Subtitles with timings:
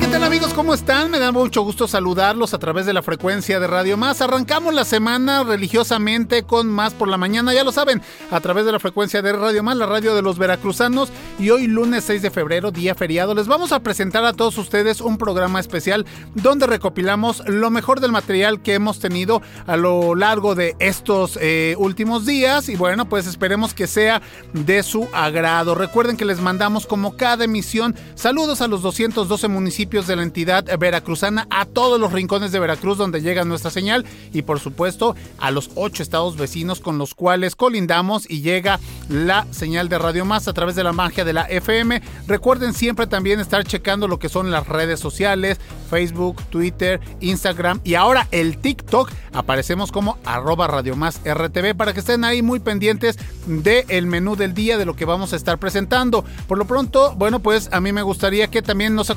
[0.00, 0.52] ¿Qué tal amigos?
[0.54, 1.08] ¿Cómo están?
[1.12, 4.20] Me da mucho gusto saludarlos a través de la frecuencia de Radio Más.
[4.20, 8.02] Arrancamos la semana religiosamente con Más por la mañana, ya lo saben,
[8.32, 11.10] a través de la frecuencia de Radio Más, la radio de los veracruzanos.
[11.38, 15.00] Y hoy lunes 6 de febrero, día feriado, les vamos a presentar a todos ustedes
[15.00, 20.56] un programa especial donde recopilamos lo mejor del material que hemos tenido a lo largo
[20.56, 22.68] de estos eh, últimos días.
[22.68, 24.22] Y bueno, pues esperemos que sea
[24.54, 25.76] de su agrado.
[25.76, 30.64] Recuerden que les mandamos como cada emisión saludos a los 212 municipios de la entidad
[30.78, 35.50] veracruzana, a todos los rincones de Veracruz donde llega nuestra señal y por supuesto a
[35.50, 40.48] los ocho estados vecinos con los cuales colindamos y llega la señal de Radio Más
[40.48, 42.02] a través de la magia de la FM.
[42.26, 47.94] Recuerden siempre también estar checando lo que son las redes sociales, Facebook, Twitter, Instagram y
[47.94, 49.12] ahora el TikTok.
[49.32, 54.54] Aparecemos como arroba Radio Más RTV para que estén ahí muy pendientes del menú del
[54.54, 56.24] día de lo que vamos a estar presentando.
[56.48, 59.10] Por lo pronto, bueno, pues a mí me gustaría que también nos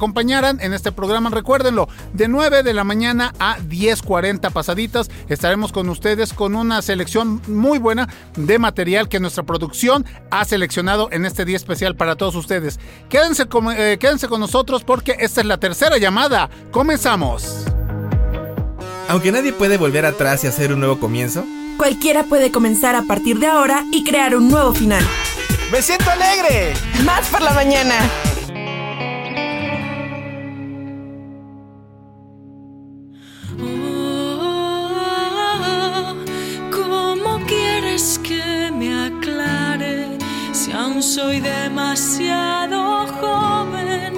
[0.47, 1.29] en este programa.
[1.29, 7.41] Recuérdenlo, de 9 de la mañana a 10.40 pasaditas estaremos con ustedes con una selección
[7.47, 12.35] muy buena de material que nuestra producción ha seleccionado en este día especial para todos
[12.35, 12.79] ustedes.
[13.09, 16.49] Quédense con, eh, quédense con nosotros porque esta es la tercera llamada.
[16.71, 17.65] Comenzamos.
[19.09, 21.45] Aunque nadie puede volver atrás y hacer un nuevo comienzo,
[21.77, 25.05] Cualquiera puede comenzar a partir de ahora y crear un nuevo final.
[25.71, 26.73] ¡me siento alegre!
[27.05, 27.93] Más por la mañana.
[40.97, 44.13] Aún soy demasiado joven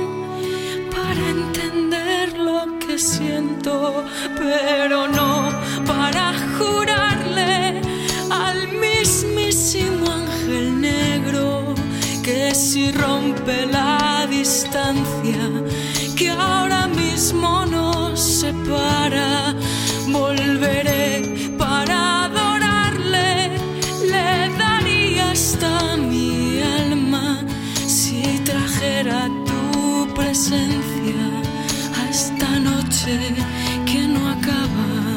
[0.96, 4.06] para entender lo que siento,
[4.38, 5.50] pero no
[5.86, 7.82] para jurarle
[8.30, 11.76] al mismísimo ángel negro
[12.24, 15.50] que si rompe la distancia
[16.16, 19.54] que ahora mismo nos separa,
[20.08, 22.19] volveré para
[30.52, 33.20] a esta noche
[33.86, 35.09] que no acaba.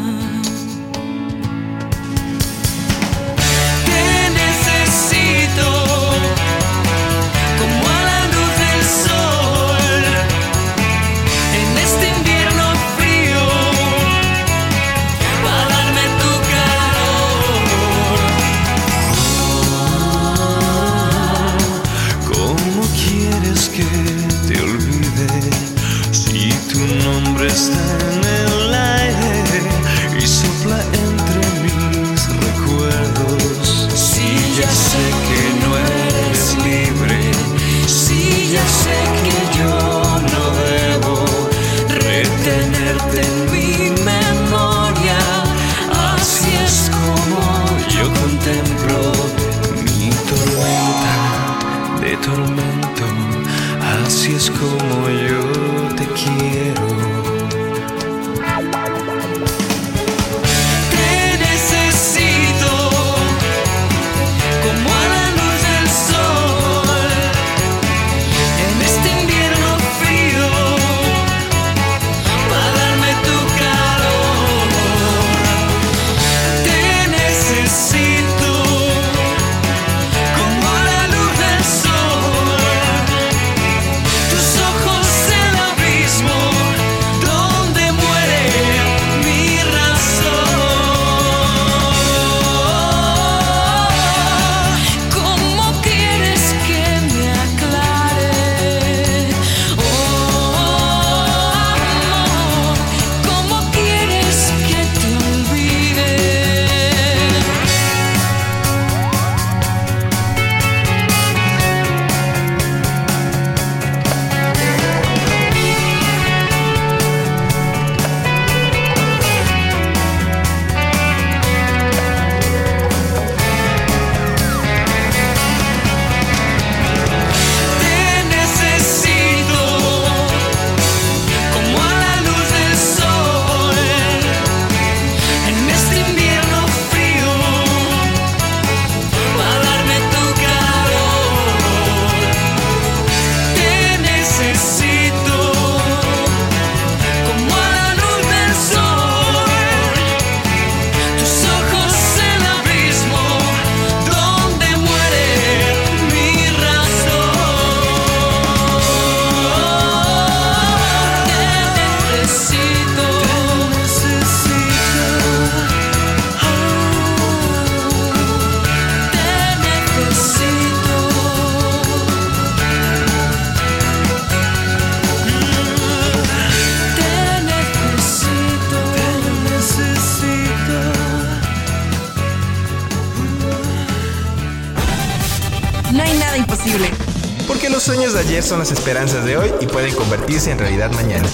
[188.12, 191.26] De ayer son las esperanzas de hoy y pueden convertirse en realidad mañana.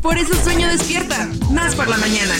[0.00, 2.34] Por eso sueño despierta, más por la mañana.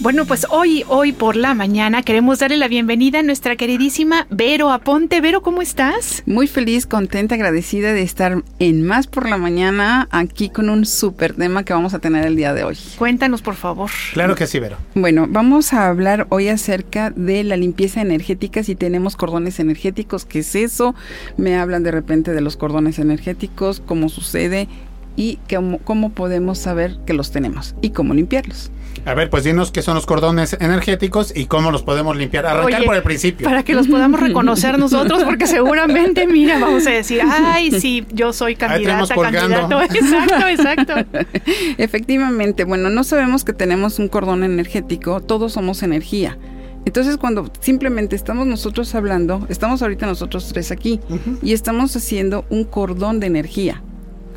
[0.00, 4.70] Bueno, pues hoy, hoy por la mañana queremos darle la bienvenida a nuestra queridísima Vero
[4.70, 5.22] Aponte.
[5.22, 6.22] Vero, ¿cómo estás?
[6.26, 11.32] Muy feliz, contenta, agradecida de estar en Más por la Mañana aquí con un súper
[11.32, 12.76] tema que vamos a tener el día de hoy.
[12.98, 13.90] Cuéntanos, por favor.
[14.12, 14.76] Claro que sí, Vero.
[14.94, 20.40] Bueno, vamos a hablar hoy acerca de la limpieza energética, si tenemos cordones energéticos, ¿qué
[20.40, 20.94] es eso?
[21.38, 24.68] Me hablan de repente de los cordones energéticos, cómo sucede
[25.16, 28.70] y cómo, cómo podemos saber que los tenemos y cómo limpiarlos.
[29.04, 32.46] A ver, pues dinos qué son los cordones energéticos y cómo los podemos limpiar.
[32.46, 33.46] Arrancar Oye, por el principio.
[33.46, 38.32] Para que los podamos reconocer nosotros, porque seguramente, mira, vamos a decir, ay, sí, yo
[38.32, 39.82] soy candidata, candidato.
[39.96, 40.94] Exacto, exacto.
[41.78, 46.38] Efectivamente, bueno, no sabemos que tenemos un cordón energético, todos somos energía.
[46.84, 51.00] Entonces, cuando simplemente estamos nosotros hablando, estamos ahorita nosotros tres aquí
[51.42, 53.82] y estamos haciendo un cordón de energía.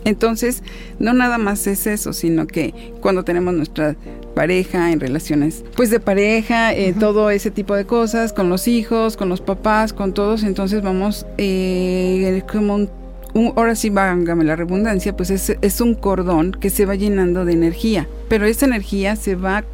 [0.06, 0.64] Entonces,
[1.00, 3.96] no nada más es eso, sino que cuando tenemos nuestra
[4.36, 9.18] pareja, en relaciones, pues de pareja, eh, todo ese tipo de cosas, con los hijos,
[9.18, 12.90] con los papás, con todos, entonces vamos eh, como un,
[13.34, 17.44] un- ahora sí, vángame la redundancia, pues es, es un cordón que se va llenando
[17.46, 19.66] de energía, pero esa energía se va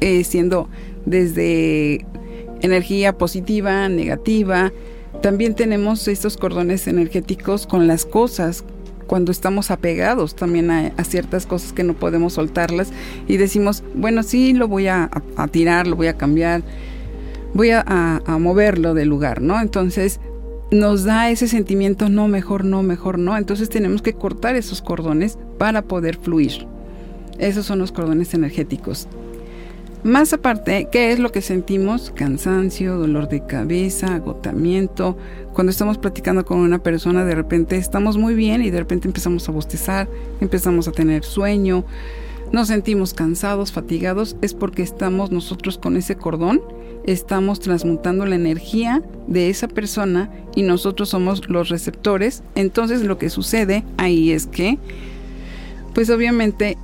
[0.00, 0.68] eh, siendo
[1.06, 2.04] desde
[2.60, 4.72] energía positiva, negativa.
[5.22, 8.64] También tenemos estos cordones energéticos con las cosas,
[9.06, 12.92] cuando estamos apegados también a, ciertas cosas que no podemos soltarlas
[13.28, 15.10] y decimos, bueno, sí, lo voy a,
[15.50, 16.62] tirar, lo voy a cambiar,
[17.52, 19.60] voy a- a moverlo del lugar, ¿no?
[19.60, 20.20] Entonces
[20.70, 23.36] nos da ese sentimiento, no, mejor no, mejor no.
[23.36, 26.66] Entonces tenemos que cortar esos cordones para poder fluir.
[27.38, 29.08] Esos son los cordones energéticos.
[30.04, 32.12] Más aparte, ¿qué es lo que sentimos?
[32.14, 35.16] Cansancio, dolor de cabeza, agotamiento.
[35.54, 39.48] Cuando estamos platicando con una persona, de repente estamos muy bien y de repente empezamos
[39.48, 40.06] a bostezar,
[40.42, 41.86] empezamos a tener sueño,
[42.52, 46.60] nos sentimos cansados, fatigados, es porque estamos nosotros con ese cordón,
[47.06, 52.42] estamos transmutando la energía de esa persona y nosotros somos los receptores.
[52.56, 54.78] Entonces lo que sucede ahí es que,
[55.94, 56.76] pues obviamente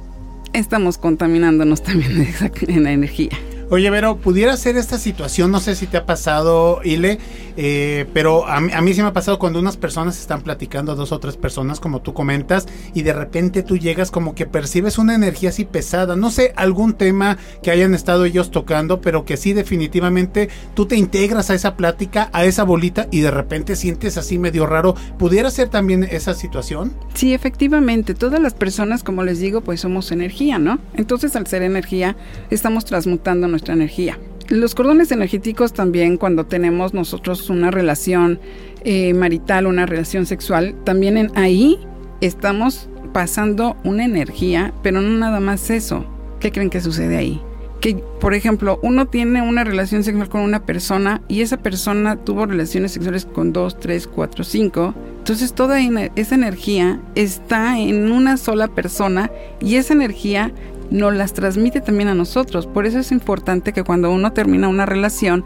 [0.52, 2.26] estamos contaminándonos también
[2.68, 3.38] en la energía.
[3.70, 7.20] Oye, Vero, pudiera ser esta situación, no sé si te ha pasado, Ile,
[7.62, 10.94] eh, pero a mí, a mí sí me ha pasado cuando unas personas están platicando,
[10.94, 14.96] dos o tres personas, como tú comentas, y de repente tú llegas como que percibes
[14.96, 19.36] una energía así pesada, no sé, algún tema que hayan estado ellos tocando, pero que
[19.36, 24.16] sí definitivamente tú te integras a esa plática, a esa bolita, y de repente sientes
[24.16, 24.94] así medio raro.
[25.18, 26.94] ¿Pudiera ser también esa situación?
[27.12, 30.78] Sí, efectivamente, todas las personas, como les digo, pues somos energía, ¿no?
[30.94, 32.16] Entonces, al ser energía,
[32.48, 34.18] estamos transmutando nuestra energía.
[34.50, 38.40] Los cordones energéticos también, cuando tenemos nosotros una relación
[38.82, 41.78] eh, marital, una relación sexual, también en ahí
[42.20, 46.04] estamos pasando una energía, pero no nada más eso.
[46.40, 47.40] ¿Qué creen que sucede ahí?
[47.80, 52.44] Que, por ejemplo, uno tiene una relación sexual con una persona y esa persona tuvo
[52.46, 54.94] relaciones sexuales con dos, tres, cuatro, cinco.
[55.18, 55.80] Entonces toda
[56.16, 59.30] esa energía está en una sola persona
[59.60, 60.52] y esa energía
[60.90, 62.66] nos las transmite también a nosotros.
[62.66, 65.44] Por eso es importante que cuando uno termina una relación,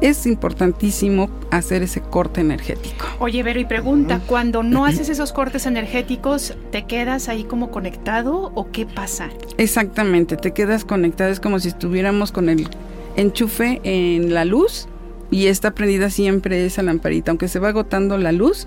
[0.00, 3.06] es importantísimo hacer ese corte energético.
[3.20, 8.50] Oye, Vero, y pregunta, cuando no haces esos cortes energéticos, ¿te quedas ahí como conectado
[8.54, 9.30] o qué pasa?
[9.58, 12.68] Exactamente, te quedas conectado, es como si estuviéramos con el
[13.16, 14.88] enchufe en la luz
[15.30, 18.66] y está prendida siempre esa lamparita, aunque se va agotando la luz,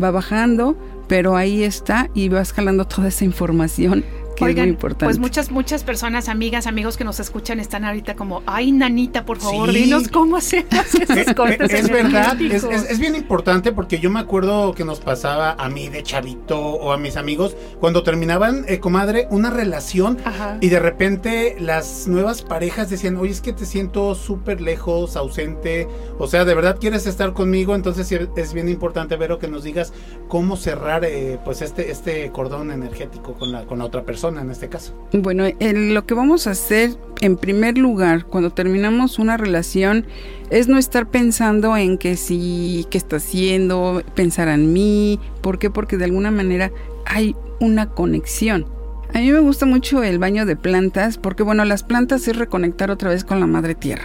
[0.00, 0.76] va bajando,
[1.08, 4.04] pero ahí está y vas jalando toda esa información
[4.36, 5.04] que es muy importante.
[5.06, 9.38] pues muchas, muchas personas, amigas, amigos que nos escuchan están ahorita como, ay, nanita, por
[9.38, 9.78] favor, Sí.
[9.84, 12.70] dinos cómo hacemos esos cortes es verdad, es, energéticos".
[12.84, 16.58] es- es bien importante porque yo me acuerdo que nos pasaba a mí de chavito
[16.60, 20.58] o a mis amigos cuando terminaban, eh, comadre, una relación Ajá.
[20.60, 25.88] y de repente las nuevas parejas decían, oye, es que te siento súper lejos, ausente,
[26.18, 29.92] o sea, de verdad quieres estar conmigo, entonces es bien importante, Vero, que nos digas
[30.28, 34.50] cómo cerrar eh, pues este, este cordón energético con la, con la otra persona en
[34.50, 34.92] este caso.
[35.12, 40.06] Bueno, el- lo que vamos a hacer en primer lugar cuando terminamos una relación
[40.50, 45.18] es no estar pensando en que sí, qué está haciendo, pensar en mí.
[45.42, 46.70] Porque de alguna manera
[47.04, 48.66] hay una conexión.
[49.14, 52.90] A mí me gusta mucho el baño de plantas porque, bueno, las plantas es reconectar
[52.90, 54.04] otra vez con la madre tierra.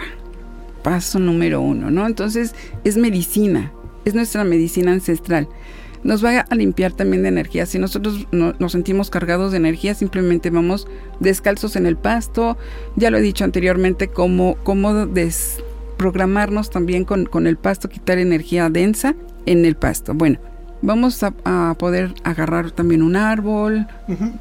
[0.83, 2.05] Paso número uno, ¿no?
[2.07, 3.71] Entonces es medicina,
[4.05, 5.47] es nuestra medicina ancestral
[6.03, 7.65] nos va a limpiar también de energía.
[7.65, 10.87] Si nosotros no- nos sentimos cargados de energía, simplemente vamos
[11.19, 12.57] descalzos en el pasto.
[12.95, 18.69] Ya lo he dicho anteriormente, cómo, cómo desprogramarnos también con, con el pasto, quitar energía
[18.69, 19.15] densa
[19.45, 20.13] en el pasto.
[20.13, 20.39] Bueno,
[20.81, 23.87] vamos a, a poder agarrar también un árbol,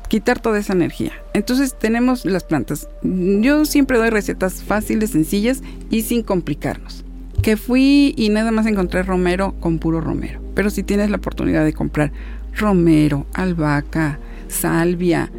[0.08, 1.12] quitar toda esa energía.
[1.34, 2.88] Entonces tenemos las plantas.
[3.02, 7.04] Yo siempre doy recetas fáciles, sencillas y sin complicarnos.
[7.42, 10.40] Que fui y nada más encontré romero con puro romero.
[10.54, 12.12] Pero si tienes la oportunidad de comprar
[12.54, 14.18] romero, albahaca,
[14.48, 15.30] salvia,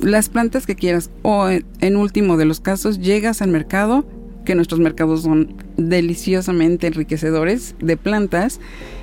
[0.00, 4.04] las plantas que quieras, o en, último de los casos, llegas al mercado,
[4.44, 8.60] que nuestros mercados son deliciosamente enriquecedores de plantas,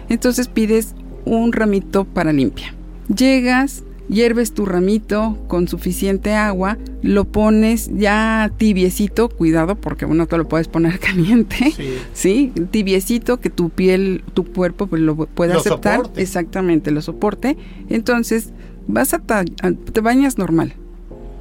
[0.10, 0.94] entonces pides
[1.26, 2.76] un ramito para limpia.
[3.14, 10.38] Llegas, hierves tu ramito con suficiente agua, lo pones ya tibiecito, cuidado porque uno te
[10.38, 11.94] lo puedes poner caliente, Sí.
[12.14, 12.52] ¿sí?
[12.72, 16.22] Tibiecito que tu piel, tu cuerpo pues, lo pueda aceptar, soporte.
[16.22, 17.58] exactamente, lo soporte.
[17.90, 18.50] Entonces,
[18.88, 20.74] vas a, ta- a- te bañas normal,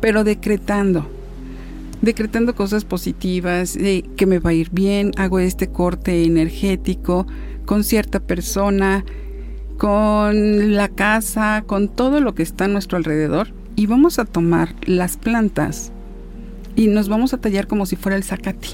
[0.01, 1.07] pero decretando
[2.03, 7.27] decretando cosas positivas, de que me va a ir bien, hago este corte energético
[7.67, 9.05] con cierta persona,
[9.81, 14.75] con la casa, con todo lo que está a nuestro alrededor y vamos a tomar
[14.85, 15.91] las plantas
[16.77, 18.69] y nos vamos a tallar como si fuera el zacate.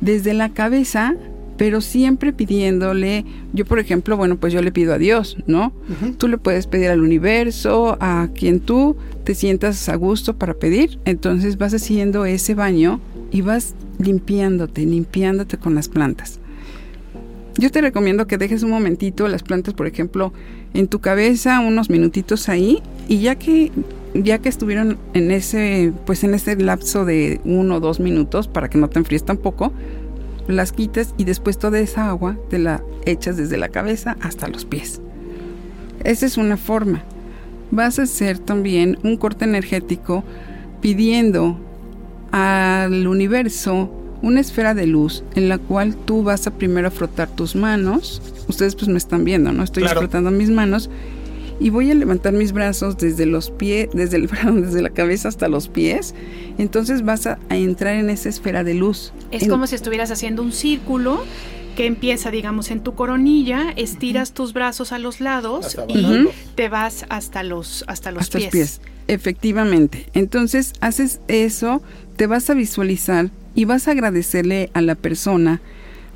[0.00, 1.14] Desde la cabeza,
[1.58, 5.74] pero siempre pidiéndole, yo por ejemplo, bueno, pues yo le pido a Dios, ¿no?
[6.16, 11.00] Tú le puedes pedir al universo, a quien tú te sientas a gusto para pedir,
[11.04, 12.98] entonces vas haciendo ese baño
[13.30, 16.40] y vas limpiándote, limpiándote con las plantas.
[17.58, 20.32] Yo te recomiendo que dejes un momentito las plantas, por ejemplo,
[20.74, 23.70] en tu cabeza, unos minutitos ahí, y ya que
[24.14, 28.68] ya que estuvieron en ese, pues en ese lapso de uno o dos minutos, para
[28.68, 29.72] que no te enfríes tampoco,
[30.48, 34.64] las quitas y después toda esa agua te la echas desde la cabeza hasta los
[34.64, 35.00] pies.
[36.04, 37.04] Esa es una forma.
[37.70, 40.24] Vas a hacer también un corte energético
[40.80, 41.58] pidiendo
[42.32, 43.90] al universo
[44.22, 48.22] una esfera de luz en la cual tú vas a primero frotar tus manos.
[48.48, 49.62] Ustedes pues me están viendo, ¿no?
[49.64, 50.00] Estoy Claro.
[50.00, 50.88] frotando mis manos
[51.60, 54.28] y voy a levantar mis brazos desde los pies, desde el
[54.62, 56.14] desde la cabeza hasta los pies.
[56.58, 59.12] Entonces vas a, a entrar en esa esfera de luz.
[59.30, 61.24] Es En- como si estuvieras haciendo un círculo
[61.76, 66.68] que empieza, digamos, en tu coronilla, estiras tus brazos a los lados Hasta y te
[66.68, 68.44] vas hasta los, hasta los hasta pies.
[68.44, 68.80] los pies.
[69.08, 70.06] Efectivamente.
[70.14, 71.82] Entonces haces eso,
[72.16, 75.60] te vas a visualizar y vas a agradecerle a la persona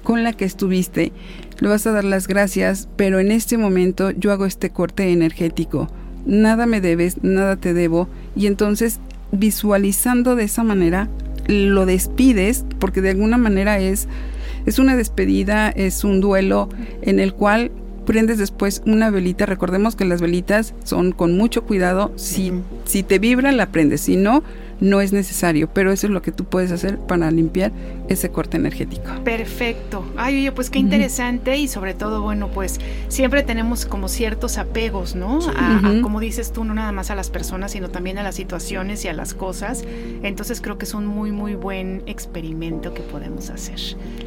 [0.02, 1.12] con la que estuviste.
[1.58, 5.88] Le vas a dar las gracias, pero en este momento yo hago este corte energético.
[6.26, 8.08] Nada me debes, nada te debo.
[8.34, 9.00] Y entonces
[9.32, 11.08] visualizando de esa manera,
[11.46, 14.08] lo despides, porque de alguna manera es,
[14.66, 16.68] es una despedida, es un duelo
[17.02, 17.70] en el cual
[18.06, 19.44] prendes después una velita.
[19.44, 22.12] Recordemos que las velitas son con mucho cuidado.
[22.16, 22.52] Si,
[22.84, 24.00] si te vibra, la prendes.
[24.00, 24.42] Si no,
[24.80, 25.68] no es necesario.
[25.72, 27.72] Pero eso es lo que tú puedes hacer para limpiar
[28.08, 29.10] ese corte energético.
[29.24, 30.04] Perfecto.
[30.16, 35.14] Ay, oye, pues qué interesante y sobre todo, bueno, pues siempre tenemos como ciertos apegos,
[35.14, 35.38] ¿no?
[35.56, 36.02] A- a, Ujú.
[36.02, 39.08] como dices tú, no nada más a las personas, sino también a las situaciones y
[39.08, 39.84] a las cosas.
[40.22, 43.76] Entonces creo que es un muy, muy buen experimento que podemos hacer.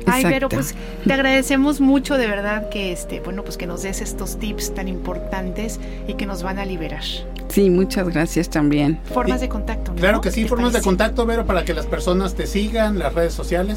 [0.05, 0.29] Ay, Exacto.
[0.29, 4.37] pero pues te agradecemos mucho de verdad que este, bueno, pues que nos des estos
[4.39, 7.03] tips tan importantes y que nos van a liberar.
[7.49, 8.99] Sí, muchas gracias también.
[9.05, 9.97] Formas de contacto, ¿no?
[9.99, 10.85] Claro que sí, ¿Te formas de parece?
[10.85, 13.68] contacto, Vero, para que las personas te sigan, las redes sociales.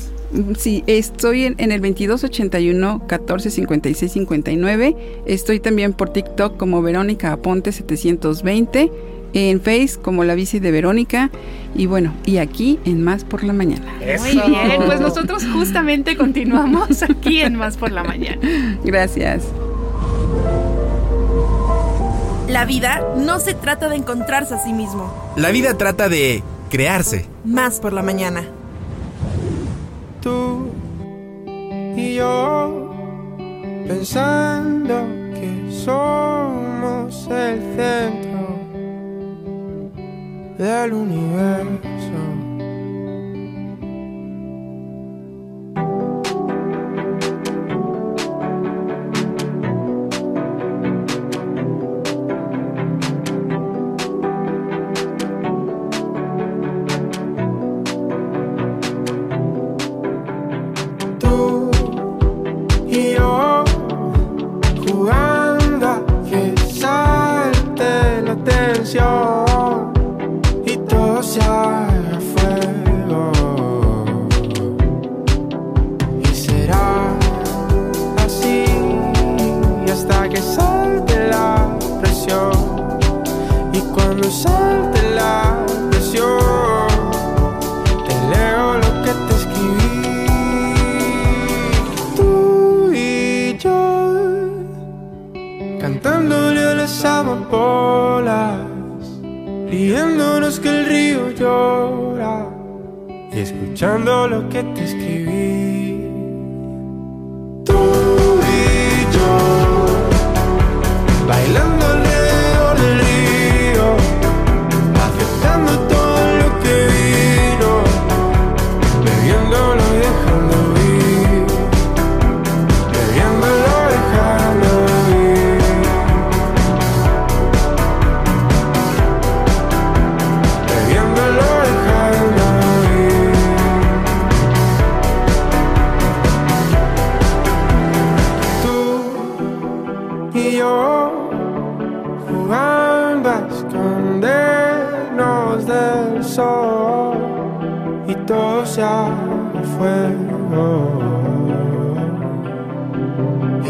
[0.56, 4.96] Sí, estoy en, en el 2281 14 56 59.
[5.26, 8.90] Estoy también por TikTok como Verónica Aponte 720.
[9.34, 11.30] En Face como la bici de Verónica.
[11.74, 13.94] Y bueno, y aquí en Más por la Mañana.
[14.18, 18.78] Muy bien, pues nosotros justamente continuamos aquí en Más por la Mañana.
[18.84, 19.44] Gracias.
[22.48, 25.10] La vida no se trata de encontrarse a sí mismo.
[25.36, 27.24] La vida trata de crearse.
[27.44, 28.44] Más por la mañana.
[30.22, 30.70] Tú
[31.96, 32.94] y yo
[33.86, 34.94] pensando
[35.34, 38.58] que somos el centro
[40.58, 42.41] del universo.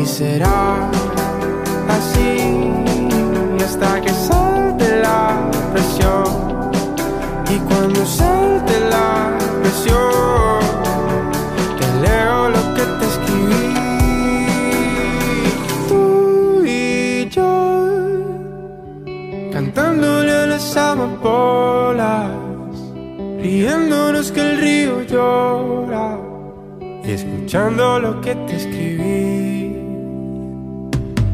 [0.02, 0.90] Y será
[1.88, 2.70] así
[3.64, 6.24] hasta que salte la presión.
[7.48, 10.60] Y cuando salte la presión,
[11.78, 13.66] te leo lo que te escribí.
[15.88, 17.52] Tú y yo,
[19.52, 22.32] cantándole a las amapolas,
[23.40, 24.81] riéndonos que el río
[27.04, 29.76] y escuchando lo que te escribí.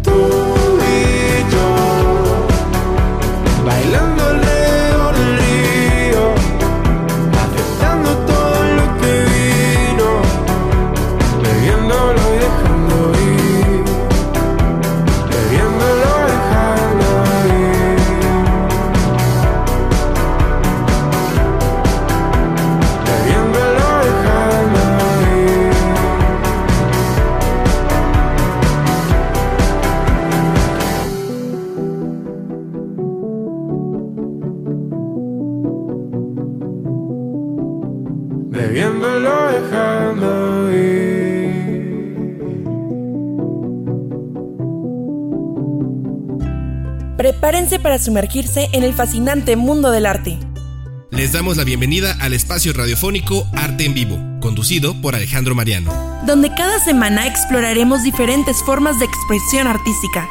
[0.03, 1.67] Tú y yo,
[3.65, 4.33] bailando
[47.41, 50.37] Prepárense para sumergirse en el fascinante mundo del arte.
[51.13, 55.93] Les damos la bienvenida al espacio radiofónico Arte en Vivo, conducido por Alejandro Mariano.
[56.27, 60.29] donde cada semana exploraremos diferentes formas de expresión artística.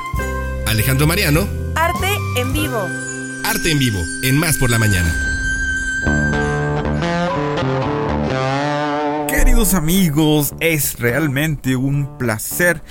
[0.66, 2.86] Alejandro Mariano, Arte en vivo.
[3.46, 5.16] Arte en Vivo, en Más por la Mañana.
[9.30, 12.82] Queridos amigos, es realmente un placer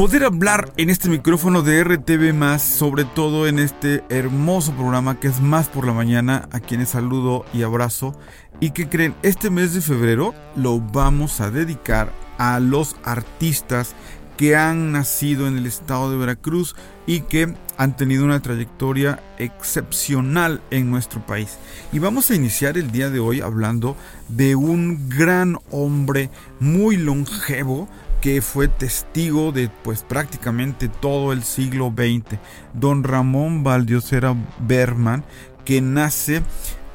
[0.00, 5.28] poder hablar en este micrófono de RTV más, sobre todo en este hermoso programa que
[5.28, 8.18] es Más por la Mañana, a quienes saludo y abrazo.
[8.60, 13.94] Y que creen, este mes de febrero lo vamos a dedicar a los artistas
[14.38, 16.74] que han nacido en el estado de Veracruz
[17.06, 21.58] y que han tenido una trayectoria excepcional en nuestro país.
[21.92, 23.98] Y vamos a iniciar el día de hoy hablando
[24.30, 27.86] de un gran hombre muy longevo
[28.20, 32.38] que fue testigo de pues prácticamente todo el siglo XX,
[32.74, 35.24] don Ramón Valdiosera Berman,
[35.64, 36.42] que nace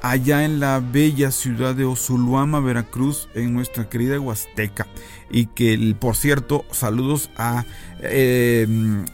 [0.02, 4.86] allá en la bella ciudad de Osuluama, Veracruz, en nuestra querida Huasteca.
[5.32, 7.66] Y que, por cierto, saludos a,
[8.02, 8.68] eh,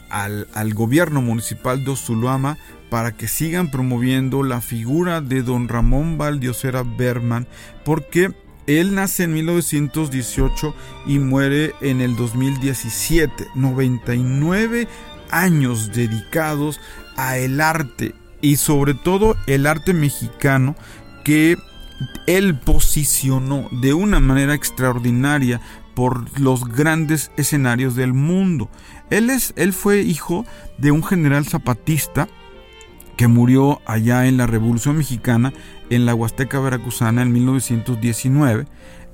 [0.10, 2.58] al, al gobierno municipal de Osuluama
[2.89, 7.47] para que sigan promoviendo la figura de don Ramón Valdiosera Berman,
[7.86, 8.34] porque
[8.67, 10.76] él nace en 1918
[11.08, 13.47] y muere en el 2017.
[13.56, 14.88] 99
[15.30, 16.80] años dedicados
[17.15, 20.76] a el arte y sobre todo el arte mexicano
[21.24, 21.58] que
[22.28, 25.62] él posicionó de una manera extraordinaria
[25.95, 28.69] por los grandes escenarios del mundo.
[29.10, 30.45] Él, es, él fue hijo
[30.78, 32.28] de un general zapatista
[33.17, 35.54] que murió allá en la Revolución Mexicana
[35.91, 38.65] en la Huasteca Veracruzana en 1919.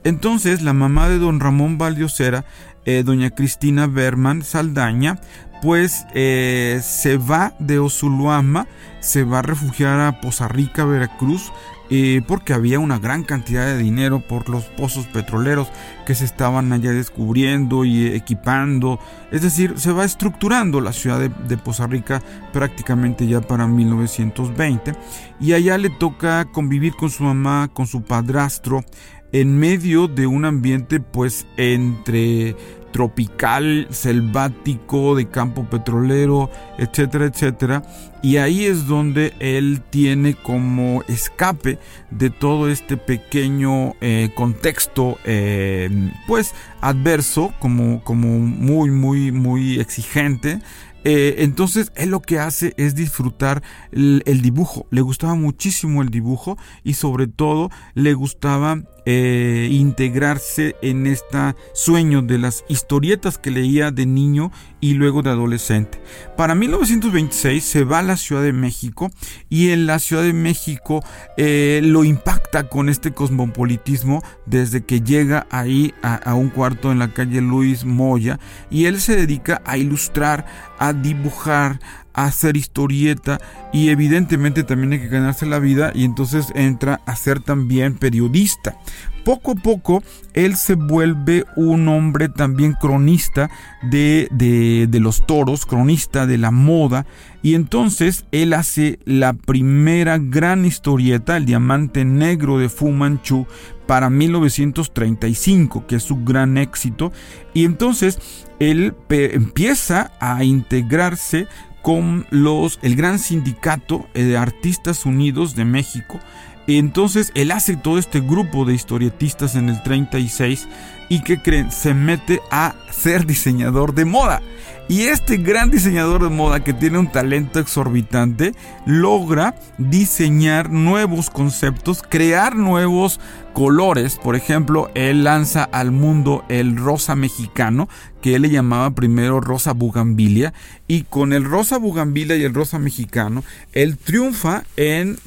[0.03, 2.45] Entonces la mamá de don Ramón Valdiosera,
[2.85, 5.19] eh, doña Cristina Berman Saldaña,
[5.61, 8.67] pues eh, se va de Osuluama,
[9.01, 11.51] se va a refugiar a Poza Rica, Veracruz,
[11.89, 15.69] eh, porque había una gran cantidad de dinero por los pozos petroleros
[16.05, 18.99] que se estaban allá descubriendo y equipando.
[19.31, 22.21] Es decir, se va estructurando la ciudad de, de Poza Rica
[22.51, 24.93] prácticamente ya para 1920.
[25.39, 28.83] Y allá le toca convivir con su mamá, con su padrastro,
[29.31, 32.55] en medio de un ambiente pues entre
[32.97, 37.83] tropical, selvático, de campo petrolero, etcétera, etcétera.
[38.23, 41.77] Y ahí es donde él tiene como escape
[42.09, 50.57] de todo este pequeño eh, contexto, eh, pues adverso, como, como muy, muy, muy exigente.
[51.03, 54.87] Eh, entonces él lo que hace es disfrutar el, el dibujo.
[54.89, 62.21] Le gustaba muchísimo el dibujo y sobre todo le gustaba eh, integrarse en este sueño
[62.21, 66.01] de las historietas que leía de niño y luego de adolescente.
[66.35, 69.09] Para 1926 se va a la Ciudad de México
[69.47, 71.05] y en la Ciudad de México
[71.37, 76.99] eh, lo impacta con este cosmopolitismo desde que llega ahí a, a un cuarto en
[76.99, 80.45] la calle Luis Moya y él se dedica a ilustrar,
[80.79, 81.79] a dibujar,
[82.17, 83.39] a hacer historieta
[83.71, 88.75] y evidentemente también hay que ganarse la vida y entonces entra a ser también periodista.
[89.23, 90.03] Poco a poco
[90.33, 93.49] él se vuelve un hombre también cronista
[93.83, 97.05] de, de, de los toros, cronista de la moda
[97.43, 103.45] y entonces él hace la primera gran historieta, el diamante negro de Fu Manchu,
[103.87, 107.11] para 1935, que es su gran éxito.
[107.53, 108.19] Y entonces
[108.59, 111.47] él empieza a integrarse
[111.87, 116.19] con los, el gran sindicato de Artistas Unidos de México.
[116.67, 120.67] Entonces él hace todo este grupo de historietistas en el 36
[121.07, 124.41] y que creen, se mete a ser diseñador de moda.
[124.89, 128.53] Y este gran diseñador de moda que tiene un talento exorbitante
[128.85, 133.19] logra diseñar nuevos conceptos, crear nuevos
[133.51, 134.15] colores.
[134.15, 137.89] Por ejemplo, él lanza al mundo el rosa mexicano,
[138.21, 140.53] que él le llamaba primero rosa bugambilia.
[140.87, 145.17] Y con el rosa bugambilia y el rosa mexicano, él triunfa en,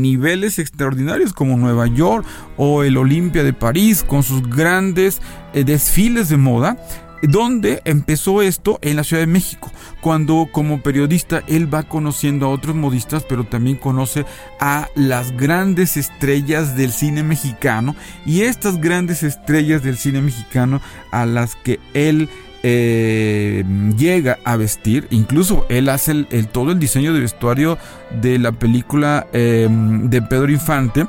[0.00, 2.24] niveles extraordinarios como Nueva York
[2.56, 5.20] o el Olimpia de París, con sus grandes
[5.54, 6.76] eh, desfiles de moda
[7.22, 8.78] ¿Dónde empezó esto?
[8.80, 13.44] En la Ciudad de México, cuando como periodista él va conociendo a otros modistas, pero
[13.44, 14.24] también conoce
[14.60, 21.26] a las grandes estrellas del cine mexicano y estas grandes estrellas del cine mexicano a
[21.26, 22.28] las que él
[22.62, 23.64] eh,
[23.96, 27.78] llega a vestir, incluso él hace el, todo el diseño de vestuario
[28.20, 31.06] de la película eh, de Pedro Infante,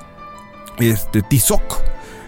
[0.79, 1.81] este Tizoc.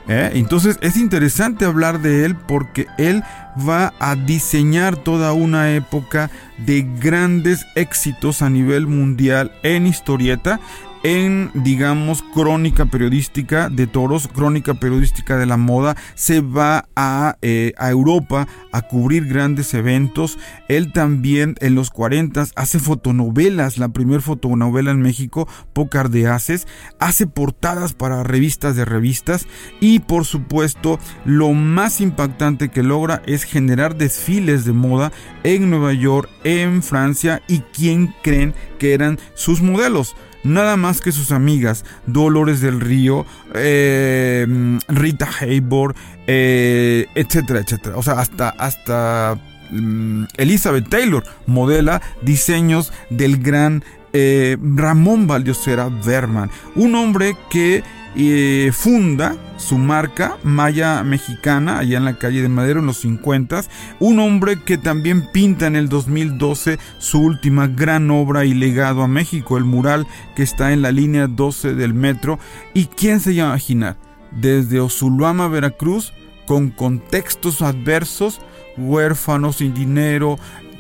[0.08, 0.32] ¿Eh?
[0.34, 3.24] Entonces es interesante hablar de él porque él
[3.68, 10.60] va a diseñar toda una época de grandes éxitos a nivel mundial en historieta
[11.04, 17.74] en, digamos, crónica periodística de toros, crónica periodística de la moda, se va a, eh,
[17.78, 20.38] a Europa a cubrir grandes eventos.
[20.68, 26.68] Él también en los 40 hace fotonovelas, la primera fotonovela en México, Pócar de Haces,
[27.00, 29.48] hace portadas para revistas de revistas
[29.80, 35.12] y por supuesto lo más impactante que logra es generar desfiles de moda
[35.44, 41.12] en Nueva York, en Francia y quién creen que eran sus modelos nada más que
[41.12, 44.46] sus amigas Dolores del Río, eh,
[44.88, 47.98] Rita Hayworth, eh, etcétera, etcétera.
[47.98, 49.38] O sea, hasta, hasta
[49.72, 57.84] mm, Elizabeth Taylor modela diseños del gran eh, Ramón Valdiosera Berman, un hombre que
[58.16, 63.64] y funda su marca Maya Mexicana allá en la calle de Madero en los 50.
[64.00, 69.08] Un hombre que también pinta en el 2012 su última gran obra y legado a
[69.08, 72.40] México, el mural que está en la línea 12 del metro.
[72.74, 73.98] ¿Y quién se llama imaginar?
[74.32, 76.14] Desde Osuluama, Veracruz,
[76.46, 78.42] con contextos adversos,
[78.78, 80.38] huérfanos sin dinero,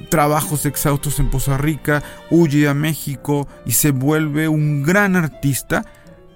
[0.09, 5.85] trabajos exhaustos en Poza Rica, huye a México y se vuelve un gran artista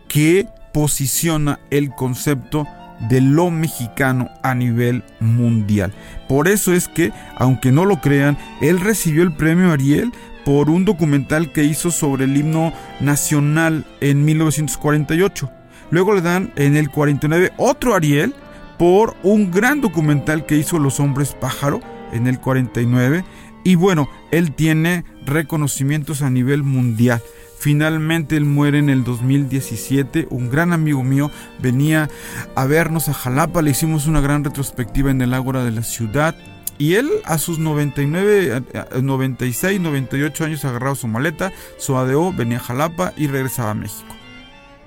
[0.07, 2.67] que posiciona el concepto
[3.07, 5.93] de lo mexicano a nivel mundial.
[6.27, 10.11] Por eso es que, aunque no lo crean, él recibió el premio Ariel
[10.43, 15.49] por un documental que hizo sobre el himno nacional en 1948.
[15.91, 18.35] Luego le dan en el 49 otro Ariel
[18.77, 21.79] por un gran documental que hizo Los Hombres Pájaro
[22.11, 23.23] en el 49.
[23.63, 27.21] Y bueno, él tiene reconocimientos a nivel mundial.
[27.65, 30.27] Finalmente él muere en el 2017.
[30.29, 32.11] Un gran amigo mío venía
[32.53, 33.63] a vernos a Jalapa.
[33.63, 36.35] Le hicimos una gran retrospectiva en el Ágora de la ciudad.
[36.77, 38.61] Y él a sus 99,
[39.01, 44.15] 96, 98 años agarraba su maleta, su ADO, venía a Jalapa y regresaba a México.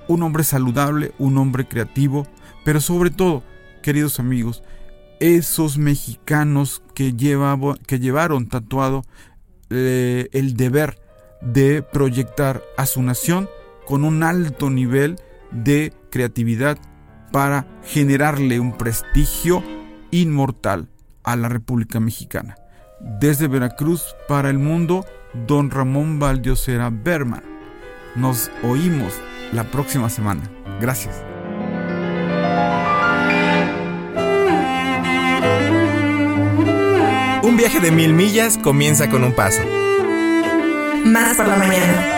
[0.06, 2.28] Un hombre saludable, un hombre creativo,
[2.64, 3.42] pero sobre todo,
[3.82, 4.62] queridos amigos,
[5.18, 7.12] esos mexicanos que,
[7.88, 9.04] que llevaron tatuado
[9.68, 11.08] eh, el deber
[11.40, 13.48] de proyectar a su nación
[13.87, 15.16] con un alto nivel
[15.51, 16.79] de creatividad
[17.33, 19.62] para generarle un prestigio
[20.11, 20.88] inmortal
[21.22, 22.57] a la República Mexicana.
[23.01, 25.05] Desde Veracruz para el mundo,
[25.46, 27.44] don Ramón Valdiosera Berman.
[28.16, 29.14] Nos oímos
[29.53, 30.42] la próxima semana.
[30.81, 31.22] Gracias.
[37.42, 39.62] Un viaje de mil millas comienza con un paso
[41.04, 42.14] más por la mañana.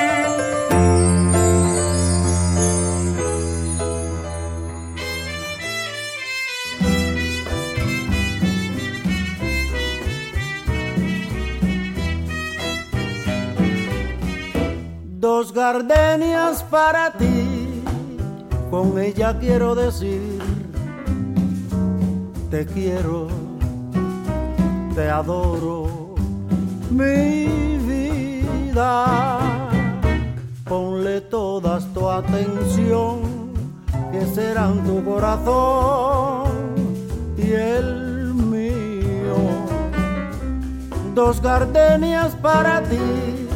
[15.19, 17.83] Dos gardenias para ti,
[18.71, 20.39] con ella quiero decir,
[22.51, 23.29] te quiero,
[24.95, 26.15] te adoro,
[26.91, 27.80] mi
[30.69, 33.21] Ponle todas tu atención,
[34.13, 36.75] que serán tu corazón
[37.37, 39.35] y el mío.
[41.15, 43.49] Dos gardenias para ti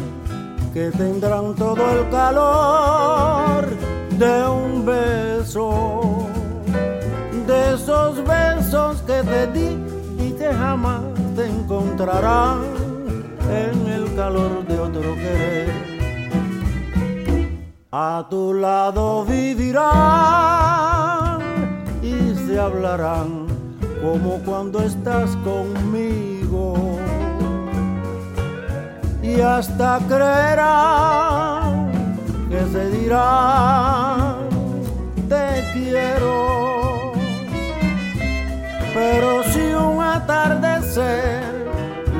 [0.73, 3.67] que tendrán todo el calor
[4.19, 6.27] de un beso,
[7.47, 9.79] de esos besos que te di
[10.19, 11.03] y que jamás
[11.37, 12.74] te encontrarán
[13.51, 15.71] en el calor de otro querer.
[17.93, 19.85] A tu lado vivirán
[22.03, 23.47] y se hablarán
[24.03, 26.99] como cuando estás conmigo
[29.23, 31.91] y hasta creerán
[32.51, 34.49] que se dirán
[35.29, 37.13] te quiero.
[38.93, 41.54] Pero si un atardecer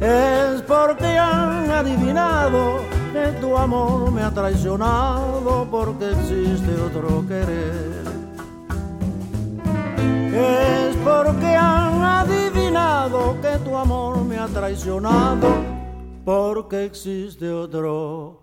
[0.00, 2.80] es porque han adivinado
[3.12, 8.06] que tu amor me ha traicionado porque existe otro querer.
[10.32, 15.48] Es porque han adivinado que tu amor me ha traicionado
[16.24, 18.42] porque existe otro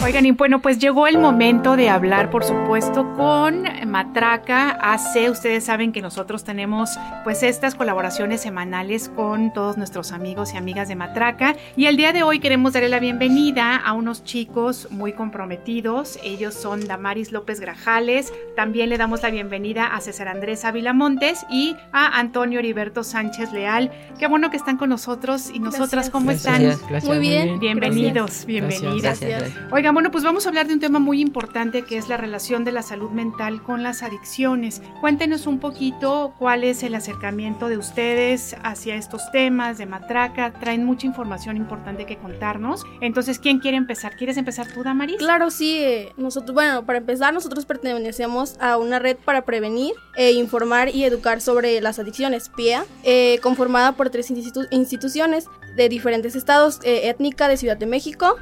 [0.00, 5.28] Oigan, y bueno, pues llegó el momento de hablar, por supuesto, con Matraca AC.
[5.28, 10.86] Ustedes saben que nosotros tenemos pues estas colaboraciones semanales con todos nuestros amigos y amigas
[10.86, 11.56] de Matraca.
[11.76, 16.20] Y el día de hoy queremos darle la bienvenida a unos chicos muy comprometidos.
[16.22, 18.32] Ellos son Damaris López Grajales.
[18.54, 23.52] También le damos la bienvenida a César Andrés Ávila Montes y a Antonio Heriberto Sánchez
[23.52, 23.90] Leal.
[24.16, 26.62] Qué bueno que están con nosotros y nosotras, ¿cómo están?
[27.04, 27.58] muy bien.
[27.58, 29.18] Bienvenidos, bienvenidas.
[29.18, 29.52] Gracias.
[29.88, 32.62] Oigan, bueno, pues vamos a hablar de un tema muy importante que es la relación
[32.62, 34.82] de la salud mental con las adicciones.
[35.00, 40.52] Cuéntenos un poquito cuál es el acercamiento de ustedes hacia estos temas de matraca.
[40.52, 42.84] Traen mucha información importante que contarnos.
[43.00, 44.14] Entonces, ¿quién quiere empezar?
[44.14, 45.16] ¿Quieres empezar tú, Damaris?
[45.16, 45.78] Claro, sí.
[45.78, 46.12] eh,
[46.52, 51.80] bueno, para empezar, nosotros pertenecemos a una red para prevenir, e informar y educar sobre
[51.80, 55.46] las adicciones, PIA, eh, conformada por tres institu- instituciones
[55.76, 58.36] de diferentes estados, eh, étnica de Ciudad de México,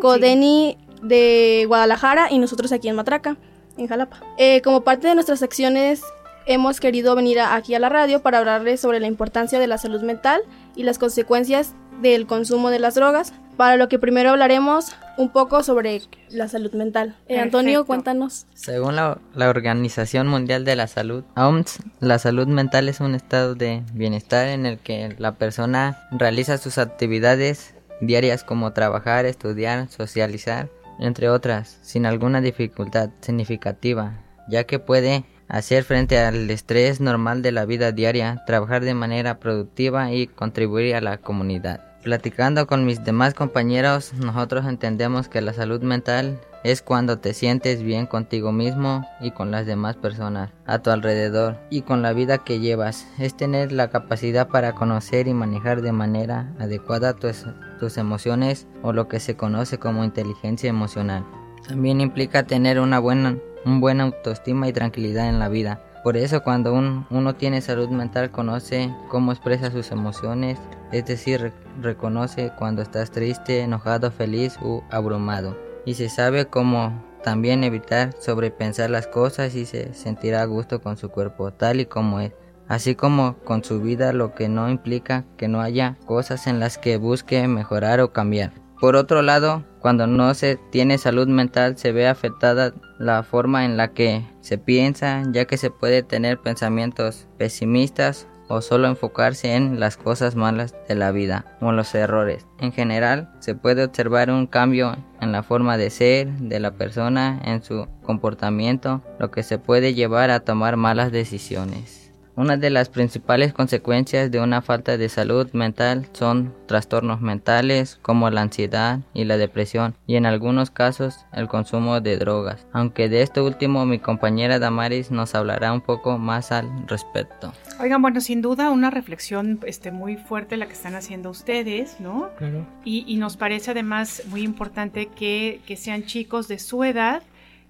[0.00, 3.36] Codeni de Guadalajara y nosotros aquí en Matraca,
[3.76, 4.20] en Jalapa.
[4.38, 6.02] Eh, como parte de nuestras acciones,
[6.46, 9.78] hemos querido venir a- aquí a la radio para hablarles sobre la importancia de la
[9.78, 10.40] salud mental
[10.74, 15.62] y las consecuencias del consumo de las drogas, para lo que primero hablaremos un poco
[15.62, 17.16] sobre la salud mental.
[17.26, 18.44] Eh, Antonio, cuéntanos.
[18.52, 23.54] Según la, la Organización Mundial de la Salud, OMS, la salud mental es un estado
[23.54, 30.68] de bienestar en el que la persona realiza sus actividades diarias como trabajar, estudiar, socializar,
[30.98, 37.52] entre otras, sin alguna dificultad significativa, ya que puede hacer frente al estrés normal de
[37.52, 41.85] la vida diaria, trabajar de manera productiva y contribuir a la comunidad.
[42.06, 47.82] Platicando con mis demás compañeros, nosotros entendemos que la salud mental es cuando te sientes
[47.82, 52.38] bien contigo mismo y con las demás personas a tu alrededor y con la vida
[52.38, 53.08] que llevas.
[53.18, 57.44] Es tener la capacidad para conocer y manejar de manera adecuada tus,
[57.80, 61.26] tus emociones o lo que se conoce como inteligencia emocional.
[61.66, 65.80] También implica tener una buena, un buena autoestima y tranquilidad en la vida.
[66.06, 70.56] Por eso cuando un- uno tiene salud mental conoce cómo expresa sus emociones,
[70.92, 75.58] es decir, re- reconoce cuando estás triste, enojado, feliz o abrumado.
[75.84, 80.96] Y se sabe cómo también evitar sobrepensar las cosas y se sentirá a gusto con
[80.96, 82.30] su cuerpo tal y como es.
[82.68, 86.78] Así como con su vida lo que no implica que no haya cosas en las
[86.78, 88.52] que busque mejorar o cambiar.
[88.80, 93.76] Por otro lado, cuando no se tiene salud mental se ve afectada la forma en
[93.76, 99.80] la que se piensa, ya que se puede tener pensamientos pesimistas o solo enfocarse en
[99.80, 102.46] las cosas malas de la vida o los errores.
[102.60, 107.40] En general, se puede observar un cambio en la forma de ser de la persona,
[107.44, 112.05] en su comportamiento, lo que se puede llevar a tomar malas decisiones.
[112.36, 118.28] Una de las principales consecuencias de una falta de salud mental son trastornos mentales como
[118.28, 122.66] la ansiedad y la depresión y en algunos casos el consumo de drogas.
[122.74, 127.54] Aunque de esto último mi compañera Damaris nos hablará un poco más al respecto.
[127.80, 132.28] Oigan, bueno, sin duda una reflexión este, muy fuerte la que están haciendo ustedes, ¿no?
[132.36, 132.66] Claro.
[132.84, 137.22] Y, y nos parece además muy importante que, que sean chicos de su edad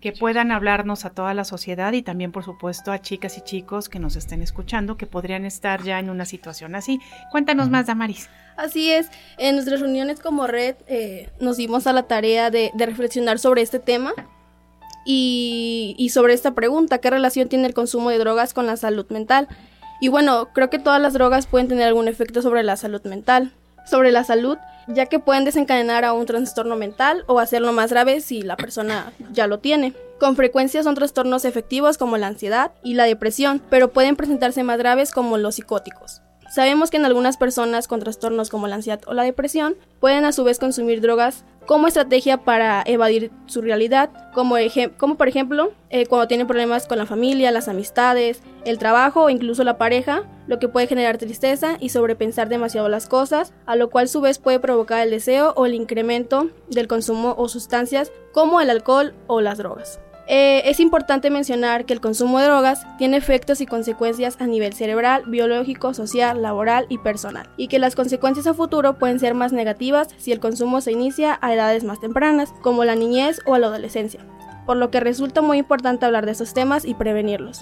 [0.06, 3.88] que puedan hablarnos a toda la sociedad y también, por supuesto, a chicas y chicos
[3.88, 7.00] que nos estén escuchando que podrían estar ya en una situación así.
[7.32, 8.30] Cuéntanos más, Damaris.
[8.56, 12.86] Así es, en nuestras reuniones como red eh, nos dimos a la tarea de, de
[12.86, 14.12] reflexionar sobre este tema
[15.04, 19.06] y, y sobre esta pregunta, ¿qué relación tiene el consumo de drogas con la salud
[19.08, 19.48] mental?
[20.00, 23.54] Y bueno, creo que todas las drogas pueden tener algún efecto sobre la salud mental,
[23.84, 24.56] sobre la salud,
[24.88, 29.12] ya que pueden desencadenar a un trastorno mental o hacerlo más grave si la persona
[29.32, 29.94] ya lo tiene.
[30.18, 34.78] Con frecuencia son trastornos efectivos como la ansiedad y la depresión, pero pueden presentarse más
[34.78, 36.22] graves como los psicóticos.
[36.56, 40.32] Sabemos que en algunas personas con trastornos como la ansiedad o la depresión pueden a
[40.32, 44.56] su vez consumir drogas como estrategia para evadir su realidad, como,
[45.18, 49.64] por ejemplo eh, cuando tienen problemas con la familia, las amistades, el trabajo o incluso
[49.64, 54.06] la pareja, lo que puede generar tristeza y sobrepensar demasiado las cosas, a lo cual
[54.06, 58.62] a su vez puede provocar el deseo o el incremento del consumo o sustancias como
[58.62, 60.00] el alcohol o las drogas.
[60.28, 64.72] Eh, es importante mencionar que el consumo de drogas tiene efectos y consecuencias a nivel
[64.72, 69.52] cerebral, biológico, social, laboral y personal, y que las consecuencias a futuro pueden ser más
[69.52, 73.68] negativas si el consumo se inicia a edades más tempranas, como la niñez o la
[73.68, 74.20] adolescencia,
[74.66, 77.60] por lo que resulta muy importante hablar de estos temas y prevenirlos.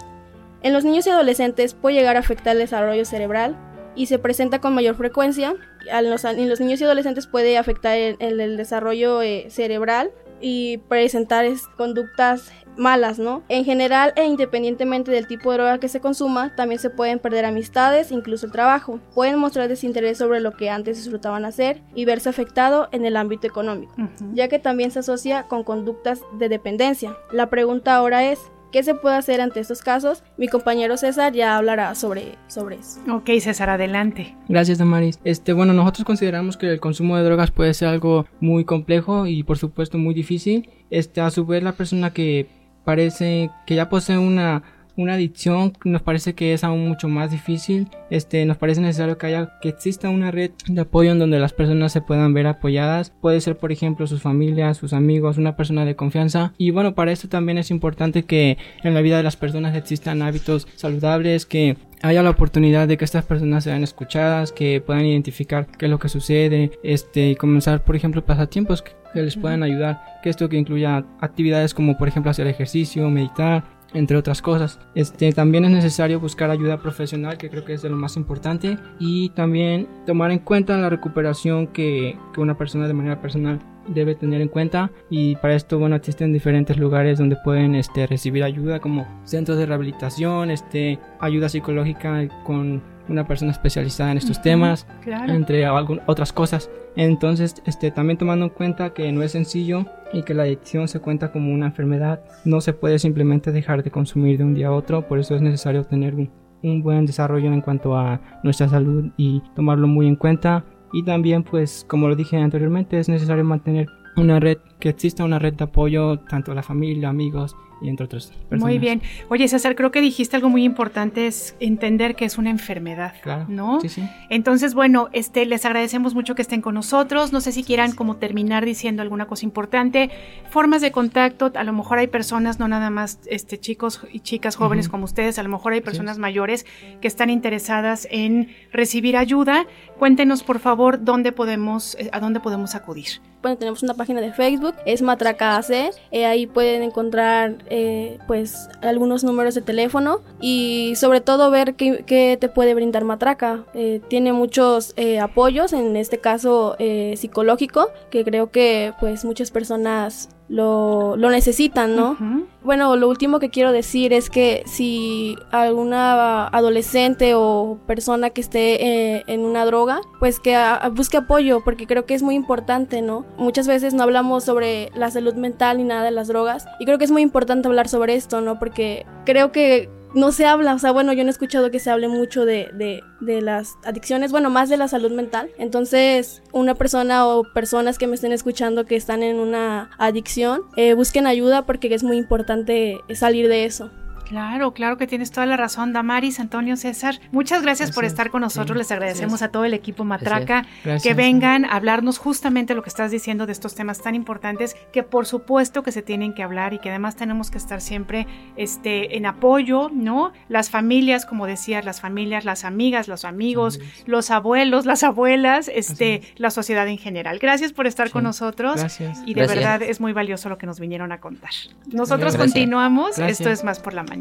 [0.62, 3.59] En los niños y adolescentes puede llegar a afectar el desarrollo cerebral
[3.94, 5.55] y se presenta con mayor frecuencia.
[5.87, 6.24] En los,
[6.61, 10.11] niños y adolescentes puede afectar el desarrollo eh, cerebral
[10.46, 13.42] y presentar es- conductas malas, ¿no?
[13.48, 17.45] En general e independientemente del tipo de droga que se consuma, también se pueden perder
[17.47, 19.01] amistades, incluso el trabajo.
[19.14, 23.47] Pueden mostrar desinterés sobre lo que antes disfrutaban hacer y verse afectado en el ámbito
[23.47, 23.95] económico,
[24.34, 27.16] ya que también se asocia con conductas de dependencia.
[27.32, 28.40] La pregunta ahora es,
[28.75, 30.25] ¿qué se puede hacer ante estos casos?
[30.37, 32.99] Mi compañero César ya hablará sobre, sobre eso.
[33.09, 34.37] Ok, César, adelante.
[34.49, 35.20] Gracias, Damaris.
[35.22, 39.45] Este, bueno, nosotros consideramos que el consumo de drogas puede ser algo muy complejo y
[39.45, 40.70] por supuesto muy difícil.
[40.91, 42.49] Este, a su vez, la persona que
[42.85, 44.64] parece que ya posee una
[44.97, 47.88] una adicción nos parece que es aún mucho más difícil.
[48.11, 51.53] Este, nos parece necesario que haya que exista una red de apoyo en donde las
[51.53, 53.12] personas se puedan ver apoyadas.
[53.20, 56.53] Puede ser, por ejemplo, sus familias, sus amigos, una persona de confianza.
[56.59, 60.22] Y bueno, para esto también es importante que en la vida de las personas existan
[60.22, 65.66] hábitos saludables, que haya la oportunidad de que estas personas sean escuchadas, que puedan identificar
[65.66, 69.62] qué es lo que sucede, este, y comenzar, por ejemplo, pasatiempos que, que les puedan
[69.62, 73.64] ayudar, que esto que incluya actividades como, por ejemplo, hacer ejercicio, meditar,
[73.95, 74.78] entre otras cosas.
[74.95, 78.76] Este, también es necesario buscar ayuda profesional, que creo que es de lo más importante,
[78.99, 84.14] y también tomar en cuenta la recuperación que, que una persona de manera personal debe
[84.14, 88.80] tener en cuenta y para esto bueno existen diferentes lugares donde pueden este, recibir ayuda
[88.80, 94.86] como centros de rehabilitación este ayuda psicológica con una persona especializada en estos Ujú, temas
[95.02, 95.32] claro.
[95.32, 95.66] entre
[96.07, 96.70] otras cosas.
[96.96, 101.00] Entonces este también tomando en cuenta que no es sencillo y que la adicción se
[101.00, 104.72] cuenta como una enfermedad no se puede simplemente dejar de consumir de un día a
[104.72, 105.02] otro.
[105.07, 106.30] Por eso es necesario tener un,
[106.62, 110.64] un buen desarrollo en cuanto a nuestra salud y tomarlo muy en cuenta.
[110.92, 115.40] Y también pues como lo dije anteriormente es necesario mantener una red que exista una
[115.40, 118.61] red de apoyo tanto a la familia amigos y entre otras personas.
[118.62, 119.03] Muy bien.
[119.29, 123.47] Oye, César, creo que dijiste algo muy importante, es entender que es una enfermedad, Claro,
[123.49, 123.81] ¿no?
[123.81, 124.03] sí, sí.
[124.31, 127.33] Entonces, bueno, este, les agradecemos mucho que estén con nosotros.
[127.33, 130.11] No sé si quieran como terminar diciendo alguna cosa importante.
[130.51, 134.57] Formas de contacto, a lo mejor hay personas, no nada más este, chicos y chicas
[134.57, 136.66] jóvenes como ustedes, a lo mejor hay personas mayores
[137.01, 139.66] que están interesadas en recibir ayuda.
[140.05, 143.22] Cuéntenos, por favor, dónde podemos, eh, a dónde podemos acudir.
[143.40, 145.92] Bueno, tenemos una página de Facebook, es Matraca AC.
[146.11, 152.05] eh, ahí pueden encontrar eh, pues algunos números de teléfono y sobre todo ver qué,
[152.07, 153.64] qué te puede brindar Matraca.
[153.72, 156.76] Eh, tiene muchos eh, apoyos, en este caso
[157.16, 162.16] psicológico, que creo que pues muchas personas lo, lo necesitan, ¿no?
[162.62, 169.16] Bueno, lo último que quiero decir es que si alguna adolescente o persona que esté
[169.16, 173.01] eh, en una droga, pues que a- busque apoyo, porque creo que es muy importante,
[173.03, 173.24] ¿no?
[173.38, 176.99] Muchas veces no hablamos sobre la salud mental ni nada de las drogas, y creo
[176.99, 178.59] que es muy importante hablar sobre esto, ¿no?
[178.59, 181.91] Porque creo que no se habla, o sea, bueno, yo no he escuchado que se
[181.91, 185.51] hable mucho de, de, de las adicciones, bueno, más de la salud mental.
[185.59, 190.95] Entonces, una persona o personas que me estén escuchando que están en una adicción, eh,
[190.95, 193.91] busquen ayuda porque es muy importante salir de eso.
[194.25, 197.20] Claro, claro que tienes toda la razón, Damaris, Antonio, César.
[197.31, 198.77] Muchas gracias, por estar con nosotros.
[198.77, 200.85] Les agradecemos a todo el equipo Matraca Gracias.
[200.85, 201.03] Gracias.
[201.03, 205.03] que vengan a hablarnos justamente lo que estás diciendo de estos temas tan importantes que
[205.03, 209.16] por supuesto que se tienen que hablar y que además tenemos que estar siempre este,
[209.16, 210.33] en apoyo, ¿no?
[210.49, 216.22] Las familias, como decías, las familias, las amigas, los amigos, los abuelos, las abuelas, este,
[216.37, 217.39] la sociedad en general.
[217.39, 219.22] Gracias por estar con nosotros Gracias.
[219.27, 221.51] y de verdad es muy valioso lo que nos vinieron a contar.
[221.87, 224.14] Nosotros continuamos, esto es más por la mañana.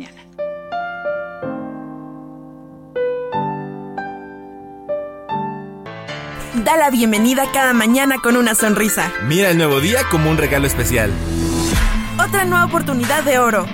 [6.55, 9.11] Da la bienvenida cada mañana con una sonrisa.
[9.27, 11.11] Mira el nuevo día como un regalo especial.
[12.17, 13.65] Otra nueva oportunidad de oro.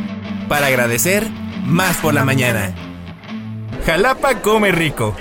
[0.48, 1.28] Para agradecer,
[1.64, 2.74] más por la mañana.
[3.86, 5.16] Jalapa come rico.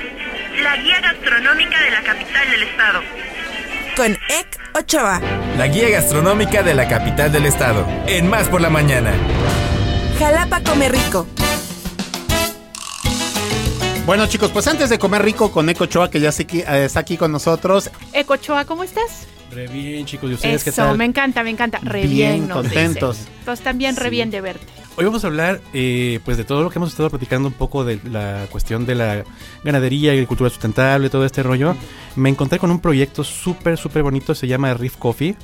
[0.62, 3.00] La guía gastronómica de la capital del estado.
[3.96, 5.20] Con Ek Ochoa.
[5.56, 7.86] La guía gastronómica de la capital del estado.
[8.06, 9.12] En Más por la mañana.
[10.18, 11.26] Jalapa come rico.
[14.06, 17.16] Bueno, chicos, pues antes de comer rico con Eco Choa, que ya eh, está aquí
[17.18, 19.26] con nosotros, Ecochoa, ¿cómo estás?
[19.50, 20.30] Re bien, chicos.
[20.30, 20.96] ¿Y ustedes qué Eso, tal?
[20.98, 21.78] me encanta, me encanta.
[21.82, 23.18] Re Bien, bien, nos contentos.
[23.18, 23.32] dicen.
[23.40, 24.10] Entonces también re Sí.
[24.10, 24.66] bien de verte.
[24.96, 27.84] Hoy vamos a hablar eh, pues de todo lo que hemos estado platicando un poco
[27.84, 29.24] de la cuestión de la
[29.62, 31.76] ganadería, agricultura sustentable, todo este rollo.
[32.16, 35.36] Me encontré con un proyecto súper, súper bonito, se llama Reef Coffee.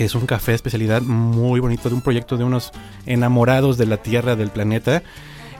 [0.00, 2.72] Es un café de especialidad muy bonito de un proyecto de unos
[3.04, 5.02] enamorados de la tierra, del planeta.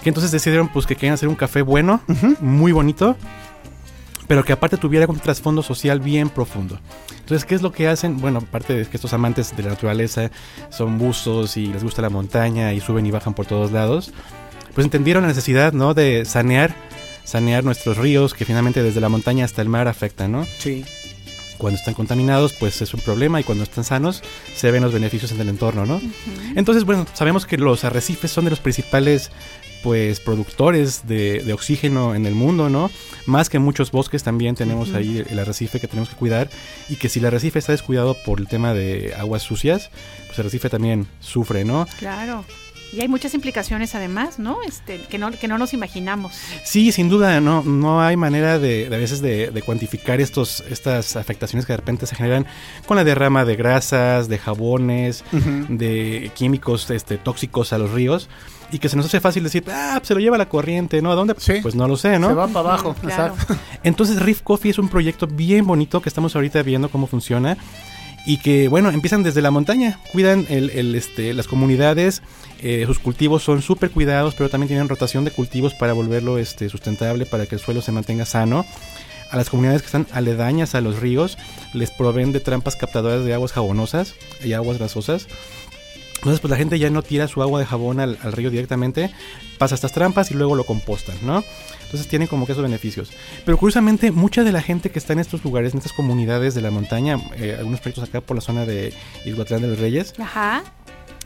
[0.03, 2.01] Que entonces decidieron pues que querían hacer un café bueno,
[2.41, 3.18] muy bonito,
[4.26, 6.80] pero que aparte tuviera un trasfondo social bien profundo.
[7.18, 8.18] Entonces, ¿qué es lo que hacen?
[8.18, 10.30] Bueno, aparte de que estos amantes de la naturaleza
[10.70, 14.11] son buzos y les gusta la montaña y suben y bajan por todos lados,
[14.74, 15.93] pues entendieron la necesidad, ¿no?
[15.93, 16.74] De sanear,
[17.24, 20.47] sanear nuestros ríos que finalmente desde la montaña hasta el mar afectan, ¿no?
[20.59, 20.86] Sí.
[21.61, 24.22] Cuando están contaminados, pues es un problema y cuando están sanos,
[24.56, 26.00] se ven los beneficios en el entorno, ¿no?
[26.56, 29.30] Entonces, bueno, sabemos que los arrecifes son de los principales
[29.82, 32.90] pues productores de, de oxígeno en el mundo, ¿no?
[33.26, 36.50] Más que muchos bosques también tenemos ahí el arrecife que tenemos que cuidar
[36.88, 39.90] y que si el arrecife está descuidado por el tema de aguas sucias,
[40.26, 41.86] pues el arrecife también sufre, ¿no?
[41.98, 42.44] Claro.
[42.93, 44.59] Y hay muchas implicaciones además, ¿no?
[44.66, 46.32] Este, que no, que no nos imaginamos.
[46.64, 50.61] Sí, sin duda, no, no hay manera de, de a veces de, de cuantificar estos,
[50.68, 52.47] estas afectaciones que de repente se generan
[52.86, 55.24] con la derrama de grasas, de jabones,
[55.68, 58.28] de químicos este, tóxicos a los ríos.
[58.72, 61.11] Y que se nos hace fácil decir, ah, pues se lo lleva la corriente, ¿no?
[61.11, 61.34] ¿A dónde?
[61.34, 62.28] Pues no lo sé, ¿no?
[62.28, 63.34] Se va para abajo, claro.
[63.34, 63.57] exacto.
[63.82, 67.57] Entonces Reef Coffee es un proyecto bien bonito que estamos ahorita viendo cómo funciona
[68.26, 72.22] y que bueno empiezan desde la montaña cuidan el, el, este, las comunidades
[72.60, 76.68] eh, sus cultivos son súper cuidados pero también tienen rotación de cultivos para volverlo este,
[76.68, 78.66] sustentable para que el suelo se mantenga sano
[79.30, 81.38] a las comunidades que están aledañas a los ríos
[81.72, 84.14] les proveen de trampas captadoras de aguas jabonosas
[84.44, 85.26] y aguas grasosas
[86.20, 89.10] entonces, pues la gente ya no tira su agua de jabón al, al río directamente,
[89.56, 91.42] pasa estas trampas y luego lo compostan, ¿no?
[91.91, 93.11] Entonces tienen como que esos beneficios.
[93.45, 96.61] Pero curiosamente, mucha de la gente que está en estos lugares, en estas comunidades de
[96.61, 100.62] la montaña, eh, algunos proyectos acá por la zona de Izhuatlán de los Reyes, Ajá.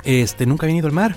[0.04, 1.16] este, nunca han ido al mar.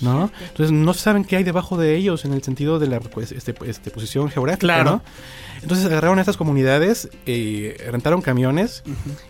[0.00, 0.32] ¿No?
[0.48, 3.54] Entonces no saben qué hay debajo de ellos en el sentido de la pues, este,
[3.66, 4.60] este, posición geográfica.
[4.60, 4.90] Claro.
[4.90, 5.02] ¿no?
[5.60, 8.82] Entonces agarraron a estas comunidades, eh, rentaron camiones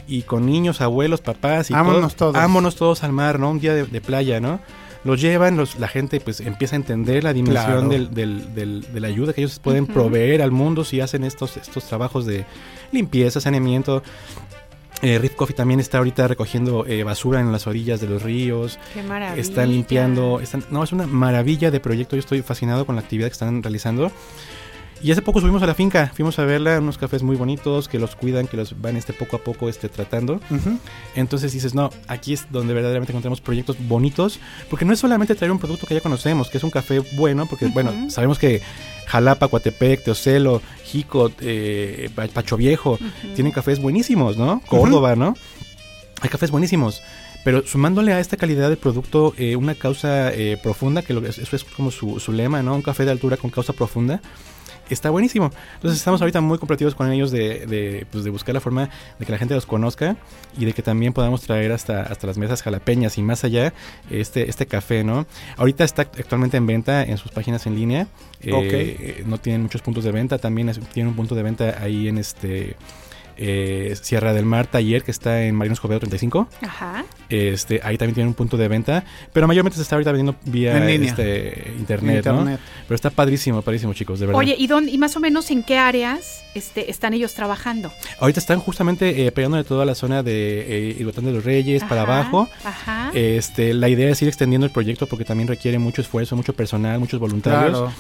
[0.07, 2.35] y con niños, abuelos, papás y Vámonos todos.
[2.35, 3.51] Vámonos todos al mar, ¿no?
[3.51, 4.61] Un día de, de playa, ¿no?
[5.05, 7.35] Los llevan, los, la gente pues empieza a entender la Claro.
[7.35, 11.25] dimensión del, del- del- de la ayuda que ellos pueden proveer al mundo si hacen
[11.25, 12.45] estos, estos trabajos de
[12.93, 14.03] limpieza, saneamiento.
[15.03, 18.79] Eh, Riff Coffee también está ahorita recogiendo eh, basura en las orillas de los ríos.
[18.93, 19.41] Qué maravilla.
[19.41, 20.41] Están limpiando.
[20.41, 22.17] Están, no, es una maravilla de proyecto.
[22.17, 24.13] Yo estoy fascinado con la actividad que están realizando.
[25.03, 27.99] Y hace poco subimos a la finca, fuimos a verla, unos cafés muy bonitos que
[27.99, 30.35] los cuidan, que los van este poco a poco este tratando.
[30.51, 30.79] Ujú.
[31.15, 34.39] Entonces dices, no, aquí es donde verdaderamente encontramos proyectos bonitos,
[34.69, 37.47] porque no es solamente traer un producto que ya conocemos, que es un café bueno,
[37.47, 38.61] porque bueno, sabemos que
[39.07, 42.99] Jalapa, Coatepec, Teocelo, Jico, eh, Pa- Pacho Viejo,
[43.35, 44.61] tienen cafés buenísimos, ¿no?
[44.67, 45.35] Córdoba, ¿no?
[46.21, 47.01] Hay cafés buenísimos.
[47.43, 51.57] Pero sumándole a esta calidad de producto eh, una causa eh, profunda, que lo- eso
[51.57, 52.75] es como su, su lema, ¿no?
[52.75, 54.21] Un café de altura con causa profunda.
[54.91, 55.51] Está buenísimo.
[55.77, 59.25] Entonces estamos ahorita muy comprometidos con ellos de, de, pues, de buscar la forma de
[59.27, 60.17] que la gente los conozca
[60.59, 63.73] y de que también podamos traer hasta, hasta las mesas jalapeñas y más allá
[64.11, 65.27] este, este café, ¿no?
[65.57, 68.07] Ahorita está actualmente en venta en sus páginas en línea.
[68.43, 68.63] Eh, Ok.
[68.73, 70.39] eh, no tienen muchos puntos de venta.
[70.39, 72.77] También es- tienen un punto de venta ahí en este
[73.41, 76.49] eh, Sierra del Mar Taller, que está en Marinos Joveo 35.
[76.63, 77.05] Ajá.
[77.29, 80.77] Este, ahí también tiene un punto de venta, pero mayormente se está ahorita vendiendo vía
[80.77, 81.11] En línea.
[81.11, 82.61] este, internet, Internet.
[82.61, 82.65] ¿no?
[82.87, 84.39] Pero está padrísimo, padrísimo, chicos, de verdad.
[84.39, 87.93] Oye, ¿y, dónde, ¿y más o menos en qué áreas este, están ellos trabajando?
[88.19, 92.49] Ahorita están justamente eh, pegándole toda la zona de eh, de los Reyes para abajo.
[92.65, 93.11] Ajá.
[93.15, 96.99] Este, la idea es ir extendiendo el proyecto porque también requiere mucho esfuerzo, mucho personal,
[96.99, 97.79] muchos voluntarios.
[97.79, 97.93] Claro.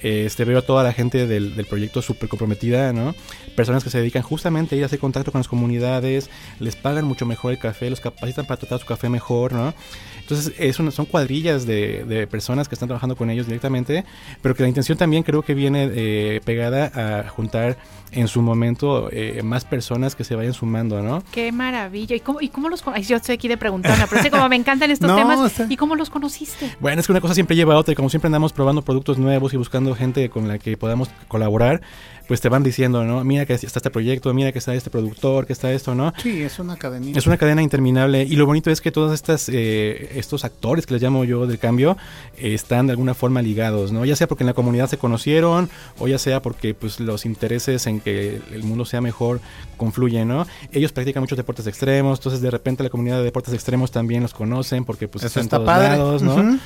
[0.00, 3.14] Este, veo a toda la gente del, del proyecto súper comprometida, ¿no?
[3.56, 6.28] Personas que se dedican justamente a ir a hacer contacto con las comunidades,
[6.60, 9.72] les pagan mucho mejor el café, los capacitan para tratar su café mejor, ¿no?
[10.20, 14.04] Entonces, es una- son cuadrillas de, de personas que están trabajando con ellos directamente,
[14.42, 17.76] pero que la intención también creo que viene eh, pegada a juntar
[18.12, 21.22] en su momento eh, más personas que se vayan sumando, ¿no?
[21.32, 22.14] Qué maravilla.
[22.16, 24.48] ¿Y cómo, y cómo los Ay, Yo estoy aquí de preguntona, pero es que como
[24.48, 25.50] me encantan estos No, temas.
[25.50, 26.74] está- ¿Y cómo los conociste?
[26.80, 29.18] Bueno, es que una cosa siempre lleva a otra y como siempre andamos probando productos
[29.18, 31.80] nuevos y buscando gente con la que podamos colaborar,
[32.26, 33.22] pues te van diciendo, ¿no?
[33.22, 36.14] Mira que está este proyecto, mira que está este productor, que está esto, ¿no?
[36.22, 37.18] Sí, es una cadenita.
[37.18, 40.94] Es una cadena interminable y lo bonito es que todos estas, eh, estos actores que
[40.94, 41.98] les llamo yo del cambio
[42.38, 44.06] eh, están de alguna forma ligados, ¿no?
[44.06, 45.68] Ya sea porque en la comunidad se conocieron
[45.98, 49.40] o ya sea porque pues los intereses en que el mundo sea mejor
[49.76, 50.46] confluyen, ¿no?
[50.72, 54.32] Ellos practican muchos deportes extremos, entonces de repente la comunidad de deportes extremos también los
[54.32, 55.88] conocen porque pues Eso están está todos padre.
[55.90, 56.36] lados, ¿no?
[56.36, 56.58] Ujú.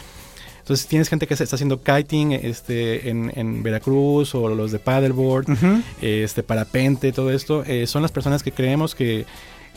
[0.69, 4.79] Entonces tienes gente que se está haciendo kiting este, en, en Veracruz o los de
[4.79, 5.47] paddleboard,
[6.03, 7.65] este parapente, todo esto.
[7.65, 9.25] eh, son las personas que creemos que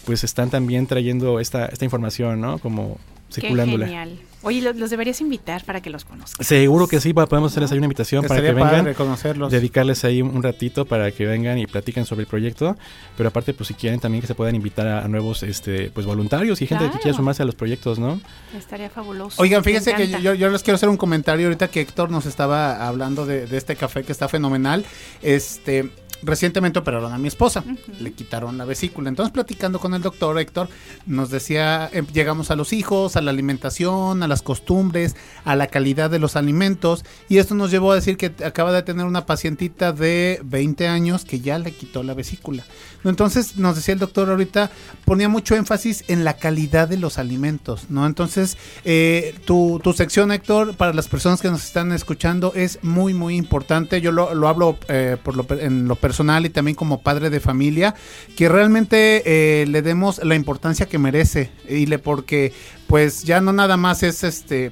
[0.04, 2.60] pues están también trayendo esta, esta información, ¿no?
[2.60, 2.98] Como
[3.32, 3.86] circulándola.
[3.86, 4.20] Qué genial.
[4.44, 6.46] Oye, los, los deberías invitar para que los conozcan.
[6.46, 8.70] Seguro que sí, podemos hacerles ahí una invitación para que vengan.
[8.70, 9.52] padre conocerlos.
[9.52, 12.76] Dedicarles ahí un ratito para que vengan y platiquen sobre el proyecto.
[13.18, 16.06] Pero aparte, pues si quieren también que se puedan invitar a, a nuevos este, pues
[16.06, 18.20] voluntarios y gente que quiera sumarse a los proyectos, ¿no?
[18.58, 19.42] Estaría fabuloso.
[19.42, 22.88] Oigan, fíjense que yo, yo les quiero hacer un comentario ahorita que Héctor nos estaba
[22.88, 24.86] hablando de, de este café que está fenomenal.
[25.22, 25.90] Este,
[26.24, 27.64] recientemente operaron a mi esposa,
[28.00, 29.10] le quitaron la vesícula.
[29.10, 30.70] Entonces, platicando con el doctor Héctor,
[31.06, 35.16] nos decía, em, llegamos a los hijos, a la alimentación, a las costumbres,
[35.46, 37.04] a la calidad de los alimentos.
[37.30, 41.26] Y esto nos llevó a decir que acaba de tener una pacientita de 20 años
[41.26, 42.64] que ya le quitó la vesícula.
[43.04, 44.70] Entonces, nos decía el doctor ahorita,
[45.06, 48.06] ponía mucho énfasis en la calidad de los alimentos, ¿no?
[48.06, 53.16] Entonces, eh, tu, tu sección, Héctor, para las personas que nos están escuchando, es muy,
[53.16, 54.02] muy importante.
[54.02, 56.11] Yo lo, lo hablo eh, por lo, en lo personal
[56.46, 57.96] y también como padre de familia,
[58.36, 61.50] que realmente eh, le demos la importancia que merece.
[61.68, 62.54] Y le porque,
[62.88, 64.72] pues, ya no nada más es este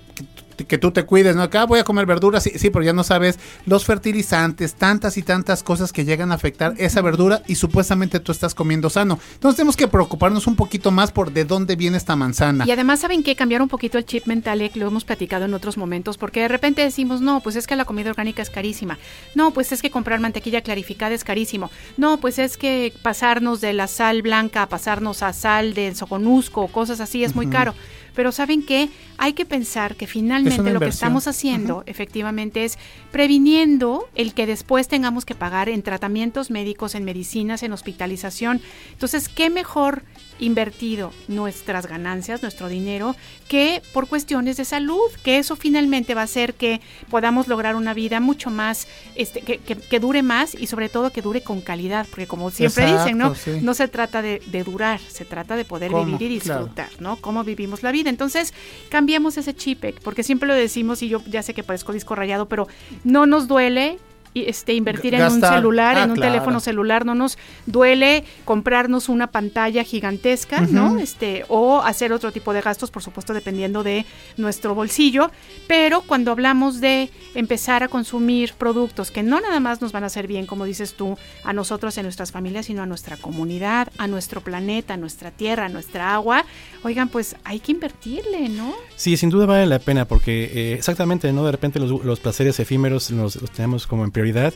[0.65, 1.43] que, tú te cuides, ¿no?
[1.43, 5.23] Acá voy a comer verduras, sí, sí, pero ya no sabes los fertilizantes, tantas y
[5.23, 9.19] tantas cosas que llegan a afectar esa verdura y supuestamente tú estás comiendo sano.
[9.33, 12.65] Entonces tenemos que preocuparnos un poquito más por de dónde viene esta manzana.
[12.65, 13.35] Y además, ¿saben qué?
[13.35, 16.41] Cambiar un poquito el chip mental, eh, que lo hemos platicado en otros momentos, porque
[16.41, 18.97] de repente decimos, no, pues es que la comida orgánica es carísima.
[19.35, 21.69] No, pues es que comprar mantequilla clarificada es carísimo.
[21.97, 26.61] No, pues es que pasarnos de la sal blanca a pasarnos a sal de soconusco
[26.61, 27.73] o cosas así es muy caro.
[28.15, 28.89] Pero ¿saben qué?
[29.17, 32.77] Hay que pensar que finalmente lo que estamos haciendo efectivamente es
[33.11, 38.61] previniendo el que después tengamos que pagar en tratamientos médicos, en medicinas, en hospitalización.
[38.91, 40.03] Entonces, ¿qué mejor
[40.39, 43.15] invertido nuestras ganancias, nuestro dinero,
[43.47, 44.99] que por cuestiones de salud?
[45.23, 49.57] Que eso finalmente va a hacer que podamos lograr una vida mucho más, este, que,
[49.57, 53.17] que- que dure más y sobre todo que dure con calidad, porque como siempre dicen,
[53.17, 53.35] ¿no?
[53.35, 53.59] Sí.
[53.61, 56.05] No se trata de, de durar, se trata de poder ¿Cómo?
[56.05, 56.61] vivir y Claro.
[56.65, 57.17] disfrutar, ¿no?
[57.17, 58.09] Cómo vivimos la vida.
[58.09, 58.53] Entonces,
[58.89, 62.47] cambiemos ese chip, porque siempre lo decimos y yo ya sé que parezco disco rayado,
[62.47, 62.67] pero
[63.03, 63.97] no nos duele
[64.35, 66.31] este, invertir en un celular, Ah, en un claro.
[66.33, 70.97] teléfono celular, no nos duele comprarnos una pantalla gigantesca, ¿no?
[70.99, 74.05] Este, o hacer otro tipo de gastos, por supuesto, dependiendo de
[74.37, 75.31] nuestro bolsillo.
[75.67, 80.07] Pero cuando hablamos de empezar a consumir productos que no nada más nos van a
[80.07, 84.07] hacer bien, como dices tú, a nosotros, en nuestras familias, sino a nuestra comunidad, a
[84.07, 86.45] nuestro planeta, a nuestra tierra, a nuestra agua,
[86.83, 88.73] oigan, pues hay que invertirle, ¿no?
[88.95, 91.45] Sí, sin duda vale la pena porque eh, exactamente, ¿no?
[91.45, 94.53] De repente los, los placeres efímeros los, los tenemos como en prioridad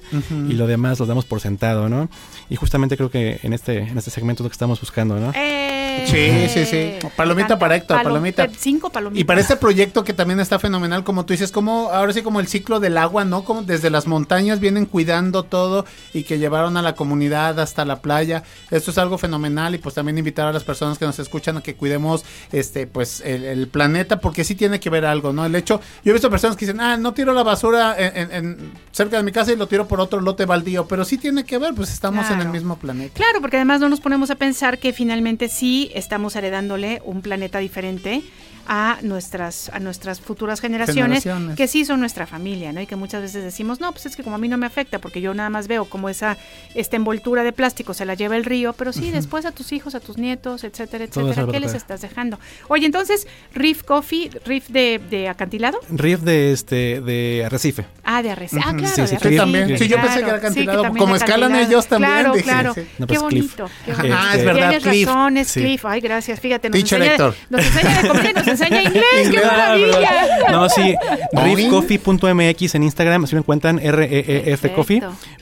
[0.49, 2.09] y lo demás los damos por sentado, ¿no?
[2.49, 5.31] Y justamente creo que en este, en este segmento es lo que estamos buscando, ¿no?
[5.35, 5.61] Eh,
[6.07, 7.07] Sí, sí, sí.
[7.15, 8.47] Palomita para Héctor, Palo- palomita.
[8.57, 9.21] Cinco palomitas.
[9.21, 12.39] Y para este proyecto que también está fenomenal, como tú dices, como ahora sí como
[12.39, 13.43] el ciclo del agua, ¿no?
[13.45, 18.01] Como desde las montañas vienen cuidando todo y que llevaron a la comunidad hasta la
[18.01, 18.43] playa.
[18.71, 21.61] Esto es algo fenomenal y pues también invitar a las personas que nos escuchan a
[21.61, 25.45] que cuidemos este pues el, el planeta porque sí tiene que ver algo, ¿no?
[25.45, 28.31] El hecho, yo he visto personas que dicen, ah, no tiro la basura en, en-
[28.31, 31.57] en- cerca de mi casa lo tiro por otro lote baldío, pero sí tiene que
[31.57, 33.13] ver, pues estamos en el mismo planeta.
[33.15, 37.59] Claro, porque además no nos ponemos a pensar que finalmente sí estamos heredándole un planeta
[37.59, 38.23] diferente
[38.67, 41.57] a nuestras a nuestras futuras generaciones, Generaciones.
[41.57, 42.81] que sí son nuestra familia, ¿no?
[42.81, 44.99] Y que muchas veces decimos, "No, pues es que como a mí no me afecta
[44.99, 46.37] porque yo nada más veo como esa
[46.75, 49.11] esta envoltura de plástico se la lleva el río, pero sí Ujú.
[49.13, 52.39] después a tus hijos, a tus nietos, etcétera, etcétera, ¿qué les estás dejando?
[52.67, 55.79] Oye, entonces, Riff Coffee, Riff de, de acantilado?
[55.89, 57.85] Riff de este de Arrecife.
[58.03, 58.61] Ah, de Arrecife.
[58.65, 59.77] Ah, claro, Sí, de sí, Arrecife, también.
[59.77, 61.71] Sí, yo pensé que era acantilado, también como de escalan acantilado.
[61.71, 62.73] ellos también, Claro, dije, claro.
[62.73, 62.81] sí.
[62.97, 63.57] No, qué pues, Cliff.
[63.57, 63.69] bonito.
[63.85, 64.17] qué Ajá, bonito.
[64.21, 65.07] ah, es verdad, Tienes Cliff.
[65.07, 65.59] razón, es Sí.
[65.61, 65.85] Cliff.
[65.85, 66.39] Ay, gracias.
[66.39, 67.35] Fíjate, nos Teacher enseña, Héctor.
[67.49, 69.29] nos enseña de comer y nos enseña inglés.
[69.31, 70.51] ¡Qué maravilla!
[70.51, 70.95] No, sí,
[71.33, 74.75] riffcoffee.mx en Instagram, si lo encuentran, R-E-E-F Perfecto.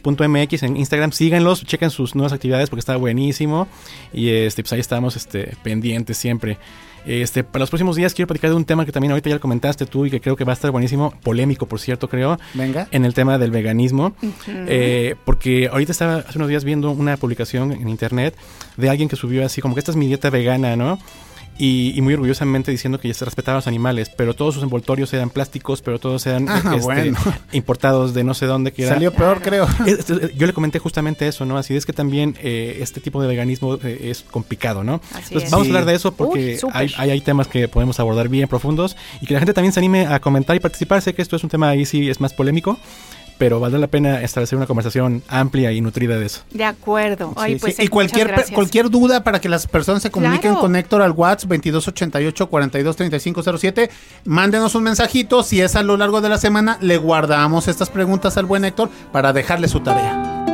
[0.04, 3.68] Coffee.mx en Instagram, síganlos, chequen sus nuevas actividades porque está buenísimo
[4.14, 6.58] y este pues ahí estamos este pendientes siempre.
[7.06, 9.42] Este, para los próximos días quiero platicar de un tema que también ahorita ya lo
[9.42, 12.88] comentaste tú y que creo que va a estar buenísimo, polémico por cierto, creo, Venga.
[12.92, 14.14] en el tema del veganismo.
[14.48, 18.36] Eh, porque ahorita estaba hace unos días viendo una publicación en internet
[18.78, 21.00] de alguien que subió así como que esta es mi dieta vegana, ¿no?
[21.58, 25.14] Y, y muy orgullosamente diciendo que ya se respetaban los animales, pero todos sus envoltorios
[25.14, 27.18] eran plásticos, pero todos eran Ah, este, bueno.
[27.52, 28.72] importados de no sé dónde.
[28.72, 29.68] Que era- Salió peor, creo.
[30.36, 31.58] Yo le comenté justamente eso, ¿no?
[31.58, 35.02] Así es que también eh, este tipo de veganismo eh, es complicado, ¿no?
[35.12, 35.52] Así Entonces, es.
[35.52, 35.72] vamos Sí.
[35.72, 38.96] a hablar de eso porque Uy, hay, hay, hay temas que podemos abordar bien profundos
[39.22, 41.02] y que la gente también se anime a comentar y participar.
[41.04, 42.80] Sé que esto es un tema ahí sí es más polémico,
[43.42, 46.44] pero valdrá la pena establecer una conversación amplia y nutrida de eso.
[46.52, 47.34] De acuerdo.
[47.36, 47.82] Ay, Sí, pues, sí.
[47.86, 50.60] Y cualquier, cualquier duda para que las personas se comuniquen Claro.
[50.62, 53.90] con Héctor al WhatsApp 2288 423507,
[54.26, 55.42] mándenos un mensajito.
[55.42, 58.92] Si es a lo largo de la semana, le guardamos estas preguntas al buen Héctor
[59.12, 60.46] para dejarle su tarea.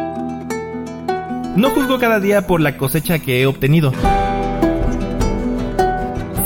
[1.57, 3.91] No juzgo cada día por la cosecha que he obtenido.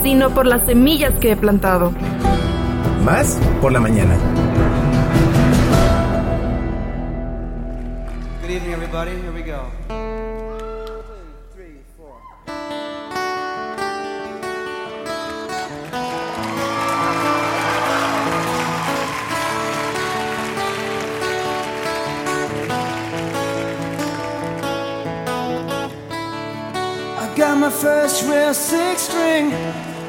[0.01, 1.93] sino por las semillas que he plantado.
[3.05, 4.15] Más por la mañana.
[8.51, 9.11] Good evening, everybody.
[9.11, 9.65] Here we go.
[27.17, 29.51] I got my first real six string,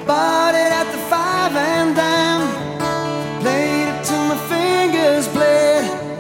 [0.05, 3.40] bought it at the five and dime.
[3.40, 6.11] Played it till my fingers bled.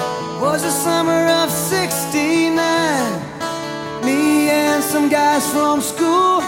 [0.40, 2.54] Was the summer of '69.
[4.04, 6.40] Me and some guys from school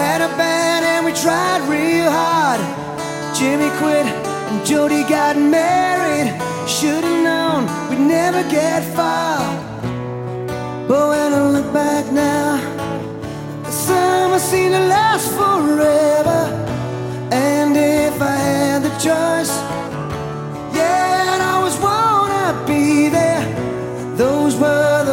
[0.00, 2.60] had a band and we tried real hard.
[3.34, 4.04] Jimmy quit
[4.50, 6.28] and Jody got married.
[6.68, 9.40] Should've known we'd never get far.
[10.88, 12.60] But when I look back now.
[13.64, 16.40] The summer seemed to last forever.
[17.32, 19.54] And if I had the choice,
[20.76, 23.63] yeah, I'd always wanna be there.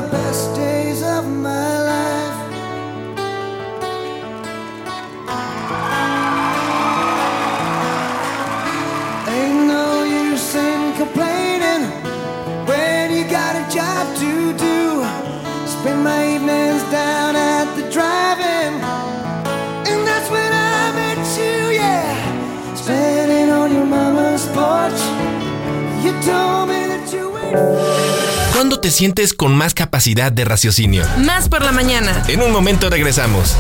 [0.02, 2.40] The best days of my life.
[9.30, 11.84] Ain't no use in complaining
[12.66, 15.06] when you got a job to do.
[15.68, 18.74] Spend my evenings down at the drive-in,
[19.90, 22.76] and that's when I met you, yeah.
[22.76, 25.02] Standing on your mama's porch,
[26.04, 28.11] you told me that you were.
[28.62, 31.04] ¿Cuándo te sientes con más capacidad de raciocinio?
[31.18, 32.24] Más por la mañana.
[32.28, 33.56] En un momento regresamos.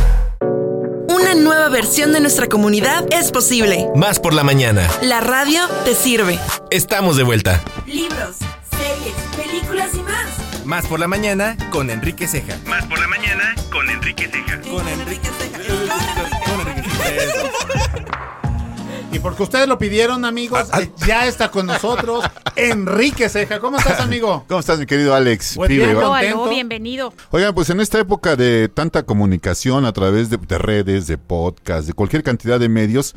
[1.10, 3.88] Una nueva versión de nuestra comunidad es posible.
[3.96, 4.88] Más por la mañana.
[5.02, 6.38] La radio te sirve.
[6.70, 7.64] Estamos de vuelta.
[7.88, 8.36] Libros,
[8.70, 10.66] series, películas y más.
[10.66, 12.60] Más por la mañana con Enrique Ceja.
[12.68, 14.62] Más por la mañana con Enrique Ceja.
[14.70, 15.32] Con Enrique
[19.12, 20.70] Y porque ustedes lo pidieron, amigos.
[20.72, 22.24] Ah, eh, Ya está con nosotros
[22.56, 23.60] Enrique Ceja.
[23.60, 24.46] ¿Cómo estás, amigo?
[24.48, 25.58] ¿Cómo estás, mi querido Alex?
[25.68, 25.92] Pibe.
[25.92, 27.14] Aló, bienvenido.
[27.32, 31.88] Oigan, pues en esta época de tanta comunicación a través de, de redes, de podcast,
[31.88, 33.14] de cualquier cantidad de medios,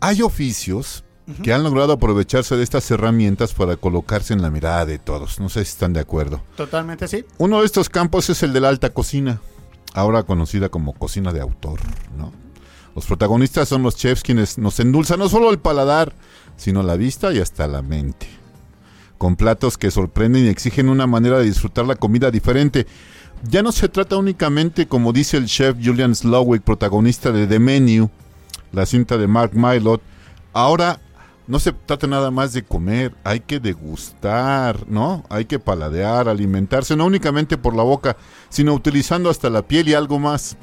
[0.00, 1.04] hay oficios
[1.44, 5.38] que han logrado aprovecharse de estas herramientas para colocarse en la mirada de todos.
[5.38, 6.42] No sé si están de acuerdo.
[6.56, 7.24] Totalmente sí.
[7.38, 9.40] Uno de estos campos es el de la alta cocina,
[9.94, 11.78] ahora conocida como cocina de autor,
[12.16, 12.32] ¿no?
[12.94, 16.14] Los protagonistas son los chefs quienes nos endulzan no solo el paladar,
[16.56, 18.26] sino la vista y hasta la mente.
[19.18, 22.86] Con platos que sorprenden y exigen una manera de disfrutar la comida diferente.
[23.48, 28.10] Ya no se trata únicamente, como dice el chef Julian Slowick, protagonista de The Menu,
[28.72, 30.00] la cinta de Mark Mylod.
[30.52, 31.00] Ahora
[31.46, 35.24] no se trata nada más de comer, hay que degustar, ¿no?
[35.28, 38.16] Hay que paladear, alimentarse, no únicamente por la boca,
[38.48, 40.56] sino utilizando hasta la piel y algo más.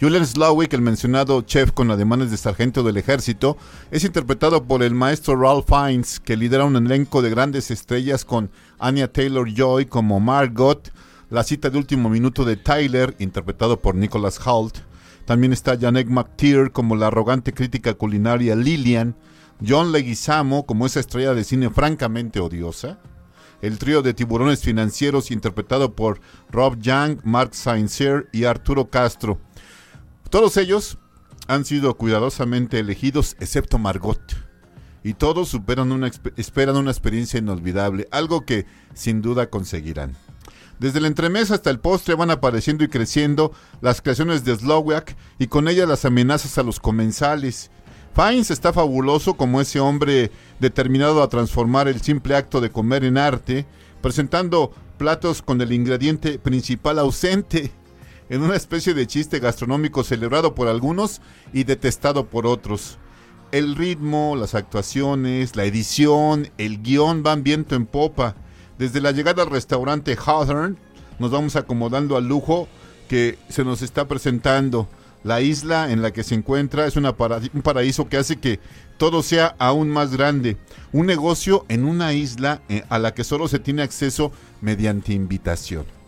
[0.00, 3.58] Julian Slowick, el mencionado chef con ademanes de sargento del ejército,
[3.90, 8.50] es interpretado por el maestro Ralph Fiennes, que lidera un elenco de grandes estrellas con
[8.78, 10.90] Anya Taylor-Joy como Margot,
[11.28, 14.78] la cita de último minuto de Tyler, interpretado por Nicholas Hoult.
[15.26, 19.14] También está Janek McTeer como la arrogante crítica culinaria Lillian,
[19.68, 23.00] John Leguizamo como esa estrella de cine francamente odiosa,
[23.60, 29.38] el trío de tiburones financieros interpretado por Rob Young, Mark Saint-Cyr y Arturo Castro.
[30.30, 30.96] Todos ellos
[31.48, 34.20] han sido cuidadosamente elegidos, excepto Margot.
[35.02, 38.64] Y todos superan una, esperan una experiencia inolvidable, algo que
[38.94, 40.16] sin duda conseguirán.
[40.78, 45.48] Desde el entremés hasta el postre van apareciendo y creciendo las creaciones de Slowiak y
[45.48, 47.72] con ellas las amenazas a los comensales.
[48.14, 53.18] Fiennes está fabuloso como ese hombre determinado a transformar el simple acto de comer en
[53.18, 53.66] arte,
[54.00, 57.72] presentando platos con el ingrediente principal ausente,
[58.30, 61.20] en una especie de chiste gastronómico celebrado por algunos
[61.52, 62.96] y detestado por otros.
[63.50, 68.36] El ritmo, las actuaciones, la edición, el guion van viento en popa.
[68.78, 70.76] Desde la llegada al restaurante Hawthorne
[71.18, 72.68] nos vamos acomodando al lujo
[73.08, 74.88] que se nos está presentando.
[75.24, 77.14] La isla en la que se encuentra es una
[77.52, 78.60] un paraíso que hace que
[78.96, 80.56] todo sea aún más grande.
[80.92, 85.99] Un negocio en una isla eh, a la que solo se tiene acceso mediante invitación.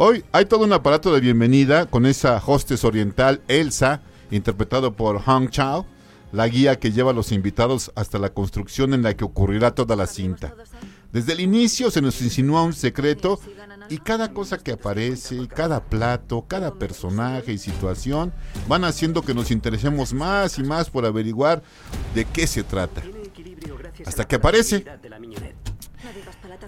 [0.00, 5.48] Hoy hay todo un aparato de bienvenida con esa hostess oriental Elsa, interpretado por Hong
[5.48, 5.86] Chao,
[6.30, 9.96] la guía que lleva a los invitados hasta la construcción en la que ocurrirá toda
[9.96, 10.54] la cinta.
[11.12, 13.40] Desde el inicio se nos insinúa un secreto
[13.88, 18.32] y cada cosa que aparece, cada plato, cada personaje y situación
[18.68, 21.60] van haciendo que nos interesemos más y más por averiguar
[22.14, 23.02] de qué se trata.
[24.06, 24.84] Hasta que aparece.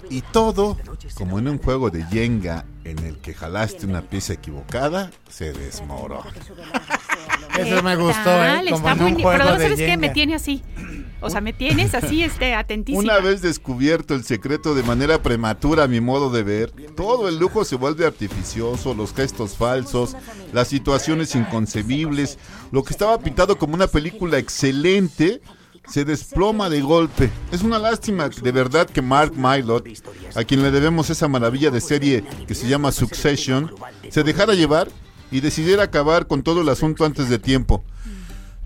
[0.09, 0.76] Y todo,
[1.14, 6.31] como en un juego de Jenga en el que jalaste una pieza equivocada, se desmorona.
[7.59, 8.45] Eso me ¿Qué gustó?
[8.45, 8.64] ¿eh?
[8.70, 10.62] Como Está en un juego Pero no de sabes qué, me tiene así.
[11.20, 13.03] O sea, me tienes así, este, atentísima.
[13.03, 17.39] Una vez descubierto el secreto de manera prematura a mi modo de ver, todo el
[17.39, 20.16] lujo se vuelve artificioso, los gestos falsos,
[20.53, 22.39] las situaciones inconcebibles,
[22.70, 25.43] lo que estaba pintado como una película excelente
[25.89, 27.31] se desploma de golpe.
[27.53, 29.85] Es una lástima de verdad que Mark Mylod,
[30.35, 33.72] a quien le debemos esa maravilla de serie que se llama Succession,
[34.09, 34.89] se dejara llevar
[35.31, 37.85] y decidiera acabar con todo el asunto antes de tiempo.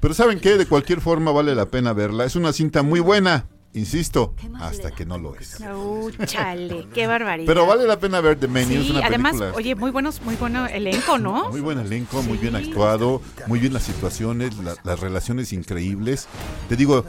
[0.01, 0.57] Pero ¿saben qué?
[0.59, 2.25] De cualquier forma vale la pena verla.
[2.25, 5.59] Es una cinta muy buena, insisto, hasta que no lo es.
[5.61, 7.47] Uh, chale, qué barbaridad.
[7.47, 9.57] Pero vale la pena ver The Menu, es Sí, una además, película.
[9.57, 11.49] oye, muy buenos, muy bueno elenco, ¿no?
[11.55, 16.27] Muy buen elenco, muy bien actuado, muy bien las situaciones, la- las relaciones increíbles.
[16.69, 17.05] Te digo,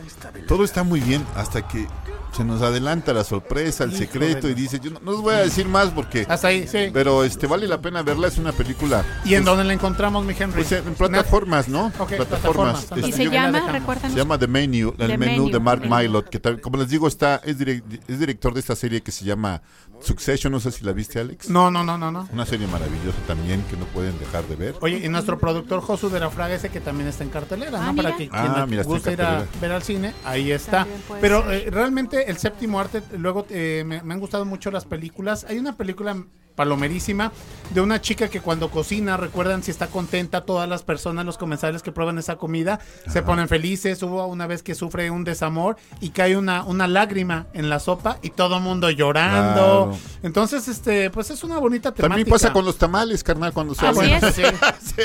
[0.47, 1.87] todo está muy bien hasta que
[2.35, 5.37] se nos adelanta la sorpresa, el secreto y dice, yo no, no os voy a
[5.37, 6.25] decir más porque...
[6.27, 6.89] Hasta ahí, sí.
[6.93, 9.03] Pero este vale la pena verla, es una película...
[9.23, 10.63] ¿Y en pues, dónde la encontramos, mi Henry?
[10.63, 11.91] Pues en plataformas, ¿no?
[11.91, 12.85] Plataformas.
[12.85, 12.87] plataformas.
[12.97, 14.11] ¿Y Este, se yo- llama, recuérdanos?
[14.11, 15.81] Se llama The Menu, el The menú Menu, de Mark.
[15.89, 19.11] Mylod, que tal- como les digo está es, direc- es director de esta serie que
[19.11, 19.61] se llama
[20.01, 21.49] Succession, no sé si la viste Alex.
[21.49, 22.27] No, no, no, no, no.
[22.33, 24.75] Una serie maravillosa también que no pueden dejar de ver.
[24.81, 27.85] Oye, y nuestro productor Josu de la Fraga ese que también está en cartelera, Ah,
[27.87, 27.93] ¿no?
[27.93, 28.03] mira.
[28.03, 30.85] Para que quien Ah, le mira, guste ir a ver al cine, ahí está.
[31.21, 35.45] Pero eh, realmente el séptimo arte, luego eh, me, me han gustado mucho las películas.
[35.49, 36.25] Hay una película
[36.55, 37.31] palomerísima
[37.71, 41.81] de una chica que cuando cocina, recuerdan si está contenta, todas las personas, los comensales
[41.81, 42.79] que prueban esa comida,
[43.11, 44.01] se ponen felices.
[44.03, 48.19] Hubo una vez que sufre un desamor y cae una, una lágrima en la sopa
[48.21, 49.89] y todo el mundo llorando.
[49.89, 49.97] Claro.
[50.23, 52.09] Entonces, este, pues es una bonita temática.
[52.09, 54.21] También pasa con los tamales, carnal, cuando Así salen.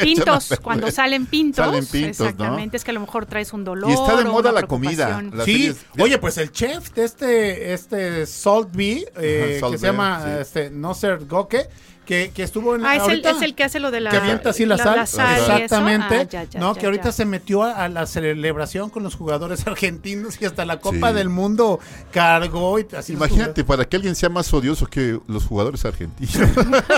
[0.03, 1.65] Pintos, cuando salen pintos.
[1.65, 2.27] Salen pintos, ¿no?
[2.27, 3.91] Exactamente, es que a lo mejor traes un dolor.
[3.91, 5.23] Y está de moda la comida.
[5.45, 9.87] Sí, oye, pues el chef de este, este Salt Bee, eh, Ajá, Salt que se
[9.87, 10.31] llama sí.
[10.41, 14.01] este, Noser Que, que estuvo en Ah, es el, es el que hace lo de
[14.01, 15.21] la que avienta así la, sal, y eso.
[15.23, 17.13] exactamente, Ah, ya, ya, no, ya, que ahorita ya.
[17.13, 21.15] se metió a, a la celebración con los jugadores argentinos y hasta la Copa Sí.
[21.15, 21.79] del Mundo
[22.11, 26.35] cargó y así Imagínate, para que alguien sea más odioso que los jugadores argentinos.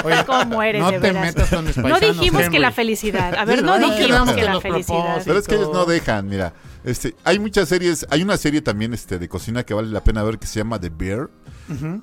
[0.04, 1.22] Oye, ¿Cómo eres, no de te veras?
[1.26, 3.34] metas con mis No dijimos que la felicidad.
[3.34, 5.20] A ver, no no, dijimos que la felicidad.
[5.26, 6.54] Pero es que ellos no dejan, mira.
[6.84, 10.22] Este, hay muchas series, hay una serie también este, de cocina que vale la pena
[10.24, 11.30] ver que se llama The Bear,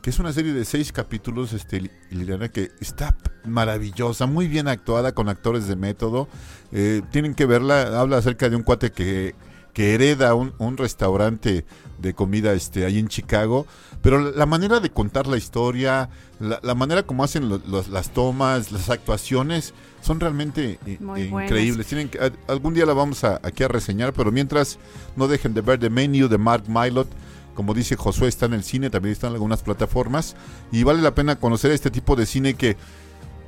[0.02, 3.16] que es una serie de seis capítulos, este, Li- Liliana, que está
[3.46, 6.28] maravillosa, muy bien actuada, con actores de método.
[6.72, 9.36] Eh, tienen que verla, habla acerca de un cuate que,
[9.74, 11.66] que hereda un, un restaurante
[12.00, 13.68] de comida este, ahí en Chicago,
[14.02, 16.10] pero la, la manera de contar la historia,
[16.40, 21.30] la, la manera como hacen lo- los- las tomas, las actuaciones, son realmente eh, eh,
[21.46, 21.88] increíbles.
[21.88, 24.78] Tienen que- a- algún día la vamos a, aquí a reseñar, pero mientras
[25.16, 27.08] no dejen de ver The Menu de Mark Mylod.
[27.56, 30.36] Como dice Josué, está en el cine, también está en algunas plataformas.
[30.72, 32.78] Y vale la pena conocer este tipo de cine que,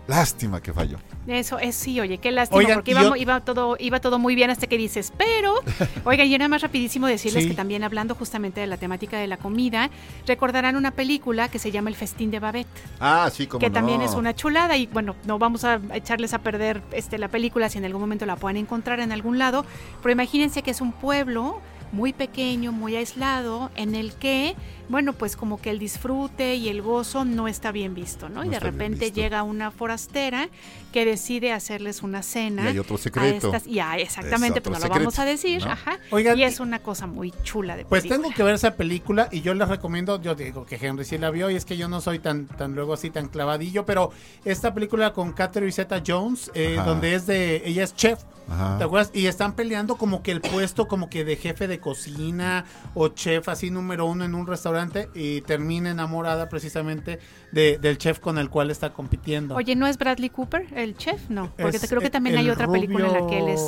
[0.08, 0.98] lástima que falló.
[1.28, 4.36] Eso es sí, oye, qué lástima, Oigan, porque iba, yo- iba todo, iba todo muy
[4.36, 5.56] bien hasta que dices, pero,
[6.06, 7.50] oigan, y nada más rapidísimo decirles Sí.
[7.50, 9.90] que también hablando justamente de la temática de la comida,
[10.28, 12.68] recordarán una película que se llama El Festín de Babette.
[13.00, 16.40] Ah, sí, como que también es una chulada y bueno, no vamos a echarles a
[16.40, 19.66] perder este la película si en algún momento la pueden encontrar en algún lado,
[20.02, 24.56] pero imagínense que es un pueblo muy pequeño, muy aislado, en el que,
[24.92, 28.42] bueno, pues como que el disfrute y el gozo no está bien visto, ¿no?
[28.42, 30.50] No y de repente llega una forastera
[30.94, 32.66] que decide hacerles una cena.
[32.66, 33.48] Y hay otro secreto.
[33.48, 35.72] estas- ya, exactamente, Es pues no otro lo vamos a decir, ¿no?
[35.72, 35.98] ajá.
[36.12, 38.22] Oigan, y es una cosa muy chula de Pues película.
[38.24, 41.30] tengo que ver esa película y yo les recomiendo, yo digo que Henry sí la
[41.32, 44.12] vio y es que yo no soy tan, tan luego así tan clavadillo, pero
[44.44, 48.20] esta película con Catherine Zeta Jones, eh, donde es de, ella es chef,
[48.50, 48.78] Ajá.
[48.78, 49.12] ¿te acuerdas?
[49.14, 52.66] Y están peleando como que el puesto como que de jefe de cocina
[52.96, 54.81] o chef así número uno en un restaurante
[55.14, 57.20] y termina enamorada precisamente
[57.52, 59.56] de- del chef con el cual está compitiendo.
[59.56, 61.30] Oye, ¿no es Bradley Cooper el chef?
[61.30, 63.62] No, porque Es creo que también el hay otra película en la que él es...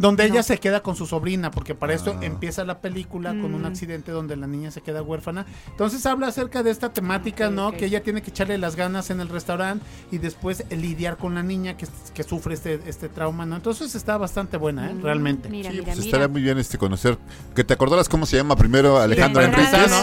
[0.00, 0.32] Donde No.
[0.34, 2.24] ella se queda con su sobrina, porque para esto Ah.
[2.24, 3.66] empieza la película con un Mm.
[3.66, 5.44] accidente donde la niña se queda huérfana.
[5.68, 7.72] Entonces habla acerca de esta temática, ¿no?
[7.72, 11.42] Que ella tiene que echarle las ganas en el restaurante y después lidiar con la
[11.42, 13.56] niña que, que sufre este, este trauma, ¿no?
[13.56, 14.94] Entonces está bastante buena, ¿eh?
[14.94, 15.48] Mm, Realmente.
[15.50, 16.06] Mira, Sí, mira, pues mira.
[16.06, 17.18] estaría muy bien este conocer.
[17.54, 19.42] Que te acordaras cómo se llama primero Alejandro.
[19.42, 19.90] Enríquez.
[19.90, 20.02] ¿no?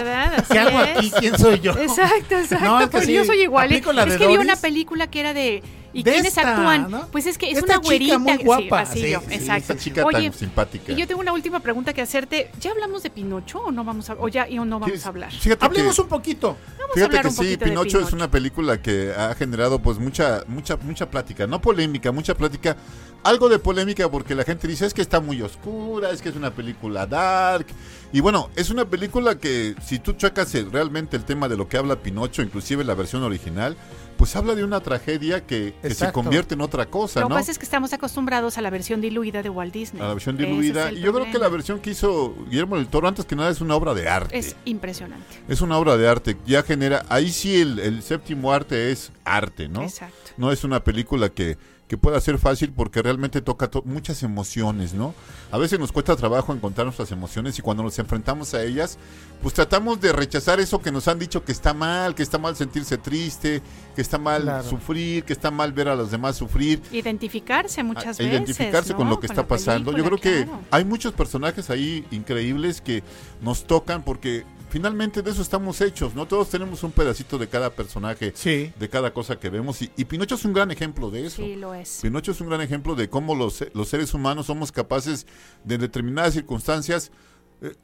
[0.52, 1.12] ¿Qué hago aquí?
[1.20, 1.72] ¿Quién soy yo?
[1.72, 2.66] Exacto, exacto.
[2.68, 3.72] No, es que pues sí, yo soy igual.
[3.72, 3.78] ¿eh?
[3.78, 5.64] Es de que vi una película que era de.
[5.94, 6.92] ¿Y De quiénes esta, actúan?
[6.92, 7.08] ¿no?
[7.12, 8.20] Pues es que es Esta una chica güerita.
[8.20, 9.74] muy sí, guapa, así sí, yo, sí, exacto.
[9.74, 10.92] Esa chica Oye, tan simpática.
[10.92, 12.52] y yo tengo una última pregunta que hacerte.
[12.60, 15.10] ¿Ya hablamos de Pinocho o no vamos a, o ya y o no vamos a
[15.10, 15.32] hablar?
[15.32, 16.58] Fíjate Hablemos que- un poquito.
[16.78, 19.98] Vamos a Fíjate hablar que un sí, Pinocho es una película que ha generado pues
[19.98, 22.78] mucha, mucha, mucha plática, no polémica, mucha plática,
[23.24, 26.36] algo de polémica porque la gente dice es que está muy oscura, es que es
[26.36, 27.66] una película dark,
[28.14, 31.78] y bueno, es una película que si tú checas realmente el tema de lo que
[31.78, 33.76] habla Pinocho, inclusive la versión original,
[34.18, 37.40] pues habla de una tragedia que, que se convierte en otra cosa, Lo que ¿no?
[37.40, 40.02] pasa es que estamos acostumbrados a la versión diluida de Walt Disney.
[40.02, 40.92] A la versión es diluida.
[40.92, 43.62] Y yo creo que la versión que hizo Guillermo del Toro, antes que nada, es
[43.62, 44.38] una obra de arte.
[44.38, 45.26] Es impresionante.
[45.48, 49.70] Es una obra de arte, ya genera, ahí sí el, el séptimo arte es arte,
[49.70, 49.84] ¿no?
[49.84, 50.32] Exacto.
[50.38, 51.58] No es una película que,
[51.88, 55.14] que pueda ser fácil porque realmente toca to- muchas emociones, ¿no?
[55.52, 58.98] A veces nos cuesta trabajo encontrar nuestras emociones y cuando nos enfrentamos a ellas,
[59.42, 62.58] pues tratamos de rechazar eso que nos han dicho que está mal, que está mal
[62.58, 63.62] sentirse triste,
[63.96, 64.70] que está mal Claro.
[64.70, 68.26] sufrir, que está mal ver a los demás sufrir Identificarse muchas a veces.
[68.34, 69.96] identificarse con lo que está pasando.
[69.96, 70.60] Yo creo que claro.
[70.72, 73.02] hay muchos personajes ahí increíbles que
[73.42, 76.26] nos tocan porque finalmente de eso estamos hechos, ¿no?
[76.28, 78.72] Todos tenemos un pedacito de cada personaje, Sí.
[78.78, 81.38] de cada cosa que vemos y, y Pinocho es un gran ejemplo de eso.
[81.44, 82.00] Sí, lo es.
[82.02, 85.26] Pinocho es un gran ejemplo de cómo los, los seres humanos somos capaces
[85.64, 87.12] de en determinadas circunstancias,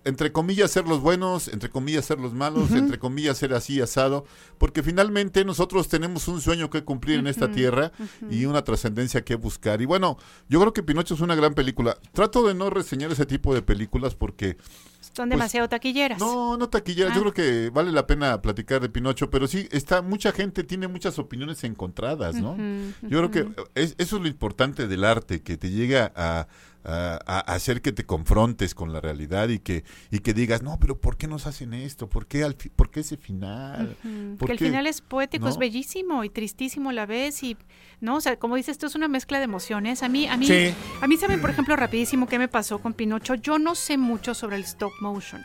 [0.05, 4.26] entre comillas, ser los buenos, entre comillas, ser los malos, entre comillas, ser así asado,
[4.57, 7.91] porque finalmente nosotros tenemos un sueño que cumplir en esta tierra
[8.30, 9.82] y una trascendencia que buscar.
[9.82, 10.17] Y bueno,
[10.47, 11.97] yo creo que Pinocho es una gran película.
[12.11, 14.57] Trato de no reseñar ese tipo de películas porque
[15.01, 16.19] Son pues, demasiado taquilleras.
[16.19, 17.09] no, no taquillera.
[17.11, 17.15] Ah.
[17.15, 20.88] Yo creo que vale la pena platicar de Pinocho, pero sí, está mucha gente tiene
[20.88, 22.55] muchas opiniones encontradas, ¿no?
[23.01, 26.47] Yo creo que es- eso es lo importante del arte, que te llega a,
[26.86, 30.77] a- a hacer que te confrontes con la realidad y que y que digas, no,
[30.79, 32.09] pero ¿por qué nos hacen esto?
[32.09, 33.95] ¿Por qué, al fi- por qué ese final?
[34.38, 35.59] ¿Por Que el final es poético, es ¿No?
[35.59, 37.57] bellísimo y tristísimo a la vez y
[38.01, 40.03] no, o sea, como dices, esto es una mezcla de emociones.
[40.03, 40.73] A mí, a mí, Sí.
[41.01, 43.36] a mí saben, por ejemplo, rapidísimo qué me pasó con Pinocho.
[43.36, 45.43] Yo no sé mucho sobre el stop motion.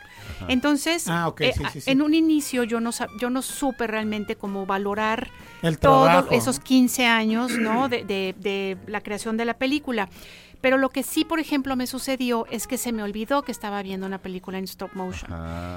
[0.49, 1.91] Entonces, Ah, eh, sí, sí, sí.
[1.91, 5.31] en un inicio yo no yo no supe realmente cómo valorar
[5.63, 7.89] El todos esos 15 años, ¿no?
[7.89, 10.09] De, de- de la creación de la película.
[10.61, 13.83] Pero lo que sí, por ejemplo, me sucedió es que se me olvidó que estaba
[13.83, 15.31] viendo una película en stop motion.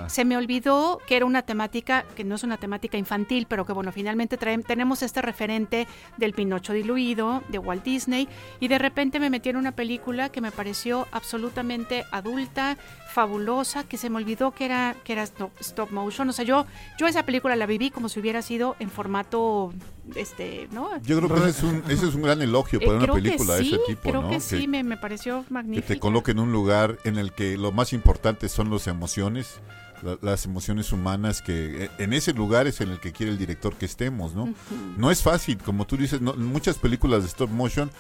[0.09, 3.73] Se me olvidó que era una temática, que no es una temática infantil, pero que
[3.73, 8.27] bueno, finalmente tenemos este referente del Pinocho diluido, de Walt Disney,
[8.59, 12.77] y de repente me metí en una película que me pareció absolutamente adulta,
[13.11, 16.29] fabulosa, que se me olvidó que era, que era stop, stop motion.
[16.29, 16.65] O sea, yo,
[16.97, 19.73] yo esa película la viví como si hubiera sido en formato,
[20.15, 20.89] este, ¿no?
[21.03, 23.13] Yo creo que ese es un, ese es un gran elogio Eh, para una que
[23.13, 24.29] película de ese tipo, creo ¿no?
[24.29, 25.87] que sí, me, me pareció que magnífico.
[25.87, 29.59] te coloque en un lugar en el que lo más importante son las emociones,
[30.01, 33.37] la- las emociones humanas, que eh, en ese lugar es en el que quiere el
[33.37, 34.53] director que estemos, ¿no?
[34.97, 37.91] No es fácil, como tú dices, no- muchas películas de stop motion,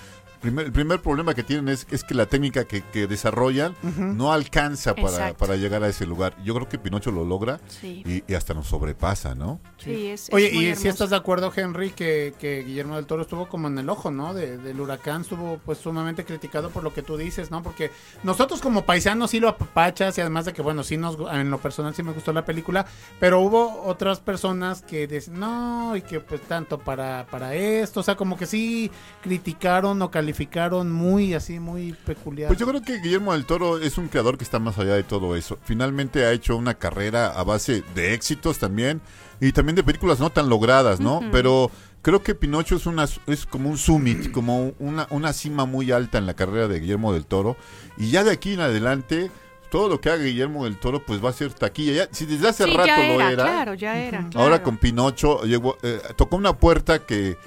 [0.41, 4.33] primer- el primer problema que tienen es, es que la técnica que, que desarrollan no
[4.33, 6.35] alcanza para, llegar a ese lugar.
[6.43, 8.03] Yo creo que Pinocho lo logra Sí.
[8.05, 9.59] y, y hasta nos sobrepasa, ¿no?
[9.77, 13.05] Sí, es, es Oye, muy y si estás de acuerdo, Henry, que, que Guillermo del
[13.05, 14.33] Toro estuvo como en el ojo, ¿no?
[14.33, 17.61] De- del huracán, estuvo pues sumamente criticado por lo que tú dices, ¿no?
[17.63, 17.91] Porque
[18.23, 21.59] nosotros como paisanos sí lo apapachas y además de que, bueno, sí nos, en lo
[21.59, 22.85] personal sí me gustó la película,
[23.19, 28.03] pero hubo otras personas que dicen, no, y que pues tanto para, para esto, o
[28.03, 28.89] sea, como que sí
[29.21, 30.30] criticaron o calificaron
[30.91, 32.47] muy así, muy peculiar.
[32.47, 35.03] Pues yo creo que Guillermo del Toro es un creador que está más allá de
[35.03, 35.57] todo eso.
[35.63, 39.01] Finalmente ha hecho una carrera a base de éxitos también
[39.39, 41.21] y también de películas no tan logradas, ¿no?
[41.31, 41.71] Pero
[42.01, 46.17] creo que Pinocho es una es como un summit, como una, una cima muy alta
[46.17, 47.57] en la carrera de Guillermo del Toro
[47.97, 49.31] y ya de aquí en adelante
[49.71, 51.93] todo lo que haga Guillermo del Toro pues va a ser taquilla.
[51.93, 54.19] Ya, si desde hace Sí, rato ya lo era, claro, ya era.
[54.35, 54.63] ahora claro.
[54.63, 57.37] con Pinocho llegó, eh, tocó una puerta que,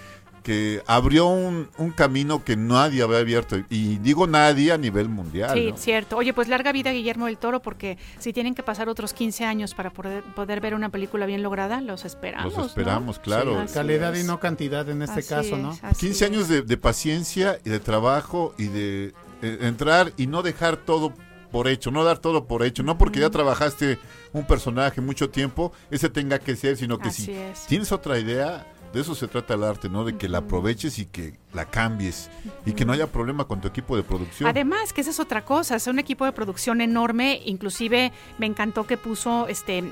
[0.44, 3.56] que abrió un, un camino que nadie había abierto.
[3.70, 5.54] Y digo nadie a nivel mundial.
[5.54, 5.76] Sí, ¿no?
[5.76, 6.16] cierto.
[6.18, 9.74] Oye, pues larga vida Guillermo del Toro, porque si tienen que pasar otros 15 años
[9.74, 12.54] para poder, poder ver una película bien lograda, los esperamos.
[12.54, 13.22] Los esperamos, ¿no?
[13.22, 13.66] claro.
[13.66, 14.22] Sí, Calidad es.
[14.24, 15.72] y no cantidad en este Así caso, ¿no?
[15.72, 20.26] es, así 15 años de, de paciencia y de trabajo y de eh, entrar y
[20.26, 21.14] no dejar todo
[21.50, 23.98] por hecho, no dar todo por hecho, no porque ya trabajaste
[24.32, 27.66] un personaje mucho tiempo, ese tenga que ser, sino que Así si es.
[27.66, 30.04] tienes otra idea, de eso se trata el arte, ¿no?
[30.04, 32.30] De que la aproveches y que la cambies
[32.64, 34.48] y que no haya problema con tu equipo de producción.
[34.48, 38.86] Además, que esa es otra cosa, es un equipo de producción enorme, inclusive me encantó
[38.86, 39.82] que puso, este,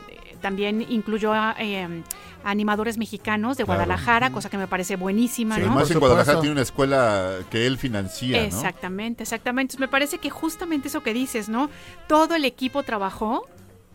[0.40, 2.02] también incluyó a eh,
[2.44, 3.80] animadores mexicanos de Claro.
[3.80, 5.66] Guadalajara, cosa que me parece buenísima, ¿no?
[5.66, 8.44] Además en Guadalajara tiene una escuela que él financia, ¿no?
[8.44, 9.72] Exactamente, exactamente.
[9.72, 11.70] Entonces, me parece que justamente eso que dices, ¿no?
[12.06, 13.48] Todo el equipo trabajó,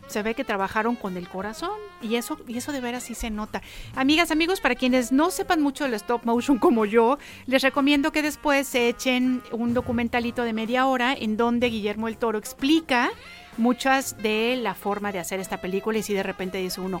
[0.08, 1.70] se ve que trabajaron con el corazón
[2.02, 3.62] y eso y eso de veras sí se nota.
[3.94, 8.22] Amigas, amigos, para quienes no sepan mucho del stop motion como yo, les recomiendo que
[8.22, 13.10] después se echen un documentalito de media hora en donde Guillermo el Toro explica
[13.56, 17.00] muchas de la forma de hacer esta película y si de repente dice uno,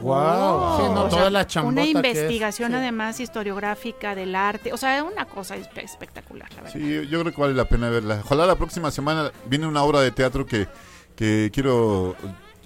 [0.00, 2.76] Guau, sí, no, toda sea, la chambota una que es, investigación sí.
[2.78, 6.72] además historiográfica del arte, o sea, una cosa espe- espectacular, la verdad.
[6.72, 8.22] Sí, yo creo que vale la pena verla.
[8.24, 10.66] Ojalá la próxima semana viene una obra de teatro que,
[11.14, 12.16] que quiero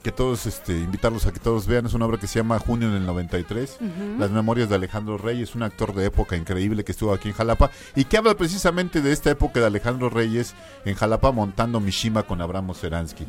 [0.02, 1.86] que todos este, invitarlos a que todos vean.
[1.86, 3.76] Es una obra que se llama Junio en el 93.
[3.80, 4.18] Ujú.
[4.18, 7.70] Las memorias de Alejandro Reyes, un actor de época increíble que estuvo aquí en Jalapa
[7.94, 12.40] y que habla precisamente de esta época de Alejandro Reyes en Jalapa montando Mishima con
[12.40, 13.26] Abramo Seransky.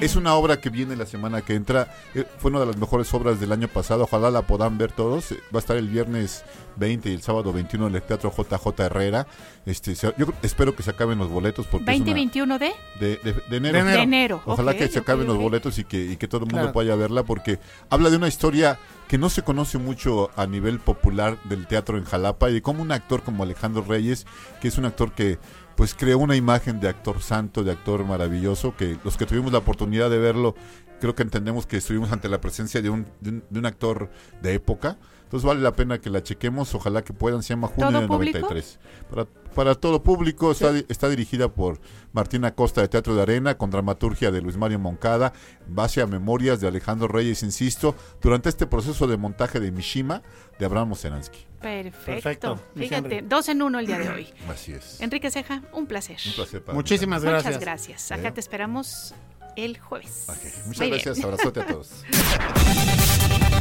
[0.00, 1.94] Es una obra que viene la semana que entra.
[2.14, 4.04] Eh, Fue una de las mejores obras del año pasado.
[4.04, 5.32] Ojalá la puedan ver todos.
[5.32, 6.44] Eh, Va a estar el viernes
[6.76, 9.26] 20 y el sábado 21 en el Teatro JJ Herrera.
[9.64, 12.72] Este, se- yo creo- espero que se acaben los boletos porque es una- 2021 de
[13.00, 13.84] de, de- de enero.
[13.84, 15.42] De enero, Ojalá ok, que se ok, acaben los ok.
[15.42, 16.72] boletos y que, y que todo el mundo Claro.
[16.72, 17.58] vaya a verla porque
[17.90, 22.04] habla de una historia que no se conoce mucho a nivel popular del teatro en
[22.04, 24.26] Jalapa y de cómo un actor como Alejandro Reyes,
[24.60, 25.38] que es un actor que
[25.76, 29.58] pues creó una imagen de actor santo, de actor maravilloso, que los que tuvimos la
[29.58, 30.54] oportunidad de verlo,
[31.00, 34.10] creo que entendemos que estuvimos ante la presencia de un, de un, de un actor
[34.40, 34.96] de época.
[35.36, 38.08] Entonces vale la pena que la chequemos, ojalá que puedan, se llama Junio ¿Todo del
[38.08, 38.38] público?
[38.38, 38.78] 93.
[39.10, 41.78] Para, para todo público, está, está dirigida por
[42.14, 45.34] Martina Costa de Teatro de Arena, con dramaturgia de Luis Mario Moncada,
[45.66, 50.22] base a memorias de Alejandro Reyes, insisto, durante este proceso de montaje de Mishima
[50.58, 51.44] de Abraham Seransky.
[51.60, 52.06] Perfecto.
[52.06, 54.32] Perfecto, Fíjate, dos en uno el día de hoy.
[54.48, 55.02] Así es.
[55.02, 56.16] Enrique Ceja, un placer.
[56.24, 57.36] Un placer para mí Muchísimas también.
[57.44, 57.98] Muchas gracias.
[57.98, 58.18] gracias.
[58.18, 59.14] Acá te esperamos
[59.54, 60.24] el jueves.
[60.64, 61.28] Muchas Muy gracias, bien.
[61.28, 61.90] abrazote a todos.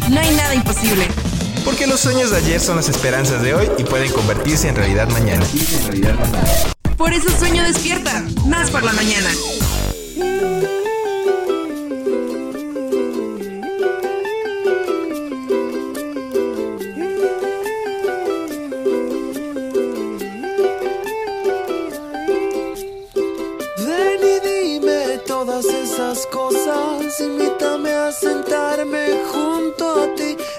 [0.09, 1.07] No hay nada imposible.
[1.65, 5.09] Porque los sueños de ayer son las esperanzas de hoy y pueden convertirse en realidad
[5.09, 5.43] mañana.
[6.95, 8.23] Por eso sueño despierta.
[8.45, 9.29] Más por la mañana.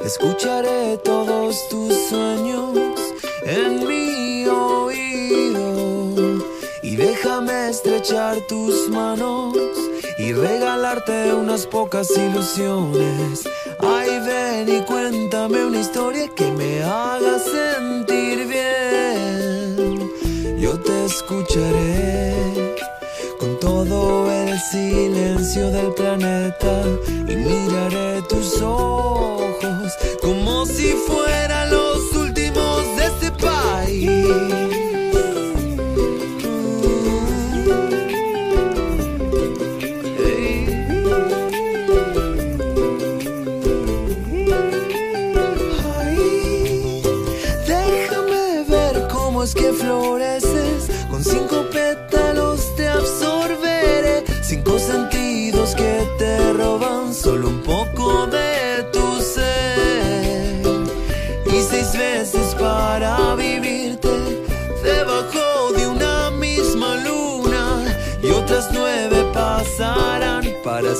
[0.06, 2.78] Escucharé todos tus sueños
[3.42, 6.12] en mi oído
[6.82, 9.56] y Déjame estrechar tus manos
[10.18, 13.48] y regalarte unas pocas ilusiones.
[13.80, 20.10] Ay, ven y cuéntame una historia que me haga sentir bien.
[20.58, 22.76] Yo te escucharé
[23.38, 26.82] con todo el silencio del planeta
[27.28, 29.35] y miraré tus ojos
[30.22, 31.85] como si fueran los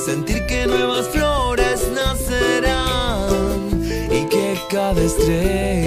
[0.05, 3.57] sentir que nuevas flores nacerán.
[4.11, 5.86] Y que cada estrella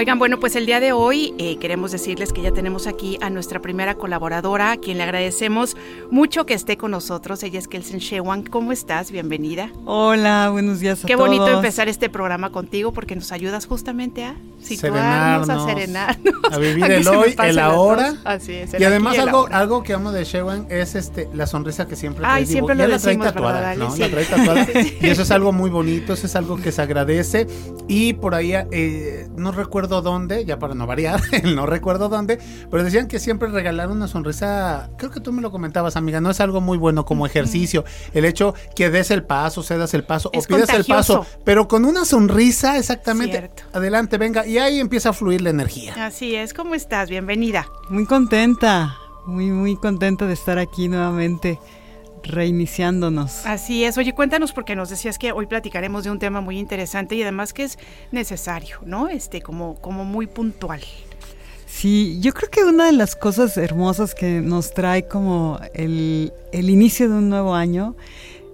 [0.00, 3.28] Oigan, bueno, pues el día de hoy eh, queremos decirles que ya tenemos aquí a
[3.28, 5.76] nuestra primera colaboradora, a quien le agradecemos
[6.10, 7.42] mucho que esté con nosotros.
[7.42, 8.44] Ella es Kelsen Shewan.
[8.44, 9.10] ¿Cómo estás?
[9.10, 9.70] Bienvenida.
[9.84, 11.28] Hola, buenos días a Qué todos.
[11.28, 16.34] bonito empezar este programa contigo porque nos ayudas justamente a situarnos, a Serenarnos, serenarnos.
[16.52, 18.14] A vivir el hoy, el ahora.
[18.24, 18.74] Así es.
[18.74, 22.24] el Y además algo, algo que amo de Shewan es este la sonrisa que siempre
[22.26, 22.52] Ay, trae.
[22.52, 23.74] siempre Digo, lo ya la trae decimos, tatuada.
[23.76, 23.90] ¿no?
[23.92, 24.00] Sí.
[24.00, 24.66] La trae tatuada.
[24.72, 24.98] Sí.
[25.00, 27.46] Y eso es algo muy bonito, eso es algo que se agradece.
[27.88, 32.38] Y por ahí, eh, no recuerdo dónde, ya para no variar, no recuerdo dónde,
[32.70, 36.30] pero decían que siempre regalar una sonrisa, creo que tú me lo comentabas, amiga, no
[36.30, 37.84] es algo muy bueno como ejercicio.
[38.14, 41.40] El hecho que des el paso, cedas el paso Es o pidas el paso, contagioso.
[41.44, 43.38] pero con una sonrisa, exactamente.
[43.38, 43.62] Cierto.
[43.72, 45.94] Adelante, venga, y ahí empieza a fluir la energía.
[46.06, 46.54] Así es.
[46.54, 47.08] ¿Cómo estás?
[47.08, 47.68] Bienvenida.
[47.88, 51.60] Muy contenta, muy, muy contenta de estar aquí nuevamente,
[52.24, 53.46] reiniciándonos.
[53.46, 53.96] Así es.
[53.96, 57.52] Oye, cuéntanos porque nos decías que hoy platicaremos de un tema muy interesante y además
[57.52, 57.78] que es
[58.10, 59.06] necesario, ¿no?
[59.06, 60.80] Este, como, como muy puntual.
[61.66, 66.70] Sí, yo creo que una de las cosas hermosas que nos trae como el, el
[66.70, 67.94] inicio de un nuevo año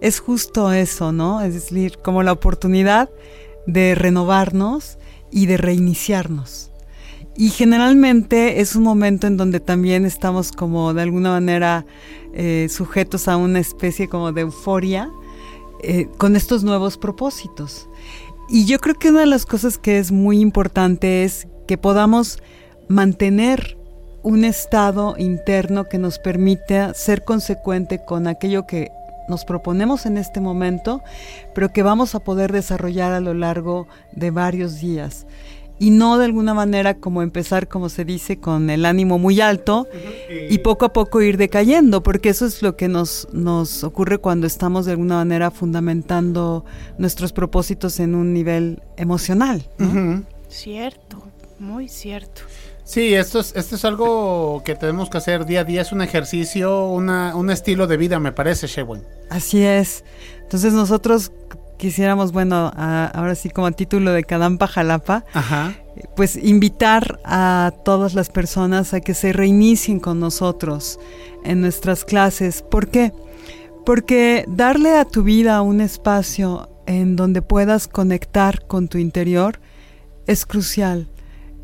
[0.02, 1.40] es justo eso, ¿no?
[1.40, 3.08] Es decir, como la oportunidad
[3.66, 4.98] de renovarnos
[5.36, 6.70] y de reiniciarnos.
[7.36, 11.84] Y generalmente es un momento en donde también estamos como de alguna manera
[12.32, 15.10] eh, sujetos a una especie como de euforia
[15.82, 17.86] eh, con estos nuevos propósitos.
[18.48, 22.38] Y yo creo que una de las cosas que es muy importante es que podamos
[22.88, 23.76] mantener
[24.22, 28.90] un estado interno que nos permita ser consecuente con aquello que
[29.28, 31.02] nos proponemos en este momento,
[31.54, 35.26] pero que vamos a poder desarrollar a lo largo de varios días.
[35.78, 39.86] Y no de alguna manera como empezar, como se dice, con el ánimo muy alto
[40.48, 44.46] y poco a poco ir decayendo, porque eso es lo que nos, nos ocurre cuando
[44.46, 46.64] estamos de alguna manera fundamentando
[46.96, 49.68] nuestros propósitos en un nivel emocional.
[50.48, 51.22] Cierto,
[51.58, 52.42] muy cierto.
[52.86, 56.02] Sí, esto es, esto es algo que tenemos que hacer día a día, es un
[56.02, 59.02] ejercicio, una, un estilo de vida, me parece, Shewan.
[59.28, 60.04] Así es.
[60.42, 61.32] Entonces nosotros
[61.78, 65.74] quisiéramos, bueno, a- ahora sí como a título de Cadampa Jalapa, Ajá.
[66.14, 71.00] pues invitar a todas las personas a que se reinicien con nosotros
[71.42, 72.62] en nuestras clases.
[72.62, 73.12] ¿Por qué?
[73.84, 79.58] Porque darle a tu vida un espacio en donde puedas conectar con tu interior
[80.28, 81.08] es crucial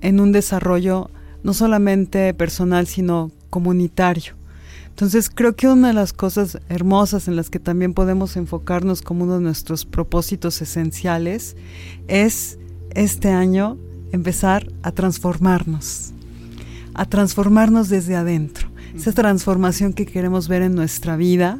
[0.03, 1.11] en un desarrollo
[1.43, 4.35] no solamente personal, sino comunitario.
[4.89, 9.25] Entonces creo que una de las cosas hermosas en las que también podemos enfocarnos como
[9.25, 11.57] uno de nuestros propósitos esenciales
[12.09, 12.59] es
[12.95, 13.79] este año
[14.13, 16.13] empezar a transformarnos,
[16.93, 18.69] a transformarnos desde adentro.
[18.95, 21.59] Esa transformación que queremos ver en nuestra vida,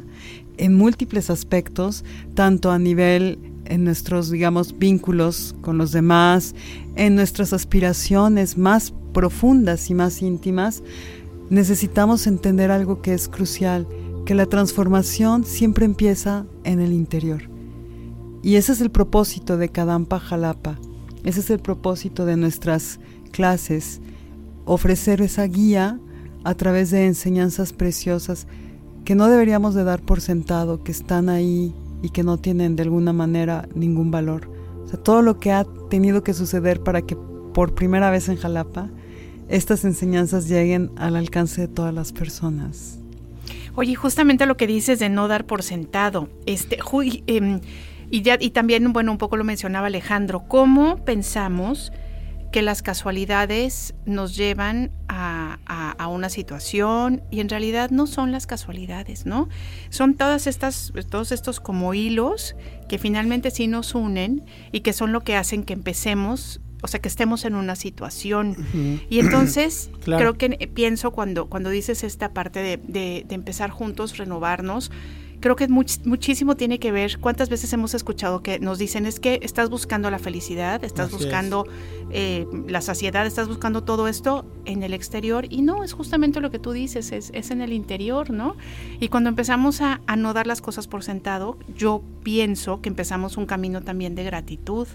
[0.57, 2.05] en múltiples aspectos,
[2.35, 6.55] tanto a nivel en nuestros, digamos, vínculos con los demás,
[6.95, 10.83] en nuestras aspiraciones más profundas y más íntimas,
[11.49, 13.87] necesitamos entender algo que es crucial,
[14.25, 17.49] que la transformación siempre empieza en el interior.
[18.41, 20.79] Y ese es el propósito de Kadampa Jalapa,
[21.23, 22.99] ese es el propósito de nuestras
[23.31, 24.01] clases,
[24.65, 25.99] ofrecer esa guía
[26.43, 28.47] a través de enseñanzas preciosas
[29.05, 31.73] que no deberíamos de dar por sentado, que están ahí
[32.03, 34.51] y que no tienen de alguna manera ningún valor.
[34.83, 38.35] O sea, todo lo que ha tenido que suceder para que por primera vez en
[38.35, 38.89] Jalapa
[39.49, 42.99] estas enseñanzas lleguen al alcance de todas las personas.
[43.75, 46.77] Oye, justamente lo que dices de no dar por sentado, este,
[47.27, 47.59] em,
[48.11, 51.91] y, ya, y también, bueno, un poco lo mencionaba Alejandro, ¿cómo pensamos
[52.53, 55.57] que las casualidades nos llevan a,
[55.97, 59.49] a, una situación y en realidad no son las casualidades, ¿no?
[59.89, 62.55] Son todas estas, todos estos como hilos
[62.87, 66.99] que finalmente sí nos unen y que son lo que hacen que empecemos o sea,
[66.99, 68.57] que estemos en una situación.
[69.09, 74.17] Y entonces, creo que pienso cuando, cuando dices esta parte de, de, de empezar juntos,
[74.17, 74.91] renovarnos,
[75.43, 79.41] creo que muchísimo tiene que ver, cuántas veces hemos escuchado que nos dicen es que
[79.41, 81.67] estás buscando la felicidad, estás buscando
[82.11, 86.49] eh, la saciedad, estás buscando todo esto en el exterior y no, es justamente lo
[86.49, 88.55] que tú dices, es, es en el interior, ¿no?
[89.01, 93.35] Y cuando empezamos a, a no dar las cosas por sentado, yo pienso que empezamos
[93.35, 94.87] un camino también de gratitud.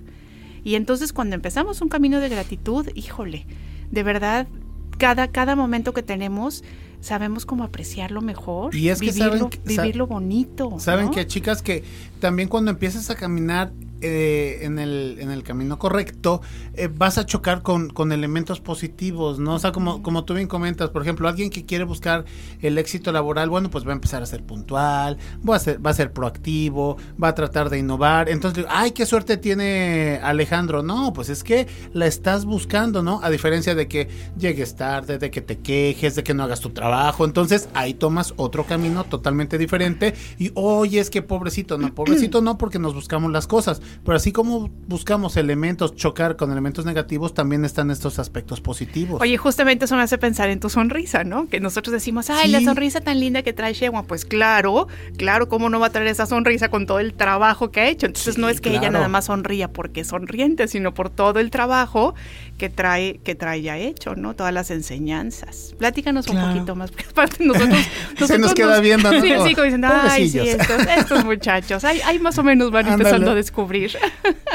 [0.64, 3.44] Y entonces cuando empezamos un camino de gratitud, híjole,
[3.90, 4.48] de verdad,
[4.96, 6.64] cada, cada momento que tenemos
[7.00, 10.78] sabemos cómo apreciarlo mejor y es que vivirlo, saben, vivirlo bonito.
[10.78, 11.84] Saben que chicas que
[12.20, 16.40] también cuando empiezas a caminar eh, en, el, en el camino correcto,
[16.74, 19.54] eh, vas a chocar con, con, elementos positivos, ¿no?
[19.54, 22.24] O sea, como, como tú bien comentas, por ejemplo, alguien que quiere buscar
[22.60, 25.18] el éxito laboral, bueno, pues va a empezar a ser puntual,
[25.48, 28.28] va a ser, va a ser proactivo, va a tratar de innovar.
[28.28, 30.82] Entonces, ay, qué suerte tiene Alejandro.
[30.82, 33.20] No, pues es que la estás buscando, ¿no?
[33.22, 34.08] A diferencia de que
[34.38, 37.24] llegues tarde, de que te quejes, de que no hagas tu trabajo.
[37.24, 40.14] Entonces, ahí tomas otro camino totalmente diferente.
[40.38, 44.32] Y, oye, es que pobrecito, no, pobrecito no, porque nos buscamos las cosas pero así
[44.32, 49.20] como buscamos elementos, chocar con elementos negativos, también están estos aspectos positivos.
[49.20, 51.48] Oye, justamente eso me hace pensar en tu sonrisa, ¿no?
[51.48, 54.06] Que nosotros decimos, ay, la sonrisa tan linda que trae Shewan.
[54.06, 57.80] Pues claro, claro, ¿cómo no va a traer esa sonrisa con todo el trabajo que
[57.80, 58.06] ha hecho?
[58.06, 61.50] Entonces no es que ella nada más sonría porque es sonriente, sino por todo el
[61.50, 62.14] trabajo
[62.58, 64.34] que trae, que trae ya hecho, ¿no?
[64.34, 65.74] Todas las enseñanzas.
[65.78, 67.78] Platícanos un poquito más, porque aparte nosotros,
[68.26, 72.42] Se nos queda viendo, Sí, sí, diciendo, ay, sí, estos, estos muchachos, ahí, más o
[72.42, 73.92] menos van empezando a descubrir.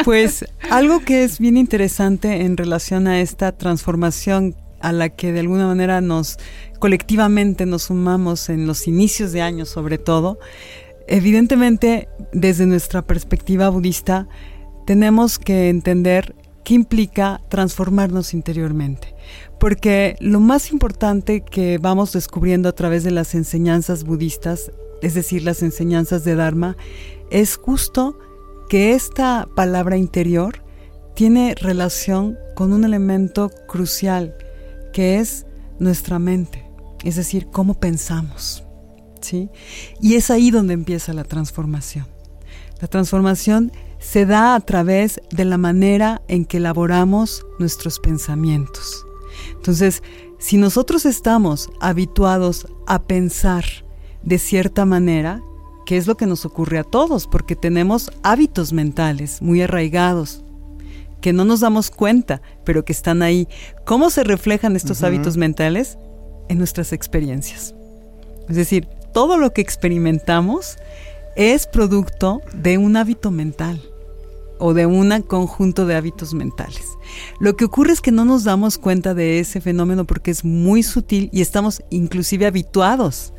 [0.03, 5.39] Pues algo que es bien interesante en relación a esta transformación a la que de
[5.39, 6.37] alguna manera nos
[6.79, 10.39] colectivamente nos sumamos en los inicios de año sobre todo,
[11.07, 14.27] evidentemente desde nuestra perspectiva budista
[14.85, 19.15] tenemos que entender qué implica transformarnos interiormente.
[19.59, 24.71] Porque lo más importante que vamos descubriendo a través de las enseñanzas budistas,
[25.01, 26.77] es decir, las enseñanzas de Dharma,
[27.31, 28.17] es justo
[28.69, 30.63] que esta palabra interior
[31.15, 34.35] tiene relación con un elemento crucial,
[34.93, 35.45] que es
[35.79, 36.63] nuestra mente,
[37.03, 38.63] es decir, cómo pensamos.
[39.21, 39.49] ¿sí?
[40.01, 42.07] Y es ahí donde empieza la transformación.
[42.81, 43.71] La transformación
[44.03, 49.05] se da a través de la manera en que elaboramos nuestros pensamientos.
[49.55, 50.03] Entonces,
[50.39, 53.63] si nosotros estamos habituados a pensar
[54.21, 55.41] de cierta manera,
[55.85, 60.43] que es lo que nos ocurre a todos, porque tenemos hábitos mentales muy arraigados,
[61.21, 63.47] que no nos damos cuenta, pero que están ahí.
[63.85, 65.97] ¿Cómo se reflejan estos hábitos mentales?
[66.49, 67.73] En nuestras experiencias.
[68.49, 70.77] Es decir, todo lo que experimentamos
[71.37, 73.81] es producto de un hábito mental
[74.59, 76.97] o de un conjunto de hábitos mentales.
[77.39, 80.83] Lo que ocurre es que no nos damos cuenta de ese fenómeno porque es muy
[80.83, 83.33] sutil y estamos inclusive habituados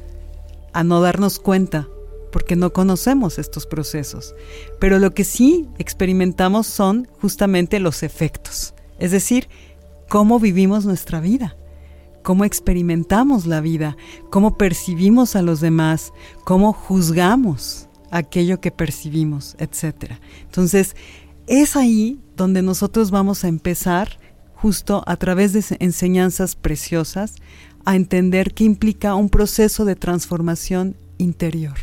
[0.73, 1.89] a no darnos cuenta
[2.33, 4.35] porque no conocemos estos procesos.
[4.81, 9.49] Pero lo que sí experimentamos son justamente los efectos, es decir,
[10.09, 11.57] cómo vivimos nuestra vida,
[12.23, 13.97] cómo experimentamos la vida,
[14.31, 16.13] cómo percibimos a los demás,
[16.45, 20.13] cómo juzgamos aquello que percibimos, etc.
[20.45, 20.95] Entonces,
[21.47, 24.19] es ahí donde nosotros vamos a empezar,
[24.55, 27.35] justo a través de enseñanzas preciosas,
[27.85, 31.75] a entender que implica un proceso de transformación interior,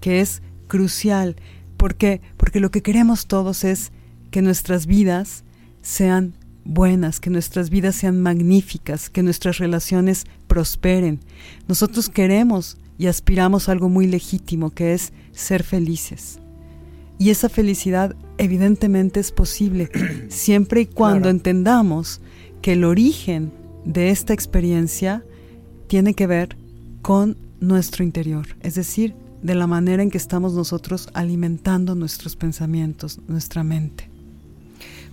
[0.00, 1.36] que es crucial.
[1.76, 2.20] ¿Por qué?
[2.36, 3.90] Porque lo que queremos todos es
[4.30, 5.42] que nuestras vidas
[5.82, 6.34] sean
[6.64, 11.20] buenas, que nuestras vidas sean magníficas, que nuestras relaciones prosperen.
[11.66, 16.38] Nosotros queremos y aspiramos a algo muy legítimo, que es ser felices.
[17.18, 19.88] Y esa felicidad evidentemente es posible
[20.28, 22.20] siempre y cuando entendamos
[22.60, 23.52] que el origen
[23.86, 25.24] de esta experiencia
[25.86, 26.58] tiene que ver
[27.00, 33.18] con nuestro interior, es decir, de la manera en que estamos nosotros alimentando nuestros pensamientos,
[33.28, 34.10] nuestra mente.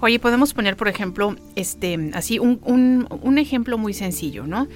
[0.02, 4.68] Oye, podemos poner, por ejemplo, este, así un, un, un ejemplo muy sencillo, ¿no?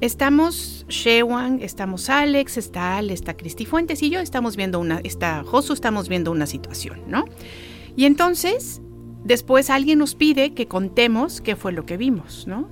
[0.00, 5.42] Estamos Shewan, estamos Alex, está Ale, está Cristi Fuentes y yo estamos viendo una, está
[5.44, 7.26] Josu, estamos viendo una situación, ¿no?
[7.96, 8.80] Y entonces,
[9.24, 12.70] después alguien nos pide que contemos qué fue lo que vimos, ¿no?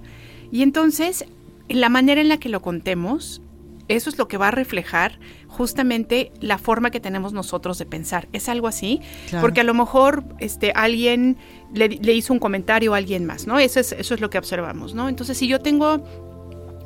[0.51, 1.27] Y entonces,
[1.69, 3.43] la manera en la que lo contemos,
[3.89, 5.19] eso es lo que va a reflejar
[5.49, 8.29] justamente la forma que tenemos nosotros de pensar.
[8.33, 9.43] Es algo así, Claro.
[9.43, 11.37] porque a lo mejor este, alguien
[11.75, 13.59] le, le hizo un comentario a alguien más, ¿no?
[13.59, 15.11] Eso es, eso es lo que observamos, ¿no?
[15.11, 16.03] Entonces, si yo tengo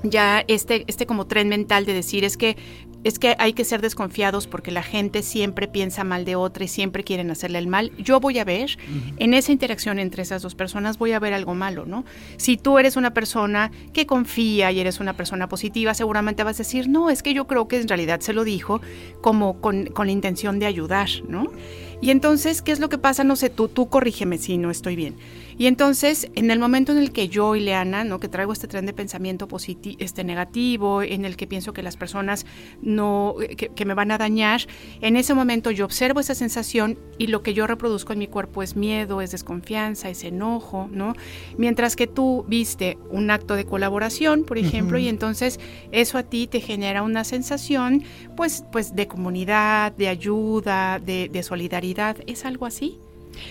[0.03, 2.57] ya este, este como tren mental de decir es que
[3.05, 6.69] es que hay que ser desconfiados porque la gente siempre piensa mal de otra y
[6.69, 7.91] siempre quieren hacerle el mal.
[7.99, 8.79] Yo voy a ver,
[9.17, 12.05] en esa interacción entre esas dos personas, voy a ver algo malo, ¿no?
[12.37, 16.63] Si tú eres una persona que confía y eres una persona positiva, seguramente vas a
[16.63, 18.81] decir, no, es que yo creo que en realidad se lo dijo
[19.21, 21.51] como con, con la intención de ayudar, ¿no?
[22.01, 23.23] Y entonces, ¿qué es lo que pasa?
[23.23, 25.15] No sé, tú, tú corrígeme si no estoy bien.
[25.59, 28.21] Y entonces, en el momento en el que yo y Leana, ¿no?
[28.21, 31.97] que traigo este tren de pensamiento positivo, este negativo, en el que pienso que las
[31.97, 32.47] personas
[32.81, 34.63] no, que, que me van a dañar,
[35.01, 38.63] en ese momento yo observo esa sensación y lo que yo reproduzco en mi cuerpo
[38.63, 41.15] es miedo, es desconfianza, es enojo, ¿no?
[41.57, 45.61] Mientras que tú viste un acto de colaboración, por ejemplo, y entonces
[45.93, 48.05] eso a ti te genera una sensación,
[48.37, 52.17] pues, pues de comunidad, de ayuda, de, de solidaridad.
[52.27, 52.99] ¿Es algo así?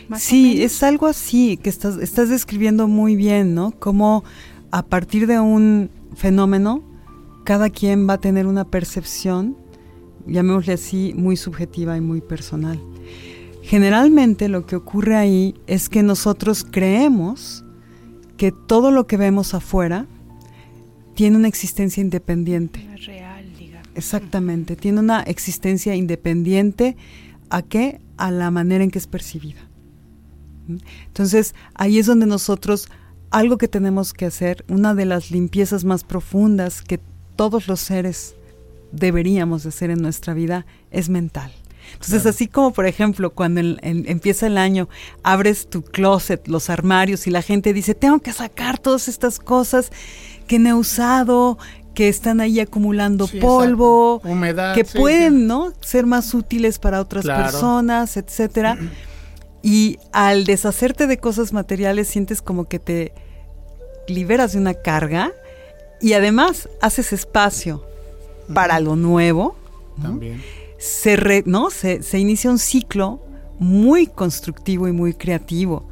[0.08, 3.72] Más Sí, es algo así que estás, estás describiendo muy bien, ¿no?
[3.72, 4.24] Como
[4.72, 6.84] a partir de un fenómeno,
[7.44, 9.58] cada quien va a tener una percepción,
[10.28, 12.80] llamémosle así, muy subjetiva y muy personal.
[13.64, 17.64] Generalmente lo que ocurre ahí es que nosotros creemos
[18.38, 20.08] que todo lo que vemos afuera
[21.14, 22.88] tiene una existencia independiente.
[23.06, 23.88] real, digamos.
[23.96, 26.96] Exactamente, tiene una existencia independiente
[27.50, 28.00] a qué?
[28.18, 29.71] A la manera en que es percibida.
[31.08, 32.88] Entonces, ahí es donde nosotros,
[33.30, 37.00] algo que tenemos que hacer, una de las limpiezas más profundas que
[37.36, 38.36] todos los seres
[38.92, 41.52] deberíamos de hacer en nuestra vida, es mental.
[41.94, 44.88] Entonces, así como por ejemplo, cuando el- empieza el año,
[45.24, 49.92] abres tu closet, los armarios y la gente dice, tengo que sacar todas estas cosas
[50.48, 51.58] que no he usado,
[51.94, 54.20] que están ahí acumulando Sí, polvo.
[54.24, 55.74] Humedad, que sí, pueden, ¿no?
[55.82, 57.44] Ser más útiles para otras Claro.
[57.44, 58.78] personas, etcétera.
[59.64, 63.14] Y al deshacerte de cosas materiales sientes como que te
[64.08, 65.32] liberas de una carga
[66.00, 67.86] y además haces espacio
[68.54, 69.56] para lo nuevo.
[69.98, 70.04] ¿no?
[70.04, 70.42] También.
[70.80, 71.70] Se, re- ¿no?
[71.70, 73.22] se, se inicia un ciclo
[73.60, 75.88] muy constructivo y muy creativo,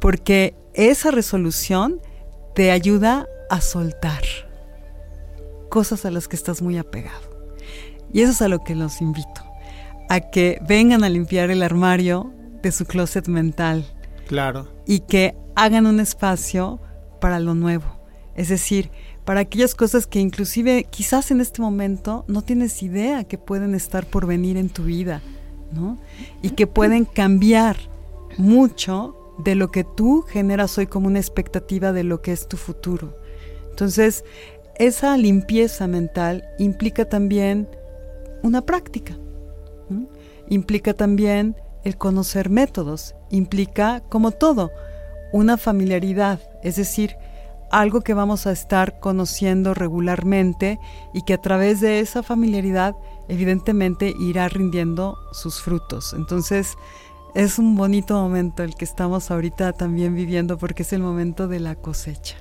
[0.00, 2.00] porque esa resolución
[2.54, 4.22] te ayuda a soltar
[5.70, 7.32] cosas a las que estás muy apegado.
[8.12, 9.42] Y eso es a lo que los invito,
[10.10, 12.30] a que vengan a limpiar el armario
[12.64, 13.84] de su closet mental
[14.26, 14.68] Claro.
[14.86, 16.80] y que hagan un espacio
[17.20, 17.84] para lo nuevo.
[18.34, 18.90] Es decir,
[19.24, 24.06] para aquellas cosas que inclusive quizás en este momento no tienes idea que pueden estar
[24.06, 25.22] por venir en tu vida,
[25.72, 25.98] ¿no?
[26.42, 27.76] Y que pueden cambiar
[28.36, 32.56] mucho de lo que tú generas hoy como una expectativa de lo que es tu
[32.56, 33.16] futuro.
[33.70, 34.24] Entonces,
[34.78, 37.68] esa limpieza mental implica también
[38.42, 39.16] una práctica.
[39.88, 40.08] ¿no?
[40.48, 44.70] Implica también el conocer métodos, implica, como todo,
[45.32, 47.16] una familiaridad, es decir,
[47.70, 50.78] algo que vamos a estar conociendo regularmente
[51.12, 52.94] y que a través de esa familiaridad
[53.28, 56.14] evidentemente irá rindiendo sus frutos.
[56.14, 56.76] Entonces,
[57.34, 61.60] es un bonito momento el que estamos ahorita también viviendo porque es el momento de
[61.60, 62.36] la cosecha.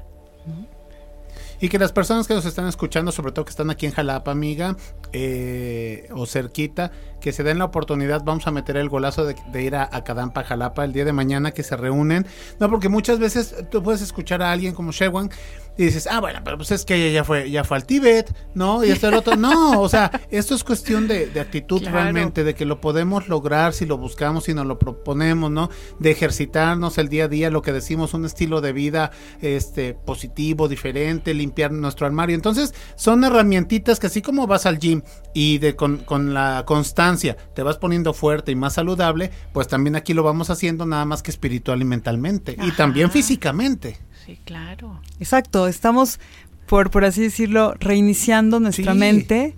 [1.63, 4.31] Y que las personas que nos están escuchando, sobre todo que están aquí en Jalapa,
[4.31, 4.75] amiga,
[5.13, 6.91] eh, o cerquita,
[7.21, 10.43] que se den la oportunidad, vamos a meter el golazo de, de ir a, a
[10.43, 12.27] Jalapa, el día de mañana, que se reúnen.
[12.59, 15.31] No, porque muchas veces tú puedes escuchar a alguien como Shewan
[15.77, 18.33] y dices, ah, bueno, pero pues es que ella ya fue, ya fue al Tíbet,
[18.53, 18.83] ¿no?
[18.83, 19.35] Y esto el otro.
[19.35, 21.97] No, o sea, esto es cuestión de, de actitud Claro.
[21.97, 25.69] realmente, de que lo podemos lograr si lo buscamos, si nos lo proponemos, ¿no?
[25.99, 30.67] De ejercitarnos el día a día, lo que decimos, un estilo de vida este positivo,
[30.67, 32.35] diferente, limpiar limpiar nuestro armario.
[32.35, 35.01] Entonces, son herramientitas que así como vas al gym
[35.33, 39.95] y de con, con la constancia te vas poniendo fuerte y más saludable, pues también
[39.95, 42.55] aquí lo vamos haciendo nada más que espiritual y mentalmente.
[42.63, 43.97] Y también físicamente.
[44.25, 44.99] Sí, claro.
[45.19, 46.19] Exacto, estamos,
[46.67, 48.99] por, por así decirlo, reiniciando nuestra Sí.
[48.99, 49.55] mente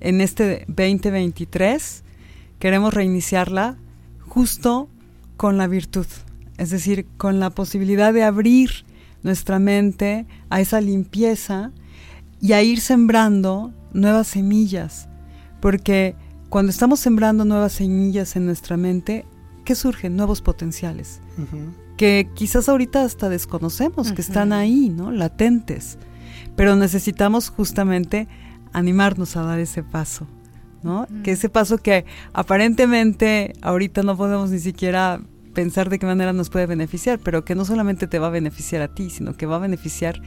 [0.00, 2.04] en este 2023.
[2.58, 3.76] Queremos reiniciarla
[4.26, 4.88] justo
[5.36, 6.06] con la virtud,
[6.56, 8.84] es decir, con la posibilidad de abrir
[9.22, 11.70] nuestra mente a esa limpieza
[12.40, 15.08] y a ir sembrando nuevas semillas,
[15.60, 16.14] porque
[16.48, 19.24] cuando estamos sembrando nuevas semillas en nuestra mente,
[19.64, 20.16] ¿qué surgen?
[20.16, 21.20] Nuevos potenciales
[21.98, 25.10] que quizás ahorita hasta desconocemos, que están ahí, ¿no?
[25.10, 25.98] Latentes.
[26.56, 28.28] Pero necesitamos justamente
[28.72, 30.26] animarnos a dar ese paso,
[30.82, 31.06] ¿no?
[31.24, 35.20] Que ese paso que aparentemente ahorita no podemos ni siquiera
[35.54, 38.80] pensar de qué manera nos puede beneficiar, pero que no solamente te va a beneficiar
[38.80, 40.22] a ti, sino que va a beneficiar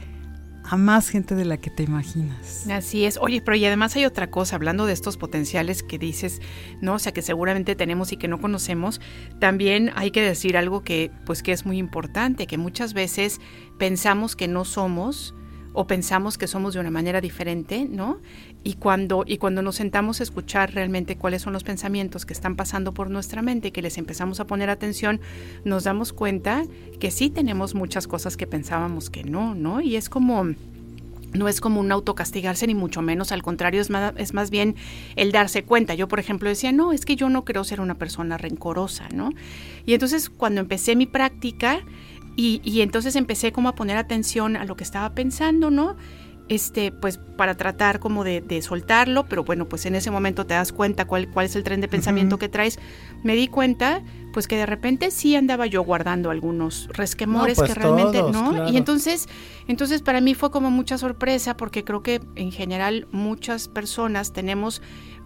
[0.64, 2.66] a más gente de la que te imaginas.
[2.70, 3.18] Así es.
[3.18, 6.40] Oye, pero y además hay otra cosa, hablando de estos potenciales que dices,
[6.80, 6.94] ¿no?
[6.94, 9.00] O sea, que seguramente tenemos y que no conocemos,
[9.38, 13.40] también hay que decir algo que, pues, que es muy importante, que muchas veces
[13.78, 15.34] pensamos que no somos
[15.72, 18.18] o pensamos que somos de una manera diferente, ¿no?
[18.64, 22.56] Y cuando, y cuando nos sentamos a escuchar realmente cuáles son los pensamientos que están
[22.56, 25.20] pasando por nuestra mente, que les empezamos a poner atención,
[25.64, 26.64] nos damos cuenta
[27.00, 29.80] que sí tenemos muchas cosas que pensábamos que no, ¿no?
[29.80, 30.54] Y es como
[31.32, 34.76] no es como un autocastigarse ni mucho menos, al contrario, es más, es más bien
[35.16, 35.94] el darse cuenta.
[35.94, 39.30] Yo, por ejemplo, decía, no, es que yo no creo ser una persona rencorosa, ¿no?
[39.86, 41.80] Y entonces cuando empecé mi práctica
[42.36, 45.96] y, y entonces empecé como a poner atención a lo que estaba pensando, ¿no?
[46.48, 50.54] Este, pues para tratar como de, de soltarlo, pero bueno, pues en ese momento te
[50.54, 52.78] das cuenta cuál, cuál es el tren de pensamiento que traes.
[53.22, 54.02] Me di cuenta,
[54.34, 58.32] pues que de repente sí andaba yo guardando algunos resquemores No, pues que realmente, todos,
[58.32, 58.50] ¿no?
[58.50, 58.68] claro.
[58.70, 59.28] Y entonces,
[59.66, 64.82] entonces para mí fue como mucha sorpresa porque creo que en general muchas personas tenemos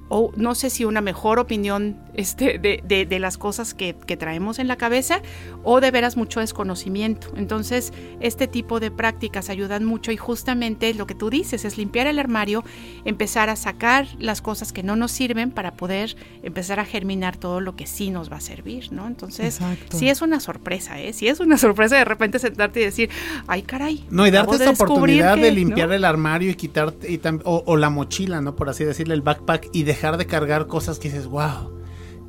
[0.09, 4.17] o no sé si una mejor opinión este, de, de- de las cosas que, que
[4.17, 5.21] traemos en la cabeza
[5.65, 7.29] o de veras mucho desconocimiento.
[7.37, 12.07] Entonces, este tipo de prácticas ayudan mucho y justamente lo que tú dices es limpiar
[12.07, 12.65] el armario,
[13.05, 17.61] empezar a sacar las cosas que no nos sirven para poder empezar a germinar todo
[17.61, 19.07] lo que sí nos va a servir, ¿no?
[19.07, 19.97] Entonces, Exacto.
[19.99, 21.13] sí es una sorpresa, ¿eh?
[21.13, 23.11] Sí es una sorpresa de repente sentarte y decir,
[23.47, 24.05] ay caray.
[24.11, 25.55] No, y darte de esta oportunidad que", de ¿no?
[25.57, 28.55] limpiar el armario y quitarte, y o, o la mochila, ¿no?
[28.57, 31.73] Por así decirle, el backpack y dejar de cargar cosas que dices, wow,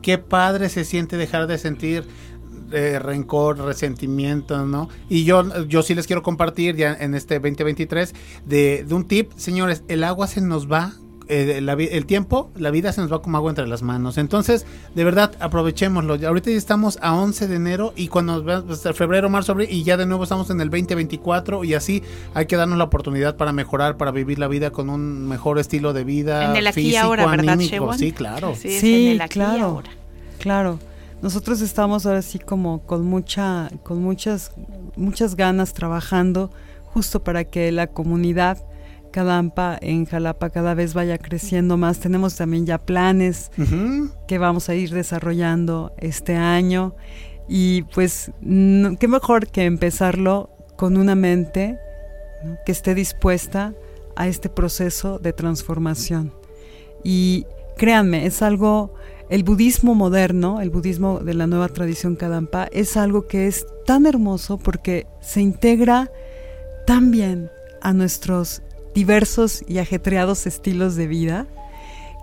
[0.01, 2.07] qué padre se siente dejar de sentir
[2.71, 4.89] eh, rencor, resentimiento, ¿no?
[5.09, 8.15] Y yo, yo sí les quiero compartir ya en este 2023
[8.45, 10.93] de, de un tip, señores, el agua se nos va.
[11.29, 14.17] Eh, la el tiempo, la vida se nos va como agua entre las manos.
[14.17, 16.17] Entonces, de verdad, aprovechémoslo.
[16.27, 19.67] Ahorita ya estamos a 11 de enero y cuando nos veamos hasta febrero, marzo, abril
[19.71, 23.37] y ya de nuevo estamos en el 2024 y así hay que darnos la oportunidad
[23.37, 26.51] para mejorar, para vivir la vida con un mejor estilo de vida.
[26.51, 27.57] En el aquí físico, ahora, ¿verdad?
[27.97, 28.55] Sí, claro.
[28.55, 29.65] Sí, en el aquí claro.
[29.65, 29.89] ahora.
[30.39, 30.79] Claro.
[31.21, 34.51] Nosotros estamos ahora sí como con mucha, con muchas,
[34.95, 36.51] muchas ganas trabajando
[36.85, 38.63] justo para que la comunidad
[39.11, 41.99] Cadampa en Jalapa cada vez vaya creciendo más.
[41.99, 43.51] Tenemos también ya planes
[44.27, 46.95] que vamos a ir desarrollando este año
[47.47, 51.77] y pues no- qué mejor que empezarlo con una mente
[52.43, 52.57] ¿no?
[52.65, 53.73] que esté dispuesta
[54.15, 56.33] a este proceso de transformación.
[57.03, 57.45] Y
[57.77, 58.93] créanme, es algo,
[59.29, 64.05] el budismo moderno, el budismo de la nueva tradición Kadampa, es algo que es tan
[64.05, 66.11] hermoso porque se integra
[66.85, 67.49] tan bien
[67.81, 68.61] a nuestros
[68.97, 71.45] diversos y ajetreados estilos de vida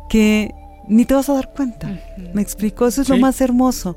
[0.09, 0.52] que
[0.88, 2.02] ni te vas a dar cuenta.
[2.34, 2.88] ¿Me explico?
[2.88, 3.96] Eso es lo más hermoso.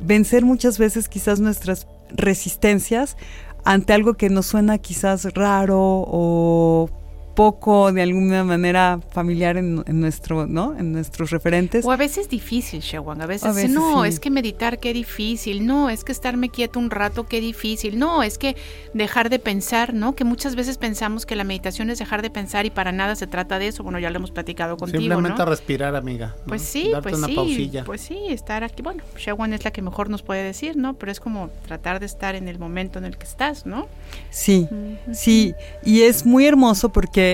[0.00, 3.16] Vencer muchas veces quizás nuestras resistencias
[3.64, 6.88] ante algo que nos suena quizás raro o
[7.34, 10.76] poco de alguna manera familiar en, en nuestro, ¿no?
[10.78, 11.84] En nuestros referentes.
[11.84, 13.20] O a veces difícil, Shewan.
[13.22, 14.08] A veces, A veces no, sí.
[14.08, 18.22] es que meditar qué difícil, no, es que estarme quieto un rato qué difícil, no,
[18.22, 18.56] es que
[18.94, 20.14] dejar de pensar, ¿no?
[20.14, 23.26] Que muchas veces pensamos que la meditación es dejar de pensar y para nada se
[23.26, 23.82] trata de eso.
[23.82, 25.46] Bueno, ya lo hemos platicado contigo, Simplemente ¿no?
[25.46, 26.34] respirar, amiga.
[26.40, 26.44] ¿no?
[26.48, 27.84] Pues sí, Darte pues una sí, pausilla.
[27.84, 28.82] pues sí, estar aquí.
[28.82, 30.94] Bueno, Shewan es la que mejor nos puede decir, ¿no?
[30.94, 33.86] Pero es como tratar de estar en el momento en el que estás, ¿no?
[34.30, 34.68] Sí,
[35.12, 35.54] sí,
[35.84, 37.31] y es muy hermoso porque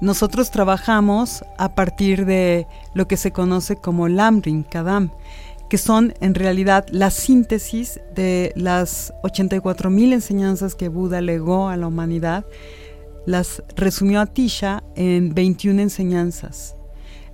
[0.00, 5.10] nosotros trabajamos a partir de lo que se conoce como Lamrim Kadam,
[5.68, 11.76] que son en realidad la síntesis de las 84 mil enseñanzas que Buda legó a
[11.76, 12.44] la humanidad,
[13.26, 16.76] las resumió a Tisha en 21 enseñanzas.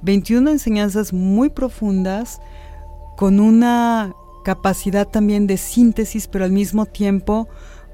[0.03, 2.41] 21 enseñanzas muy profundas,
[3.17, 4.15] con una
[4.45, 7.49] capacidad también de síntesis, pero al mismo tiempo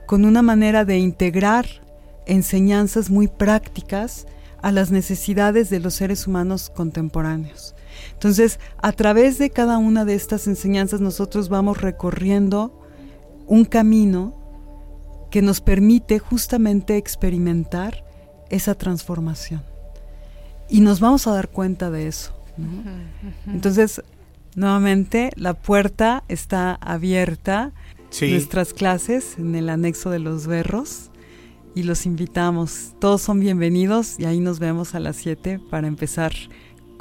[0.07, 1.66] con una manera de integrar
[2.27, 4.27] enseñanzas muy prácticas
[4.62, 7.74] a las necesidades de los seres humanos contemporáneos.
[8.12, 12.80] Entonces, a través de cada una de estas enseñanzas nosotros vamos recorriendo
[13.47, 14.35] un camino
[15.30, 18.05] que nos permite justamente experimentar
[18.51, 19.62] esa transformación.
[20.68, 22.35] Y nos vamos a dar cuenta de eso.
[22.56, 22.82] ¿no?
[23.52, 24.02] Entonces,
[24.55, 27.72] nuevamente, la puerta está abierta.
[28.10, 28.30] Sí.
[28.32, 31.07] Nuestras clases en el anexo de los berros.
[31.78, 32.94] Y los invitamos.
[32.98, 36.32] Todos son bienvenidos y ahí nos vemos a las 7 para empezar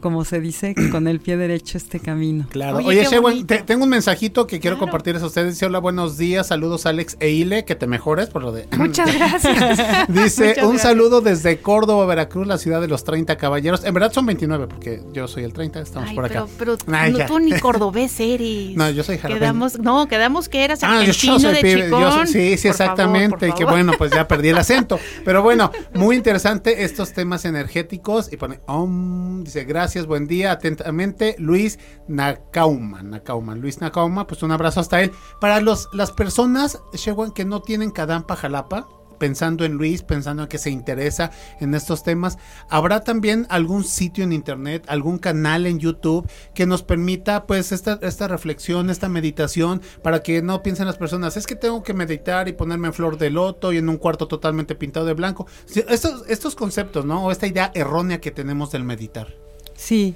[0.01, 2.45] como se dice, con el pie derecho este camino.
[2.49, 2.77] Claro.
[2.77, 5.53] Oye, Shewan, te- tengo un mensajito que quiero compartirles a ustedes.
[5.55, 8.67] Dice, hola, buenos días, saludos Alex e Ile, que te mejores por lo de...
[8.77, 10.07] Muchas gracias.
[10.07, 10.81] Dice, Muchas un gracias.
[10.81, 13.83] saludo desde Córdoba, Veracruz, la ciudad de los 30 caballeros.
[13.83, 16.45] En verdad son 29, porque yo soy el 30, estamos Ay, por acá.
[16.57, 18.75] pero, pero Ay, no, tú ni cordobés eres.
[18.75, 19.39] No, yo soy jalapeño.
[19.39, 22.27] Quedamos, no, quedamos que eras Ah, yo, argentino yo soy de pibe, yo soy- chicón.
[22.27, 23.47] sí, sí, Por exactamente.
[23.49, 24.99] y que bueno, pues ya perdí el acento.
[25.25, 28.31] Pero bueno, muy interesante estos temas energéticos.
[28.31, 33.01] Y pone, "Om", dice, gracias, buen día, atentamente, Luis Nakauma.
[33.01, 35.11] Nakauma, Luis Nakauma, pues un abrazo hasta él.
[35.39, 38.87] Para los, las personas, Shewan, que no tienen Kadampa Jalapa,
[39.17, 42.37] pensando en Luis, pensando en que se interesa en estos temas,
[42.69, 47.99] ¿habrá también algún sitio en internet, algún canal en YouTube que nos permita pues esta,
[48.01, 52.47] esta reflexión, esta meditación, para que no piensen las personas, es que tengo que meditar
[52.47, 55.47] y ponerme en flor de loto y en un cuarto totalmente pintado de blanco?
[55.73, 57.25] Estos, estos conceptos, ¿no?
[57.25, 59.46] O esta idea errónea que tenemos del meditar.
[59.77, 60.15] Sí,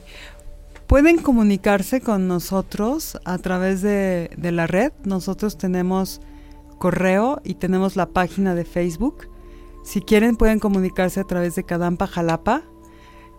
[0.87, 4.91] pueden comunicarse con nosotros a través de, de la red.
[5.05, 6.19] Nosotros tenemos
[6.79, 9.29] correo y tenemos la página de Facebook.
[9.83, 12.63] Si quieren pueden comunicarse a través de Cadampa Jalapa.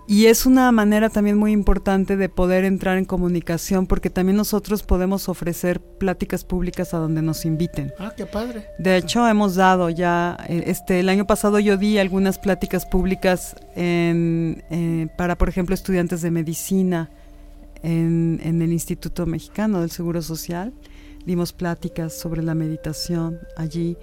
[0.07, 4.83] Y es una manera también muy importante de poder entrar en comunicación porque también nosotros
[4.83, 7.93] podemos ofrecer pláticas públicas a donde nos inviten.
[7.99, 8.67] Ah, qué padre.
[8.79, 13.55] De hecho, hemos dado ya, eh, este, el año pasado yo di algunas pláticas públicas
[13.77, 17.11] en, eh, para, por ejemplo, estudiantes de medicina
[17.83, 20.73] en, en el Instituto Mexicano del Seguro Social.
[21.25, 23.97] Dimos pláticas sobre la meditación allí.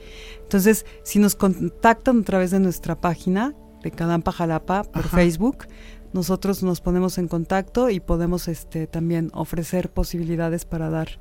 [0.44, 3.54] Entonces, si nos contactan a través de nuestra página
[3.84, 5.18] de Cadampa Jalapa por Ajá.
[5.18, 5.68] Facebook,
[6.14, 11.20] nosotros nos ponemos en contacto y podemos este, también ofrecer posibilidades para dar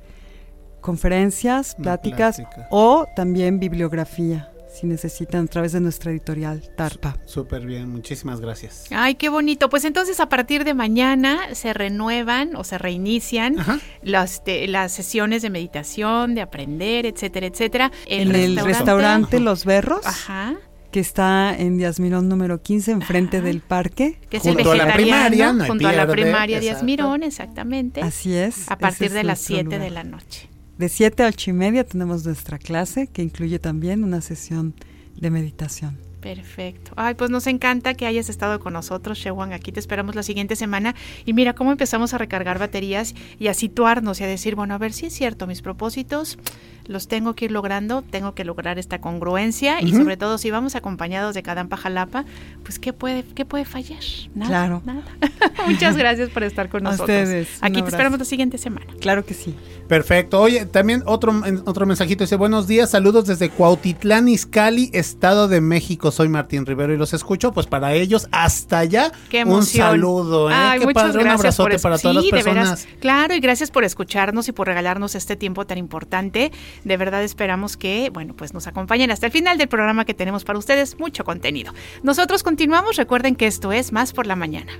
[0.81, 2.67] conferencias, pláticas plática.
[2.71, 7.17] o también bibliografía, si necesitan, a través de nuestra editorial Tarpa.
[7.25, 8.85] Súper bien, muchísimas gracias.
[8.91, 9.69] Ay, qué bonito.
[9.69, 13.57] Pues entonces a partir de mañana se renuevan o se reinician
[14.03, 17.91] las, de- las sesiones de meditación, de aprender, etcétera, etcétera.
[18.07, 20.55] En el restaurante Los Berros, Ajá.
[20.91, 24.19] Que está en Díaz Mirón número 15, enfrente del parque.
[24.29, 28.01] Que es el vegetariano, junto a la primaria Díaz Mirón, exactamente.
[28.01, 28.69] Así es.
[28.69, 29.81] A partir de las nuestro 7 lugar.
[29.81, 30.49] de la noche.
[30.77, 34.73] De 7 a 8 y media tenemos nuestra clase, que incluye también una sesión
[35.15, 36.08] de meditación.
[36.21, 36.91] Perfecto.
[36.95, 39.53] Ay, pues nos encanta que hayas estado con nosotros, Shewan.
[39.53, 40.95] Aquí te esperamos la siguiente semana.
[41.25, 44.77] Y mira cómo empezamos a recargar baterías y a situarnos y a decir, bueno, a
[44.77, 46.37] ver si es cierto, mis propósitos
[46.85, 50.73] los tengo que ir logrando, tengo que lograr esta congruencia y sobre todo si vamos
[50.75, 52.25] acompañados de Cadampa Jalapa,
[52.63, 53.99] pues ¿qué puede, qué puede fallar?
[54.33, 54.81] Nada, Claro.
[54.85, 55.03] nada.
[55.67, 57.09] Muchas gracias por estar con A nosotros.
[57.15, 58.87] ustedes, Aquí te esperamos la siguiente semana.
[59.01, 59.53] Claro que sí.
[59.87, 60.41] Perfecto.
[60.41, 61.31] Oye, también otro,
[61.65, 66.08] otro mensajito dice, buenos días, saludos desde Cuautitlán, Izcalli, Estado de México.
[66.11, 67.51] Soy Martín Rivero y los escucho.
[67.51, 70.49] Pues para ellos, hasta allá, Qué un saludo.
[70.49, 70.53] ¿eh?
[70.55, 72.69] Ay, Qué muchas padre, un gracias abrazote para todas las sí, de veras.
[72.69, 72.87] personas.
[72.99, 76.51] Claro, y gracias por escucharnos y por regalarnos este tiempo tan importante.
[76.83, 80.43] De verdad esperamos que, bueno, pues nos acompañen hasta el final del programa que tenemos
[80.43, 80.99] para ustedes.
[80.99, 81.73] Mucho contenido.
[82.03, 82.95] Nosotros continuamos.
[82.97, 84.71] Recuerden que esto es Más por la Mañana.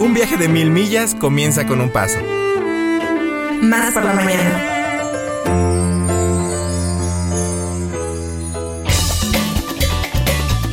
[0.00, 2.18] Un viaje de mil millas comienza con un paso.
[3.64, 4.73] Más por la mañana.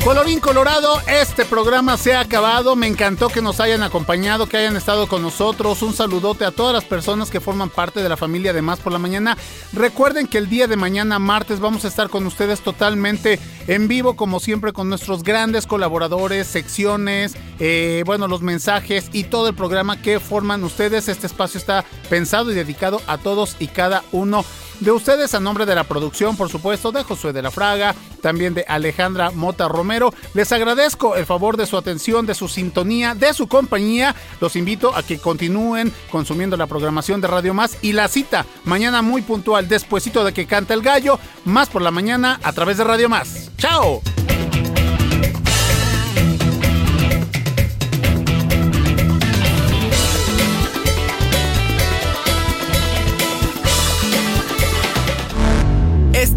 [0.04, 2.76] Colorín Colorado, este programa se ha acabado.
[2.76, 5.84] Me encantó que nos hayan acompañado, que hayan estado con nosotros.
[5.84, 8.92] Un saludote a todas las personas que forman parte de la familia de Más por
[8.92, 9.38] la Mañana.
[9.74, 14.16] Recuerden que el día de mañana, martes, vamos a estar con ustedes totalmente en vivo,
[14.16, 20.02] como siempre, con nuestros grandes colaboradores, secciones, eh, bueno, los mensajes y todo el programa
[20.02, 21.10] que forman ustedes.
[21.10, 24.44] Este espacio está pensado y dedicado a todos y cada uno
[24.82, 28.54] de ustedes a nombre de la producción, por supuesto, de Josué de la Fraga, también
[28.54, 30.14] de Alejandra Mota Romero.
[30.34, 34.16] Les agradezco el favor de su atención, de su sintonía, de su compañía.
[34.42, 39.02] Los invito a que continúen consumiendo la programación de Radio Más y la cita mañana
[39.02, 42.84] muy puntual, despuesito de que canta el gallo, más por la mañana a través de
[42.84, 43.52] Radio Más.
[43.58, 44.02] ¡Chao!